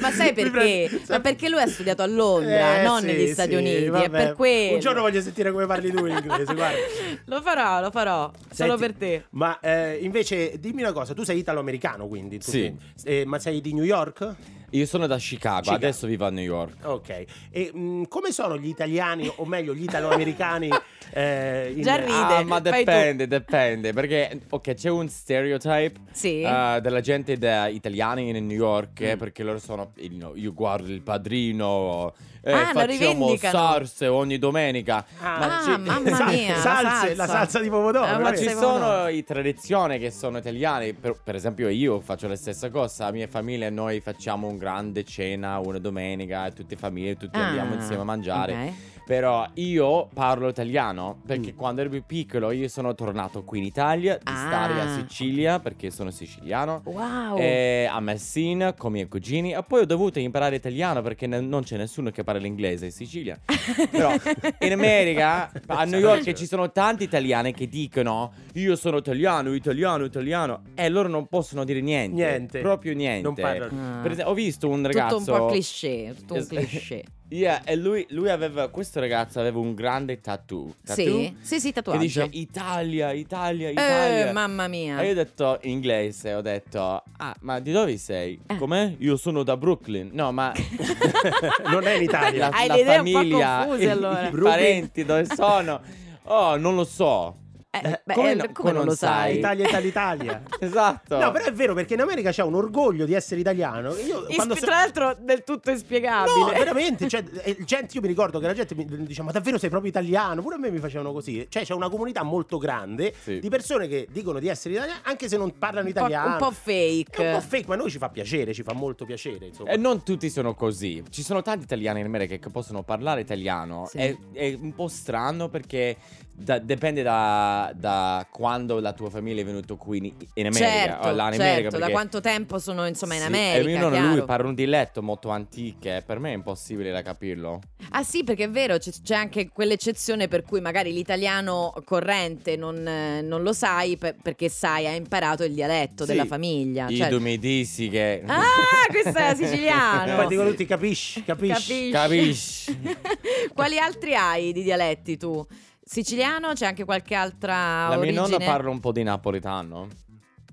Ma 0.00 0.10
sai 0.10 0.32
perché? 0.32 0.90
Ma 1.08 1.20
perché 1.20 1.48
lui 1.48 1.60
ha 1.60 1.66
studiato 1.68 2.02
a 2.02 2.06
Londra, 2.06 2.80
Eh, 2.80 2.82
non 2.82 2.98
sì, 3.00 3.06
negli 3.06 3.28
Stati 3.32 3.50
sì, 3.50 3.54
Uniti. 3.54 3.84
È 3.84 4.10
per 4.10 4.32
quello. 4.34 4.74
Un 4.74 4.80
giorno 4.80 5.02
voglio 5.02 5.20
sentire 5.20 5.52
come 5.52 5.66
parli 5.66 5.92
tu 5.92 6.04
in 6.04 6.16
inglese, 6.16 6.52
guarda. 6.54 6.78
Lo 7.26 7.40
farò, 7.40 7.80
lo 7.80 7.90
farò. 7.92 8.28
Solo 8.50 8.76
Senti, 8.76 8.80
per 8.80 8.94
te. 8.94 9.24
Ma 9.30 9.60
eh, 9.60 9.98
invece 10.02 10.58
dimmi 10.58 10.82
una 10.82 10.92
cosa, 10.92 11.14
tu 11.14 11.22
sei 11.22 11.38
italo-americano 11.38 12.08
quindi? 12.08 12.38
tu 12.40 12.50
Sì. 12.50 12.74
eh, 13.04 13.24
ma 13.24 13.38
sei 13.38 13.60
di 13.60 13.72
New 13.72 13.84
York? 13.84 14.34
Io 14.70 14.84
sono 14.84 15.06
da 15.06 15.16
Chicago, 15.16 15.60
Chicago. 15.60 15.76
adesso 15.76 16.06
vivo 16.08 16.26
a 16.26 16.30
New 16.30 16.44
York. 16.44 16.84
Ok. 16.84 17.24
E 17.50 17.70
mh, 17.72 18.08
come 18.08 18.32
sono 18.32 18.58
gli 18.58 18.68
italiani, 18.68 19.30
o 19.36 19.44
meglio 19.46 19.74
gli 19.74 19.84
italo-americani? 19.84 20.68
eh, 21.12 21.72
in- 21.76 21.82
Già 21.82 21.96
ride. 21.96 22.10
Ah, 22.12 22.42
ma 22.44 22.60
fai 22.60 22.72
tu. 22.84 22.90
dipende, 22.90 23.26
dipende. 23.26 23.92
Perché, 23.92 24.40
ok, 24.48 24.74
c'è 24.74 24.90
un 24.90 25.08
stereotype 25.08 26.00
Sì. 26.12 26.42
eh, 26.42 26.78
della 26.82 27.00
gente 27.00 27.36
da- 27.38 27.66
italiana 27.68 28.20
in 28.20 28.46
New 28.46 28.56
York, 28.56 29.14
Mm. 29.14 29.18
perché 29.18 29.42
loro 29.42 29.58
sono. 29.58 29.92
you 29.96 30.10
know, 30.16 30.34
io 30.34 30.52
guardo 30.52 30.90
il 30.90 31.02
padrino. 31.02 32.12
eh, 32.40 32.52
Ah, 32.52 32.70
facciamo 32.72 33.36
salse 33.36 34.06
ogni 34.06 34.38
domenica. 34.38 35.04
Ah, 35.20 35.60
ci- 35.64 35.70
mamma 35.70 36.00
mia. 36.30 36.54
la 36.54 36.60
salse, 36.60 37.14
la 37.14 37.26
salsa 37.26 37.58
di 37.60 37.68
pomodoro, 37.68 38.06
Eh, 38.06 38.18
Ma 38.18 38.34
ci 38.34 38.44
salsa 38.44 38.60
sono 38.60 39.08
i 39.08 39.22
tradizioni 39.24 39.98
che 39.98 40.10
sono 40.10 40.38
italiane. 40.38 40.94
Per, 40.94 41.20
per 41.22 41.34
esempio, 41.34 41.68
io 41.68 42.00
faccio 42.00 42.26
la 42.28 42.36
stessa 42.36 42.70
cosa. 42.70 43.06
La 43.06 43.12
mia 43.12 43.26
famiglia, 43.26 43.68
noi 43.70 44.00
facciamo 44.00 44.46
un 44.46 44.56
grande 44.56 45.04
cena 45.04 45.58
una 45.58 45.78
domenica, 45.78 46.46
e 46.46 46.52
tutte 46.52 46.74
le 46.74 46.80
famiglie, 46.80 47.16
tutti 47.16 47.36
Ah, 47.36 47.48
andiamo 47.48 47.74
insieme 47.74 48.02
a 48.02 48.04
mangiare. 48.04 48.52
ok. 48.52 48.72
Però 49.04 49.46
io 49.54 50.08
parlo 50.14 50.48
italiano 50.48 50.97
perché 51.24 51.52
Mm. 51.52 51.56
quando 51.56 51.80
ero 51.80 51.90
più 51.90 52.02
piccolo 52.06 52.50
io 52.50 52.68
sono 52.68 52.94
tornato 52.94 53.42
qui 53.44 53.58
in 53.58 53.64
Italia, 53.64 54.14
di 54.16 54.22
Ah. 54.24 54.36
stare 54.46 54.80
a 54.80 54.94
Sicilia 54.94 55.58
perché 55.60 55.90
sono 55.90 56.10
siciliano. 56.10 56.82
Wow. 56.84 57.36
E 57.38 57.88
a 57.90 58.00
Messina 58.00 58.72
con 58.74 58.90
i 58.90 58.94
miei 58.94 59.08
cugini 59.08 59.52
e 59.54 59.62
poi 59.66 59.82
ho 59.82 59.86
dovuto 59.86 60.18
imparare 60.18 60.56
italiano 60.56 61.00
perché 61.02 61.26
ne- 61.26 61.40
non 61.40 61.62
c'è 61.62 61.76
nessuno 61.76 62.10
che 62.10 62.24
parla 62.24 62.40
l'inglese 62.40 62.86
in 62.86 62.92
Sicilia. 62.92 63.38
Però 63.90 64.12
in 64.60 64.72
America, 64.72 65.50
a 65.66 65.84
New 65.84 66.00
York 66.00 66.32
ci 66.32 66.46
sono 66.46 66.70
tanti 66.72 67.04
italiani 67.04 67.52
che 67.52 67.68
dicono 67.68 68.32
io 68.54 68.76
sono 68.76 68.98
italiano, 68.98 69.52
italiano, 69.54 70.04
italiano 70.04 70.62
e 70.74 70.88
loro 70.88 71.08
non 71.08 71.26
possono 71.26 71.64
dire 71.64 71.80
niente. 71.80 72.14
Niente. 72.14 72.60
Proprio 72.60 72.94
niente. 72.94 73.22
Non 73.22 73.34
parlano. 73.34 73.98
Ah. 73.98 74.00
Per 74.02 74.10
esempio, 74.12 74.32
ho 74.32 74.34
visto 74.34 74.68
un 74.68 74.82
Tutto 74.82 74.86
ragazzo 74.88 75.16
un 75.18 75.24
po' 75.24 75.46
cliché. 75.46 76.14
Tutto 76.18 76.34
un 76.34 76.46
cliché. 76.46 77.04
Yeah, 77.30 77.62
e 77.64 77.76
lui, 77.76 78.06
lui 78.10 78.30
aveva, 78.30 78.68
questo 78.68 79.00
ragazzo 79.00 79.38
aveva 79.38 79.58
un 79.58 79.74
grande 79.74 80.18
tattoo. 80.20 80.76
tattoo 80.82 81.04
Sì, 81.04 81.36
sì, 81.42 81.60
sì, 81.60 81.66
Che 81.68 81.74
tatuaggio. 81.74 81.98
dice 82.00 82.26
Italia, 82.30 83.12
Italia, 83.12 83.68
Italia. 83.68 84.28
Eh, 84.30 84.32
mamma 84.32 84.66
mia. 84.66 84.98
E 85.00 85.04
io 85.06 85.10
ho 85.10 85.14
detto 85.14 85.58
in 85.62 85.72
inglese, 85.72 86.32
ho 86.32 86.40
detto, 86.40 87.02
ah, 87.18 87.36
ma 87.40 87.58
di 87.60 87.70
dove 87.70 87.98
sei? 87.98 88.40
Eh. 88.46 88.56
Com'è? 88.56 88.94
Io 89.00 89.16
sono 89.18 89.42
da 89.42 89.58
Brooklyn. 89.58 90.08
No, 90.12 90.32
ma 90.32 90.52
non 91.70 91.86
è 91.86 91.94
in 91.96 92.02
Italia. 92.02 92.48
la, 92.48 92.56
Hai 92.56 92.66
la 92.66 92.74
le 92.76 92.80
idee 92.80 92.98
un 92.98 93.04
po' 93.04 93.10
famiglia, 93.18 93.58
confuse, 93.66 93.84
i- 93.84 93.88
allora. 93.88 94.28
i 94.28 94.30
parenti 94.32 95.04
dove 95.04 95.24
sono? 95.26 95.80
Oh, 96.30 96.56
non 96.58 96.74
lo 96.74 96.84
so. 96.84 97.37
Eh, 97.70 98.00
beh, 98.02 98.14
come 98.14 98.30
eh, 98.30 98.34
no- 98.34 98.40
come 98.44 98.52
come 98.54 98.72
non 98.72 98.84
lo 98.86 98.94
sai? 98.94 99.28
sai? 99.32 99.38
Italia, 99.38 99.66
Italia, 99.68 99.88
Italia. 99.88 100.42
Esatto. 100.58 101.18
No, 101.18 101.30
però 101.30 101.44
è 101.44 101.52
vero 101.52 101.74
perché 101.74 101.94
in 101.94 102.00
America 102.00 102.30
c'è 102.30 102.42
un 102.42 102.54
orgoglio 102.54 103.04
di 103.04 103.12
essere 103.12 103.40
italiano. 103.40 103.94
Io 103.94 104.24
quando 104.34 104.54
so- 104.54 104.64
Tra 104.64 104.76
l'altro 104.76 105.14
del 105.20 105.44
tutto 105.44 105.70
inspiegabile. 105.70 106.38
No, 106.38 106.46
veramente, 106.56 107.08
cioè, 107.08 107.22
eh, 107.42 107.58
gente, 107.64 107.94
io 107.94 108.00
mi 108.00 108.08
ricordo 108.08 108.38
che 108.38 108.46
la 108.46 108.54
gente 108.54 108.74
mi 108.74 108.86
dice 109.04 109.22
ma 109.22 109.32
davvero 109.32 109.58
sei 109.58 109.68
proprio 109.68 109.90
italiano? 109.90 110.40
Pure 110.40 110.54
a 110.54 110.58
me 110.58 110.70
mi 110.70 110.78
facevano 110.78 111.12
così. 111.12 111.46
Cioè 111.48 111.64
c'è 111.64 111.74
una 111.74 111.90
comunità 111.90 112.22
molto 112.22 112.56
grande 112.56 113.12
Sì. 113.22 113.38
di 113.38 113.48
persone 113.50 113.86
che 113.86 114.08
dicono 114.10 114.38
di 114.38 114.48
essere 114.48 114.74
italiane 114.74 115.00
anche 115.04 115.28
se 115.28 115.36
non 115.36 115.56
parlano 115.58 115.86
un, 115.88 115.92
po', 115.92 115.98
italiano. 115.98 116.32
un 116.32 116.38
po' 116.38 116.50
fake. 116.50 117.22
È 117.22 117.34
un 117.34 117.38
po' 117.40 117.46
fake, 117.46 117.66
ma 117.68 117.74
a 117.74 117.76
noi 117.76 117.90
ci 117.90 117.98
fa 117.98 118.08
piacere, 118.08 118.54
ci 118.54 118.62
fa 118.62 118.72
molto 118.72 119.04
piacere, 119.04 119.44
insomma. 119.46 119.70
E 119.70 119.76
non 119.76 120.02
tutti 120.02 120.30
sono 120.30 120.54
così. 120.54 121.02
Ci 121.10 121.22
sono 121.22 121.42
tanti 121.42 121.64
italiani 121.64 122.00
in 122.00 122.06
America 122.06 122.34
che 122.34 122.48
possono 122.50 122.82
parlare 122.82 123.20
italiano. 123.20 123.86
Sì. 123.90 123.98
È, 123.98 124.16
è 124.32 124.56
un 124.58 124.74
po' 124.74 124.88
strano 124.88 125.48
perché 125.50 125.96
da- 126.40 126.58
dipende 126.58 127.02
da, 127.02 127.72
da 127.74 128.26
quando 128.30 128.78
la 128.80 128.92
tua 128.92 129.10
famiglia 129.10 129.42
è 129.42 129.44
venuta 129.44 129.74
qui 129.74 129.98
in, 129.98 130.04
in 130.34 130.46
America. 130.46 130.70
certo, 130.70 131.08
o 131.08 131.12
là 131.12 131.24
in 131.26 131.32
certo, 131.32 131.42
America, 131.46 131.68
da 131.70 131.76
perché- 131.78 131.92
quanto 131.92 132.20
tempo 132.20 132.58
sono 132.58 132.86
insomma 132.86 133.14
in 133.14 133.20
Sì, 133.20 133.26
America. 133.26 133.58
E 133.68 133.72
mio 133.72 133.78
nonno 133.80 133.94
chiaro. 133.96 134.08
lui 134.16 134.24
parla 134.24 134.48
un 134.48 134.54
dialetto 134.54 135.02
molto 135.02 135.28
antico. 135.30 135.88
e 135.88 136.02
Per 136.06 136.18
me 136.18 136.30
è 136.30 136.34
impossibile 136.34 136.90
da 136.92 137.02
capirlo. 137.02 137.60
Ah 137.90 138.02
sì, 138.02 138.22
perché 138.24 138.44
è 138.44 138.50
vero, 138.50 138.78
c'è, 138.78 138.90
c'è 139.02 139.14
anche 139.14 139.48
quell'eccezione 139.48 140.28
per 140.28 140.42
cui 140.42 140.60
magari 140.60 140.92
l'italiano 140.92 141.72
corrente 141.84 142.56
non, 142.56 142.86
eh, 142.86 143.20
non 143.22 143.42
lo 143.42 143.52
sai 143.52 143.96
per- 143.96 144.16
perché 144.22 144.48
sai, 144.48 144.86
ha 144.86 144.92
imparato 144.94 145.42
il 145.44 145.52
dialetto 145.54 146.04
Sì. 146.04 146.10
della 146.12 146.24
famiglia. 146.26 146.86
I 146.88 146.96
Cioè- 146.96 147.18
mi 147.18 147.38
dissi 147.38 147.88
che. 147.88 148.22
Ah, 148.26 148.42
questo 148.90 149.18
è 149.18 149.34
siciliano. 149.34 150.14
Poi 150.16 150.26
dicono 150.28 150.50
tutti 150.50 150.64
capisci, 150.66 151.24
capisci. 151.24 151.90
Capisci? 151.90 151.90
Capisci? 151.90 152.78
Quali 153.54 153.78
altri 153.78 154.14
hai 154.14 154.52
di 154.52 154.62
dialetti 154.62 155.16
tu? 155.16 155.44
Siciliano? 155.88 156.52
C'è 156.52 156.66
anche 156.66 156.84
qualche 156.84 157.14
altra 157.14 157.88
La 157.88 157.96
mia 157.96 157.98
origine? 158.12 158.20
nonna 158.20 158.36
parla 158.38 158.68
un 158.68 158.78
po' 158.78 158.92
di 158.92 159.02
napoletano. 159.02 159.88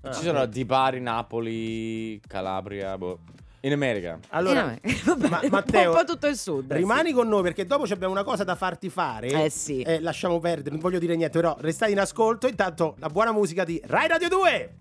Ah, 0.02 0.14
Ci 0.14 0.22
sono 0.24 0.46
di 0.46 0.64
Bari, 0.64 1.02
Napoli, 1.02 2.22
Calabria, 2.26 2.98
boh. 2.98 3.20
In 3.62 3.74
America. 3.74 4.18
Allora, 4.30 4.76
Eh, 4.80 4.94
vabbè, 5.04 5.28
ma- 5.28 5.40
un 5.42 5.50
po'- 5.50 5.56
Matteo, 5.56 5.92
un 5.92 5.98
po' 5.98 6.04
tutto 6.06 6.28
il 6.28 6.38
sud. 6.38 6.72
rimani 6.72 7.12
con 7.12 7.28
noi 7.28 7.42
perché 7.42 7.66
dopo 7.66 7.86
ci 7.88 7.94
abbiamo 7.94 8.14
una 8.14 8.24
cosa 8.24 8.44
da 8.44 8.54
farti 8.56 8.90
fare. 8.90 9.28
Eh 9.46 9.50
sì. 9.50 9.82
Eh, 9.82 10.00
lasciamo 10.00 10.40
perdere, 10.40 10.70
non 10.70 10.80
voglio 10.80 11.00
dire 11.00 11.16
niente, 11.16 11.40
però 11.40 11.58
restate 11.60 11.92
in 11.92 12.00
ascolto. 12.00 12.48
Intanto 12.48 12.96
la 13.00 13.10
buona 13.10 13.32
musica 13.34 13.64
di 13.66 13.82
Rai 13.86 14.08
Radio 14.08 14.30
2. 14.30 14.76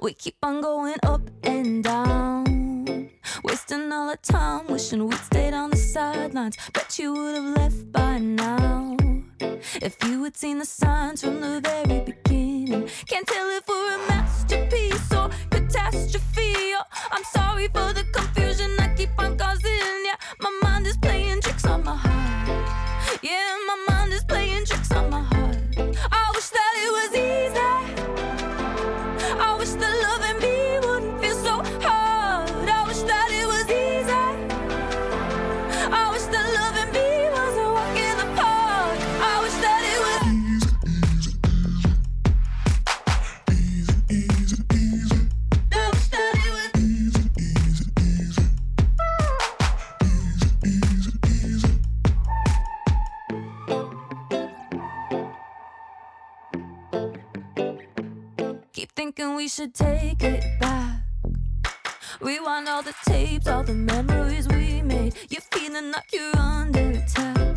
We 0.00 0.12
keep 0.12 0.36
on 0.42 0.60
going 0.60 0.94
up 1.06 1.22
and 1.44 1.82
down, 1.82 2.35
wasting 3.42 3.92
all 3.92 4.08
our 4.08 4.16
time, 4.16 4.66
wishing 4.68 5.06
we'd 5.06 5.18
stayed 5.18 5.54
on 5.54 5.70
the 5.70 5.76
sidelines. 5.76 6.56
Bet 6.72 6.98
you 6.98 7.12
would 7.12 7.34
have 7.34 7.56
left 7.56 7.92
by 7.92 8.18
now 8.18 8.96
if 9.82 9.96
you 10.04 10.24
had 10.24 10.36
seen 10.36 10.58
the 10.58 10.64
signs 10.64 11.22
from 11.22 11.40
the 11.40 11.60
very 11.60 12.00
beginning. 12.00 12.88
Can't 13.06 13.26
tell 13.26 13.48
if 13.50 13.68
we're 13.68 13.94
a 13.94 13.98
masterpiece 14.08 15.12
or 15.12 15.28
catastrophe. 15.50 16.74
Oh, 16.74 16.82
I'm 17.10 17.24
sorry 17.24 17.68
for 17.68 17.92
the 17.92 18.04
confusion 18.12 18.70
I 18.78 18.94
keep 18.96 19.10
on 19.18 19.36
causing. 19.36 20.04
Yeah, 20.04 20.16
my 20.40 20.60
mind 20.62 20.86
is 20.86 20.96
playing 20.96 21.40
tricks 21.40 21.66
on 21.66 21.84
my 21.84 21.96
heart. 21.96 23.22
Yeah, 23.22 23.56
my 23.66 23.86
mind 23.88 24.12
is 24.12 24.24
playing 24.24 24.64
tricks 24.66 24.92
on 24.92 25.10
my 25.10 25.20
heart. 25.20 25.35
Thinking 59.16 59.36
we 59.36 59.48
should 59.48 59.74
take 59.74 60.22
it 60.22 60.44
back. 60.60 61.00
Rewind 62.20 62.68
all 62.68 62.82
the 62.82 62.94
tapes, 63.06 63.48
all 63.48 63.62
the 63.62 63.74
memories 63.74 64.46
we 64.48 64.82
made. 64.82 65.14
You're 65.30 65.46
feeling 65.52 65.90
like 65.92 66.12
you're 66.12 66.36
under 66.36 66.90
attack. 66.90 67.56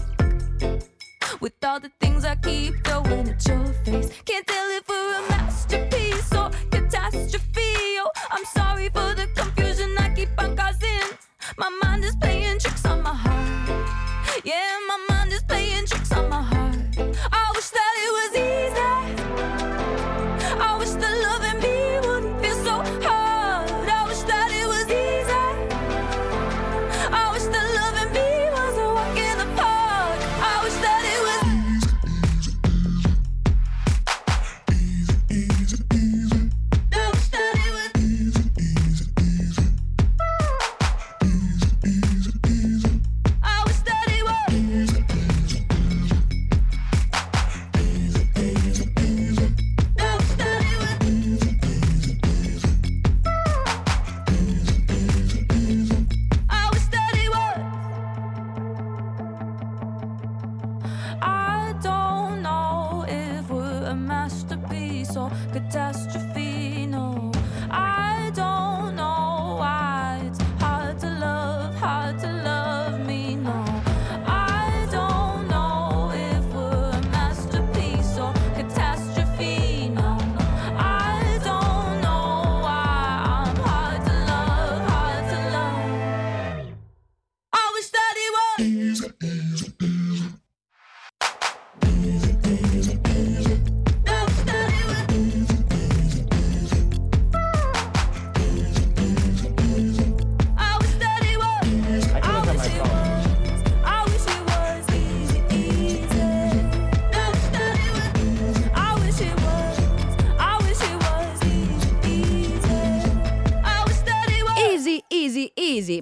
With 1.42 1.54
all 1.64 1.80
the 1.80 1.92
things 2.00 2.26
I 2.26 2.36
keep 2.36 2.74
throwing 2.86 3.30
at 3.30 3.48
your 3.48 3.66
face. 3.86 4.10
Can't 4.26 4.46
tell 4.48 4.70
if 4.78 4.88
we're 4.88 5.18
a 5.18 5.30
masterpiece 5.30 6.34
or 6.34 6.50
catastrophe. 6.72 8.00
Oh, 8.02 8.12
I'm 8.32 8.46
sorry 8.46 8.90
for 8.90 9.14
the 9.16 9.28
confusion 9.36 9.98
I 9.98 10.10
keep 10.16 10.30
on 10.38 10.56
causing. 10.56 11.10
My 11.58 11.70
mind 11.84 12.04
is 12.06 12.16
playing 12.16 12.60
tricks 12.60 12.86
on 12.86 13.04
my 13.04 13.14
heart. 13.14 14.44
Yeah, 14.44 14.80
my 14.88 15.06
mind 15.10 15.34
is 15.34 15.44
playing 15.44 15.86
tricks 15.86 16.12
on 16.12 16.30
my 16.30 16.42
heart. 16.42 16.69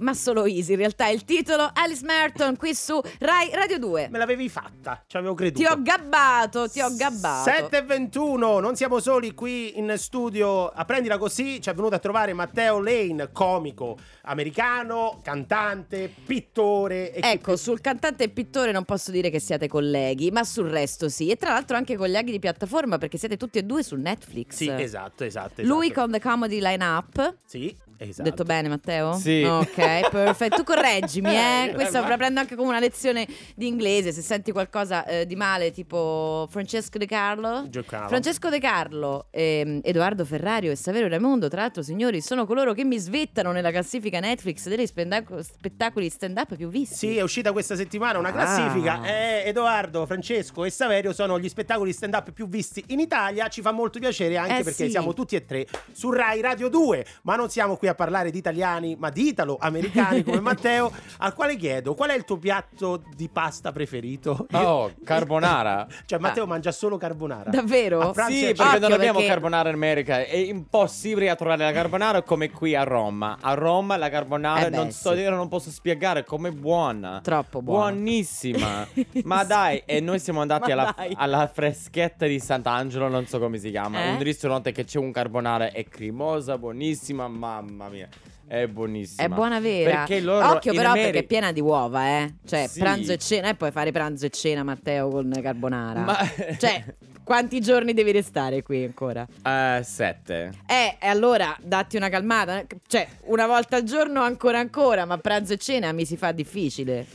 Ma 0.08 0.14
solo 0.14 0.46
easy. 0.46 0.72
In 0.72 0.78
realtà 0.78 1.08
è 1.08 1.10
il 1.10 1.26
titolo 1.26 1.70
Alice 1.74 2.06
Merton 2.06 2.56
qui 2.56 2.74
su 2.74 2.98
Rai 3.20 3.50
Radio 3.52 3.78
2. 3.78 4.08
Me 4.10 4.18
l'avevi 4.18 4.48
fatta, 4.48 5.04
ci 5.06 5.18
avevo 5.18 5.34
creduto. 5.34 5.60
Ti 5.60 5.70
ho 5.70 5.82
gabbato, 5.82 6.70
ti 6.70 6.80
ho 6.80 6.96
gabbato. 6.96 7.50
7 7.50 7.78
e 7.78 7.82
21, 7.82 8.60
non 8.60 8.78
siamo 8.78 9.02
soli 9.02 9.34
qui 9.34 9.78
in 9.78 9.94
studio 9.98 10.70
a 10.70 10.86
prendila 10.86 11.18
così, 11.18 11.62
ci 11.62 11.70
è 11.70 11.74
venuto 11.74 11.96
a 11.96 12.00
trovare 12.00 12.32
Matteo 12.32 12.80
Lane, 12.80 13.32
comico 13.34 13.98
americano, 14.22 15.20
cantante, 15.22 16.10
pittore 16.26 17.12
e 17.12 17.20
Ecco, 17.22 17.58
sul 17.58 17.82
cantante 17.82 18.24
e 18.24 18.30
pittore 18.30 18.72
non 18.72 18.86
posso 18.86 19.12
dire 19.12 19.30
che 19.30 19.42
siate 19.42 19.68
colleghi, 19.68 20.32
ma 20.32 20.46
sul 20.46 20.70
resto 20.70 21.10
sì. 21.10 21.30
E 21.30 21.36
tra 21.36 21.52
l'altro 21.52 21.76
anche 21.76 21.98
colleghi 21.98 22.32
di 22.32 22.40
piattaforma 22.40 22.98
perché 22.98 23.18
siete 23.18 23.36
tutti 23.36 23.58
e 23.58 23.64
due 23.64 23.84
su 23.84 23.98
Netflix. 23.98 24.56
Sì, 24.56 24.70
esatto, 24.70 25.26
esatto, 25.26 25.64
Lui 25.64 25.88
esatto. 25.88 26.02
con 26.02 26.12
The 26.12 26.22
Comedy 26.22 26.62
Lineup. 26.62 27.40
Sì, 27.46 27.76
esatto. 27.98 28.30
Detto 28.30 28.44
bene, 28.44 28.68
Matteo? 28.70 29.14
Sì. 29.14 29.44
Ok, 29.44 30.10
perfetto. 30.10 30.56
Tu 30.58 30.64
correggimi, 30.64 31.30
eh. 31.36 31.72
Questo 31.74 32.00
la 32.00 32.16
prendo 32.18 32.40
anche 32.40 32.56
come 32.56 32.70
una 32.70 32.80
lezione 32.80 33.28
di 33.56 33.68
inglese. 33.68 34.12
Se 34.12 34.22
senti 34.22 34.52
qualcosa 34.52 35.06
eh, 35.06 35.26
di 35.26 35.36
male, 35.36 35.72
tipo 35.72 36.48
Francesco 36.50 36.98
De 36.98 37.06
Carlo. 37.06 37.66
Giocava. 37.70 38.08
Francesco 38.08 38.50
De 38.50 38.60
Carlo, 38.60 39.28
ehm, 39.32 39.82
Edoardo 39.84 40.26
Ferrario 40.26 40.72
e 40.72 40.76
Saverio 40.76 41.08
Raimondo, 41.08 41.48
tra 41.48 41.62
l'altro, 41.62 41.82
signori, 41.82 42.22
sono 42.22 42.46
coloro 42.46 42.74
che 42.74 42.84
mi 42.84 42.98
svettano 42.98 43.52
nella 43.52 43.72
classifica 43.72 44.20
Netflix 44.20 44.68
degli 44.68 44.86
spenda- 44.86 45.24
spettacoli 45.42 46.10
stand-up 46.10 46.56
più 46.56 46.70
visti. 46.70 46.96
Sì, 46.96 47.18
è 47.18 47.22
uscita 47.22 47.52
questa 47.52 47.76
settimana 47.76 48.20
una 48.20 48.30
Ah. 48.30 48.32
classifica. 48.32 49.04
Eh, 49.06 49.44
Edoardo, 49.48 50.06
Francesco 50.06 50.64
e 50.66 50.70
Saverio 50.70 51.14
sono 51.14 51.40
gli 51.40 51.50
spettacoli 51.50 51.94
stand-up 51.94 52.32
più 52.32 52.48
visti 52.48 52.84
in 52.88 53.00
Italia. 53.00 53.48
Ci 53.48 53.62
fa 53.62 53.72
molto 53.72 54.00
piacere 54.00 54.38
anche 54.38 54.60
Eh, 54.60 54.64
perché 54.64 54.86
sì. 54.86 54.90
siamo 54.90 55.14
tutti 55.14 55.36
e 55.36 55.46
tre 55.46 55.66
su 55.92 56.12
Rai 56.12 56.42
Radio 56.42 56.68
2. 56.70 57.06
Ma 57.24 57.36
non 57.36 57.50
siamo 57.50 57.76
qui 57.78 57.87
a 57.88 57.96
parlare 57.96 58.32
di 58.32 58.38
italiani, 58.38 58.96
ma 58.98 59.10
di 59.10 59.28
italo-americani 59.30 60.24
come 60.24 60.40
Matteo, 60.48 60.92
al 61.20 61.34
quale 61.34 61.56
chiedo 61.56 61.94
qual 61.94 62.10
è 62.10 62.16
il 62.16 62.24
tuo 62.26 62.38
piatto 62.38 63.02
di 63.16 63.30
pasta 63.30 63.72
preferito? 63.72 64.48
Oh, 64.52 64.92
carbonara. 65.04 65.88
Cioè, 66.06 66.20
Matteo 66.20 66.46
mangia 66.46 66.72
solo 66.72 66.98
carbonara. 66.98 67.50
Davvero? 67.50 68.14
Sì, 68.14 68.54
perché 68.54 68.56
cena. 68.56 68.78
non 68.80 68.92
abbiamo 68.94 69.20
perché- 69.20 69.28
carbonara 69.28 69.70
in 69.70 69.76
America. 69.76 70.24
È 70.24 70.36
impossibile 70.36 71.36
trovare 71.36 71.64
la 71.64 71.72
carbonara 71.72 72.22
come 72.22 72.50
qui 72.50 72.76
a 72.76 72.84
Roma. 72.84 73.38
A 73.42 73.54
Roma 73.54 73.98
la 73.98 74.10
carbonara 74.10 74.68
Eh 74.68 74.70
beh, 74.70 74.76
non 74.76 74.92
so 74.92 75.10
sì. 75.10 75.18
dire, 75.18 75.30
non 75.32 75.48
posso 75.48 75.70
spiegare 75.70 76.24
com'è 76.24 76.52
buona. 76.52 77.20
Troppo 77.24 77.62
buona. 77.62 77.92
Buonissima. 77.92 78.88
Ma 79.24 79.44
dai, 79.44 79.84
e 79.86 80.00
noi 80.00 80.20
siamo 80.20 80.42
andati 80.42 80.72
alla, 80.72 80.96
alla 81.16 81.48
freschetta 81.48 82.26
di 82.26 82.40
Sant'Angelo, 82.40 83.08
non 83.08 83.26
so 83.28 83.40
come 83.40 83.58
si 83.58 83.70
chiama. 83.70 84.04
Eh? 84.04 84.12
Un 84.12 84.24
ristorante 84.24 84.72
che 84.72 84.84
c'è 84.84 85.00
un 85.00 85.12
carbonara, 85.12 85.72
è 85.72 85.86
cremosa, 85.86 86.58
buonissima, 86.58 87.28
mamma 87.28 87.77
mia. 87.88 88.08
È 88.48 88.66
buonissima. 88.68 89.24
È 89.24 89.30
buona 89.30 89.60
vera. 89.60 89.98
Perché 90.06 90.22
loro 90.22 90.52
Occhio 90.52 90.74
però 90.74 90.90
Ameri- 90.92 91.04
perché 91.06 91.20
è 91.20 91.24
piena 91.24 91.52
di 91.52 91.60
uova, 91.62 92.06
eh. 92.08 92.36
Cioè, 92.46 92.68
Sì. 92.68 92.80
pranzo 92.80 93.12
e 93.12 93.18
cena. 93.18 93.50
E 93.50 93.56
puoi 93.56 93.72
fare 93.72 93.92
pranzo 93.92 94.26
e 94.26 94.30
cena, 94.30 94.64
Matteo, 94.64 95.10
con 95.10 95.32
carbonara. 95.42 96.00
Ma- 96.02 96.18
Cioè, 96.58 96.96
quanti 97.24 97.60
giorni 97.60 97.94
devi 97.94 98.12
restare 98.12 98.64
qui 98.64 98.86
ancora? 98.86 99.28
Eh, 99.44 99.82
sette. 99.84 100.52
Eh, 100.66 100.98
e 101.00 101.08
allora 101.08 101.56
datti 101.62 101.98
una 101.98 102.08
calmata. 102.10 102.64
Cioè, 102.88 103.06
una 103.26 103.48
volta 103.48 103.76
al 103.76 103.84
giorno 103.84 104.22
ancora 104.22 104.60
ancora, 104.60 105.04
ma 105.06 105.18
pranzo 105.18 105.52
e 105.54 105.58
cena 105.58 105.92
mi 105.92 106.06
si 106.06 106.16
fa 106.16 106.32
difficile. 106.32 107.06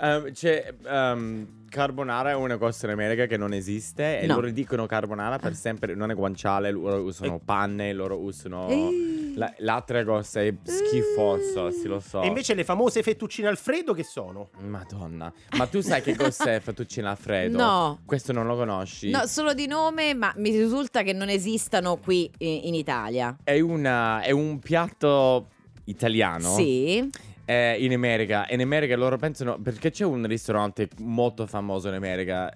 Ehm, 0.00 0.32
c'è 0.32 0.74
ehm, 0.86 1.63
carbonara 1.74 2.30
è 2.30 2.34
una 2.34 2.56
cosa 2.56 2.86
in 2.86 2.92
America 2.92 3.26
che 3.26 3.36
non 3.36 3.52
esiste 3.52 4.20
e 4.20 4.26
No. 4.26 4.34
loro 4.36 4.50
dicono 4.50 4.86
carbonara 4.86 5.38
per 5.40 5.54
sempre, 5.56 5.94
non 5.96 6.12
è 6.12 6.14
guanciale, 6.14 6.70
loro 6.70 7.02
usano 7.02 7.40
panne, 7.44 7.92
loro 7.92 8.16
usano 8.18 8.68
la- 9.34 9.52
l'altra 9.58 10.04
cosa 10.04 10.40
è 10.40 10.54
schifoso, 10.62 11.70
sì 11.72 11.88
lo 11.88 11.98
so. 11.98 12.22
E 12.22 12.28
invece 12.28 12.54
le 12.54 12.62
famose 12.62 13.02
fettuccine 13.02 13.48
Alfredo 13.48 13.92
che 13.92 14.04
sono? 14.04 14.50
Madonna, 14.60 15.32
ma 15.56 15.66
tu 15.66 15.80
sai 15.80 16.00
che 16.02 16.14
cos'è 16.14 16.60
fettuccine 16.62 17.08
Alfredo? 17.08 17.56
No. 17.58 17.98
Questo 18.06 18.32
non 18.32 18.46
lo 18.46 18.54
conosci? 18.54 19.10
No, 19.10 19.26
solo 19.26 19.52
di 19.52 19.66
nome, 19.66 20.14
ma 20.14 20.32
mi 20.36 20.50
risulta 20.56 21.02
che 21.02 21.12
non 21.12 21.28
esistano 21.28 21.96
qui 21.96 22.30
i- 22.38 22.68
in 22.68 22.74
Italia. 22.74 23.36
È, 23.42 23.58
una, 23.58 24.20
è 24.22 24.30
un 24.30 24.60
piatto 24.60 25.48
italiano. 25.86 26.54
Sì. 26.54 27.10
Eh, 27.44 27.76
in 27.78 27.92
America. 27.92 28.46
E 28.46 28.54
in 28.54 28.60
America 28.60 28.96
loro 28.96 29.16
pensano. 29.16 29.58
Perché 29.60 29.90
c'è 29.90 30.04
un 30.04 30.26
ristorante 30.26 30.88
molto 30.98 31.46
famoso 31.46 31.88
in 31.88 31.94
America. 31.94 32.52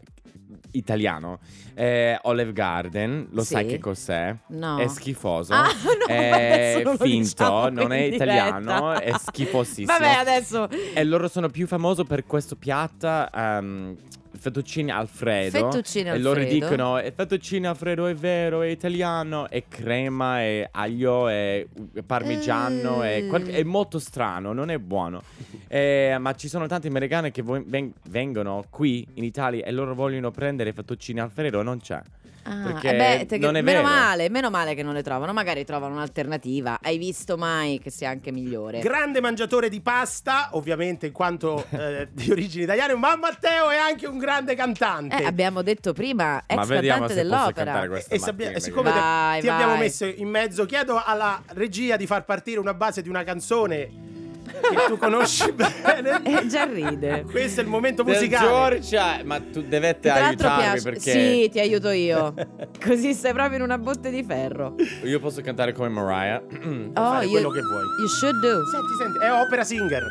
Italiano, 0.72 1.38
eh, 1.74 2.18
Olive 2.22 2.52
Garden, 2.52 3.28
lo 3.30 3.42
Sì. 3.42 3.54
sai 3.54 3.66
che 3.66 3.78
cos'è? 3.78 4.34
No. 4.48 4.78
È 4.78 4.86
schifoso, 4.86 5.54
Ah, 5.54 5.64
no, 6.06 6.06
è 6.06 6.82
finto, 6.98 7.06
diciamo 7.06 7.68
non 7.70 7.92
è 7.92 8.00
italiano, 8.02 8.92
diretta. 8.94 9.00
è 9.00 9.12
schifosissimo. 9.18 9.86
Vabbè, 9.98 10.12
adesso. 10.18 10.68
E 10.94 11.04
loro 11.04 11.26
sono 11.28 11.48
più 11.48 11.66
famosi 11.66 12.04
per 12.04 12.24
questo 12.26 12.56
piatto, 12.56 13.30
ehm, 13.32 13.96
fettuccine 14.38 14.92
Alfredo. 14.92 15.70
Fettuccine 15.70 16.12
E 16.12 16.18
loro 16.18 16.40
Alfredo. 16.40 16.66
dicono, 16.66 16.98
"Eh, 16.98 17.12
fettuccine 17.14 17.66
Alfredo 17.66 18.06
è 18.06 18.14
vero, 18.14 18.62
è 18.62 18.68
italiano, 18.68 19.48
è 19.50 19.64
crema, 19.68 20.40
è 20.40 20.68
aglio, 20.70 21.28
è 21.28 21.66
parmigiano, 22.06 23.02
è, 23.02 23.26
qual- 23.28 23.42
Mm. 23.42 23.48
è 23.48 23.62
molto 23.64 23.98
strano, 23.98 24.52
non 24.52 24.70
è 24.70 24.78
buono. 24.78 25.22
Eh, 25.68 26.16
ma 26.18 26.34
ci 26.34 26.48
sono 26.48 26.66
tanti 26.66 26.86
americani 26.86 27.30
che 27.30 27.42
ven- 27.42 27.92
vengono 28.08 28.64
qui 28.70 29.06
in 29.14 29.24
Italia 29.24 29.64
e 29.64 29.70
loro 29.72 29.94
vogliono 29.94 30.30
prendere 30.30 30.72
fettuccine 30.72 31.20
Alfredo, 31.20 31.62
non 31.62 31.78
c'è. 31.80 32.00
Ah, 32.48 32.62
perché 32.72 32.94
eh 32.94 32.96
beh, 33.18 33.26
te- 33.26 33.38
non 33.38 33.56
è 33.56 33.60
meno 33.62 33.82
vero. 33.82 33.92
male, 33.92 34.28
meno 34.30 34.50
male 34.50 34.74
che 34.74 34.82
non 34.82 34.94
le 34.94 35.02
trovano, 35.02 35.32
magari 35.32 35.64
trovano 35.64 35.94
un'alternativa. 35.94 36.78
Hai 36.82 36.96
visto 36.98 37.36
mai 37.36 37.78
che 37.78 37.90
sia 37.90 38.08
anche 38.10 38.32
migliore? 38.32 38.80
Grande 38.80 39.20
mangiatore 39.20 39.68
di 39.68 39.80
pasta, 39.80 40.48
ovviamente 40.52 41.06
in 41.06 41.12
quanto 41.12 41.66
eh, 41.70 42.08
di 42.10 42.30
origini 42.30 42.64
italiane, 42.64 42.94
ma 42.94 43.16
Matteo 43.16 43.68
è 43.70 43.76
anche 43.76 44.06
un 44.06 44.18
grande 44.18 44.54
cantante. 44.54 45.16
Eh, 45.22 45.24
abbiamo 45.24 45.62
detto 45.62 45.92
prima, 45.92 46.42
ex 46.46 46.56
cantante 46.66 47.14
dell'opera. 47.14 47.86
questa 47.88 48.14
E 48.14 48.18
sabbia- 48.18 48.58
siccome 48.58 48.90
te- 48.92 48.98
Vai, 48.98 49.40
ti 49.40 49.48
abbiamo 49.48 49.72
vai. 49.72 49.80
messo 49.80 50.04
in 50.06 50.28
mezzo, 50.28 50.64
chiedo 50.66 51.02
alla 51.04 51.42
regia 51.48 51.96
di 51.96 52.06
far 52.06 52.24
partire 52.24 52.58
una 52.58 52.74
base 52.74 53.02
di 53.02 53.08
una 53.08 53.24
canzone 53.24 54.16
che 54.48 54.84
tu 54.88 54.96
conosci 54.96 55.52
bene. 55.52 56.20
Eh, 56.24 56.46
già 56.46 56.64
ride. 56.64 57.24
Questo 57.30 57.60
è 57.60 57.64
il 57.64 57.68
momento 57.68 58.02
Del 58.02 58.14
musicale. 58.14 58.46
Giorgia, 58.80 59.20
ma 59.24 59.40
tu 59.40 59.64
l'altro 59.68 60.48
aiutarmi 60.48 60.62
piace- 60.62 60.82
perché 60.82 61.10
Sì, 61.12 61.48
ti 61.50 61.60
aiuto 61.60 61.90
io. 61.90 62.34
Così 62.84 63.12
stai 63.14 63.32
proprio 63.32 63.56
in 63.58 63.62
una 63.62 63.78
botte 63.78 64.10
di 64.10 64.22
ferro. 64.24 64.74
io 65.04 65.20
posso 65.20 65.40
cantare 65.42 65.72
come 65.72 65.88
Mariah. 65.88 66.42
Oh, 66.88 66.92
fare 66.94 67.24
you, 67.24 67.32
quello 67.32 67.50
che 67.50 67.60
vuoi. 67.60 67.82
you 67.98 68.08
should 68.08 68.40
do. 68.40 68.64
Senti, 68.66 68.92
senti, 68.98 69.18
è 69.24 69.30
opera 69.32 69.62
singer. 69.64 70.06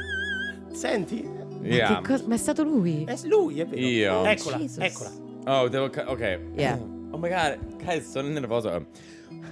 Senti? 0.73 1.27
Yeah. 1.61 2.01
Che 2.01 2.07
cosa- 2.07 2.23
Ma 2.27 2.35
è 2.35 2.37
stato 2.37 2.63
lui? 2.63 3.03
È 3.05 3.15
lui, 3.25 3.59
è 3.59 3.65
vero. 3.65 3.81
Io. 3.81 4.25
Eccola, 4.25 4.57
Jesus. 4.57 4.77
eccola. 4.83 5.09
Oh, 5.45 5.67
devo 5.67 5.89
ca- 5.89 6.09
ok. 6.09 6.39
Yeah. 6.55 6.79
Oh 7.11 7.17
my 7.17 7.29
god, 7.29 7.57
guys, 7.83 8.09
sono 8.09 8.27
nervoso. 8.29 8.85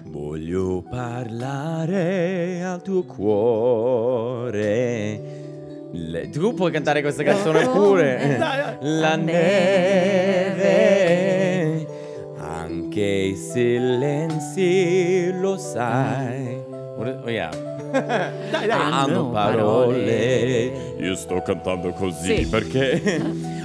Voglio 0.08 0.84
parlare 0.90 2.64
al 2.64 2.82
tuo 2.82 3.04
cuore. 3.04 4.54
Le- 5.92 6.30
tu 6.30 6.54
puoi 6.54 6.72
cantare 6.72 7.02
questa 7.02 7.24
canzone 7.24 7.68
pure. 7.70 8.20
eh. 8.20 8.38
La 8.82 9.16
neve, 10.56 11.88
anche 12.38 13.02
i 13.02 13.36
silenzi 13.36 15.32
lo 15.40 15.58
sai. 15.58 16.62
Oh 16.98 17.30
yeah. 17.30 17.50
Dai, 17.96 18.68
dai. 18.68 18.70
Hanno 18.92 19.30
parole. 19.30 20.96
Io 21.00 21.16
sto 21.16 21.42
cantando 21.42 21.92
così 21.92 22.44
Sì. 22.44 22.48
perché 22.50 23.02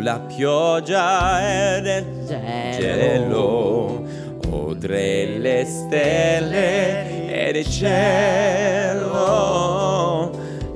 la 0.00 0.18
pioggia 0.18 1.76
ed 1.76 1.86
il 1.86 2.04
Gelo. 2.26 2.76
gelo, 2.78 4.04
oltre 4.50 5.38
le 5.38 5.64
stelle 5.64 7.28
ed 7.28 7.56
il 7.56 7.66
cielo, 7.66 9.10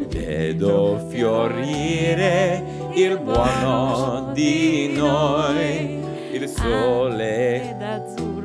vedo 0.09 1.07
fiorire 1.09 2.63
il 2.95 3.19
buono 3.21 4.31
di 4.33 4.93
noi, 4.95 5.99
il 6.33 6.49
sole 6.49 7.77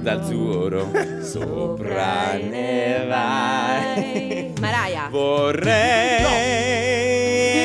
d'azzurro, 0.06 0.92
sopra 1.22 2.34
ne 2.34 3.06
vai. 3.08 4.54
Mariah. 4.60 5.08
Vorrei 5.10 6.46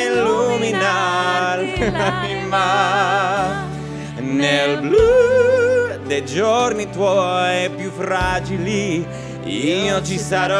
illuminare 0.06 1.74
l'anima 2.51 3.68
nel 4.18 4.81
blu 4.81 5.98
dei 6.06 6.24
giorni 6.27 6.90
tuoi 6.90 7.70
più 7.70 7.90
fragili. 7.93 9.06
Io 9.44 10.02
ci 10.02 10.18
sarò 10.18 10.59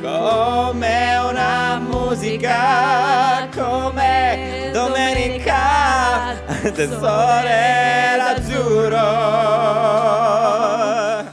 come 0.00 1.16
una 1.28 1.78
musica, 1.78 3.46
come 3.54 4.70
domenica 4.72 6.34
del 6.74 6.90
sole 6.98 8.16
l'azzurro. 8.16 8.96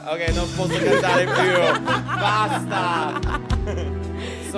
Ok, 0.06 0.28
non 0.34 0.48
posso 0.54 0.78
cantare 0.78 1.24
più. 1.24 1.58
Basta. 2.18 3.43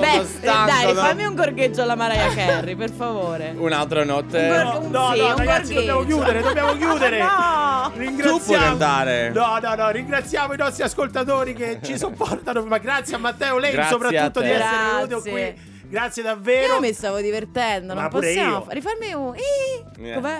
Beh, 0.00 0.24
stanco. 0.24 0.70
dai, 0.70 0.92
no? 0.94 1.00
fammi 1.02 1.24
un 1.24 1.34
gorgheggio 1.34 1.82
alla 1.82 1.94
Mariah 1.94 2.28
Carey, 2.34 2.74
per 2.76 2.90
favore. 2.90 3.54
Un'altra 3.56 4.04
notte. 4.04 4.38
Un 4.38 4.48
No, 4.48 4.70
gor- 4.80 4.90
no, 4.90 5.12
sì, 5.12 5.20
no, 5.20 5.26
un 5.28 5.36
ragazzi, 5.36 5.74
dobbiamo 5.74 5.98
gorgheggio. 6.00 6.16
chiudere, 6.22 6.42
dobbiamo 6.42 6.76
chiudere. 6.76 7.18
No! 7.86 7.92
Ringraziamo. 7.94 8.38
Tu 8.38 8.44
puoi 8.44 8.58
cantare. 8.58 9.30
No, 9.30 9.58
no, 9.62 9.74
no, 9.74 9.90
ringraziamo 9.90 10.52
i 10.52 10.56
nostri 10.56 10.82
ascoltatori 10.82 11.54
che 11.54 11.78
ci 11.82 11.96
sopportano. 11.98 12.64
Ma 12.64 12.78
grazie 12.78 13.14
a 13.16 13.18
Matteo 13.18 13.58
Lei 13.58 13.72
Grazie 13.72 13.90
soprattutto 13.92 14.40
di 14.40 14.50
essere 14.50 14.76
venuto 15.06 15.20
qui. 15.30 15.74
Grazie 15.88 16.22
davvero. 16.24 16.74
Io 16.74 16.80
mi 16.80 16.92
stavo 16.92 17.20
divertendo, 17.20 17.94
Ma 17.94 18.00
non 18.02 18.10
pure 18.10 18.26
possiamo. 18.26 18.50
io. 18.56 18.62
fa- 18.62 18.72
Rifarmi 18.72 19.12
un. 19.12 19.34
Yeah. 19.98 20.14
Com'è? 20.16 20.38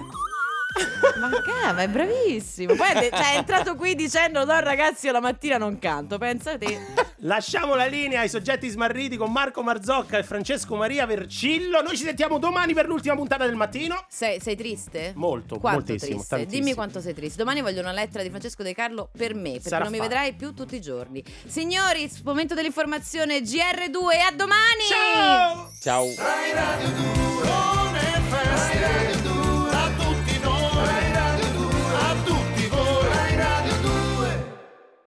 Ma 1.18 1.28
che? 1.30 1.72
Ma 1.72 1.82
è 1.82 1.88
bravissimo. 1.88 2.74
Poi 2.74 2.88
è, 2.90 3.08
cioè, 3.10 3.32
è 3.32 3.36
entrato 3.36 3.74
qui 3.76 3.94
dicendo: 3.94 4.44
No, 4.44 4.58
ragazzi, 4.60 5.06
io 5.06 5.12
la 5.12 5.20
mattina 5.20 5.56
non 5.58 5.78
canto. 5.78 6.18
Pensa 6.18 6.56
te. 6.58 6.78
Lasciamo 7.20 7.74
la 7.74 7.86
linea 7.86 8.20
ai 8.20 8.28
soggetti 8.28 8.68
smarriti 8.68 9.16
con 9.16 9.32
Marco 9.32 9.62
Marzocca 9.62 10.18
e 10.18 10.22
Francesco 10.22 10.76
Maria 10.76 11.06
Vercillo. 11.06 11.80
Noi 11.82 11.96
ci 11.96 12.04
sentiamo 12.04 12.38
domani 12.38 12.74
per 12.74 12.86
l'ultima 12.86 13.14
puntata 13.14 13.46
del 13.46 13.56
mattino. 13.56 14.04
Sei, 14.08 14.40
sei 14.40 14.54
triste? 14.56 15.12
Molto, 15.16 15.58
Quanto 15.58 15.78
moltissimo, 15.80 16.16
triste? 16.16 16.36
tantissimo. 16.36 16.62
Dimmi 16.62 16.74
quanto 16.74 17.00
sei 17.00 17.14
triste. 17.14 17.38
Domani 17.38 17.62
voglio 17.62 17.80
una 17.80 17.92
lettera 17.92 18.22
di 18.22 18.28
Francesco 18.28 18.62
De 18.62 18.74
Carlo 18.74 19.08
per 19.16 19.34
me, 19.34 19.52
perché 19.52 19.68
Sarà 19.68 19.84
non 19.84 19.92
mi 19.92 19.98
fatto. 19.98 20.10
vedrai 20.10 20.34
più 20.34 20.52
tutti 20.54 20.76
i 20.76 20.80
giorni. 20.80 21.24
Signori, 21.46 22.10
momento 22.24 22.54
dell'informazione 22.54 23.40
GR2 23.40 24.12
e 24.12 24.18
a 24.20 24.32
domani! 24.32 24.82
Ciao! 24.88 25.70
Ciao. 25.80 26.06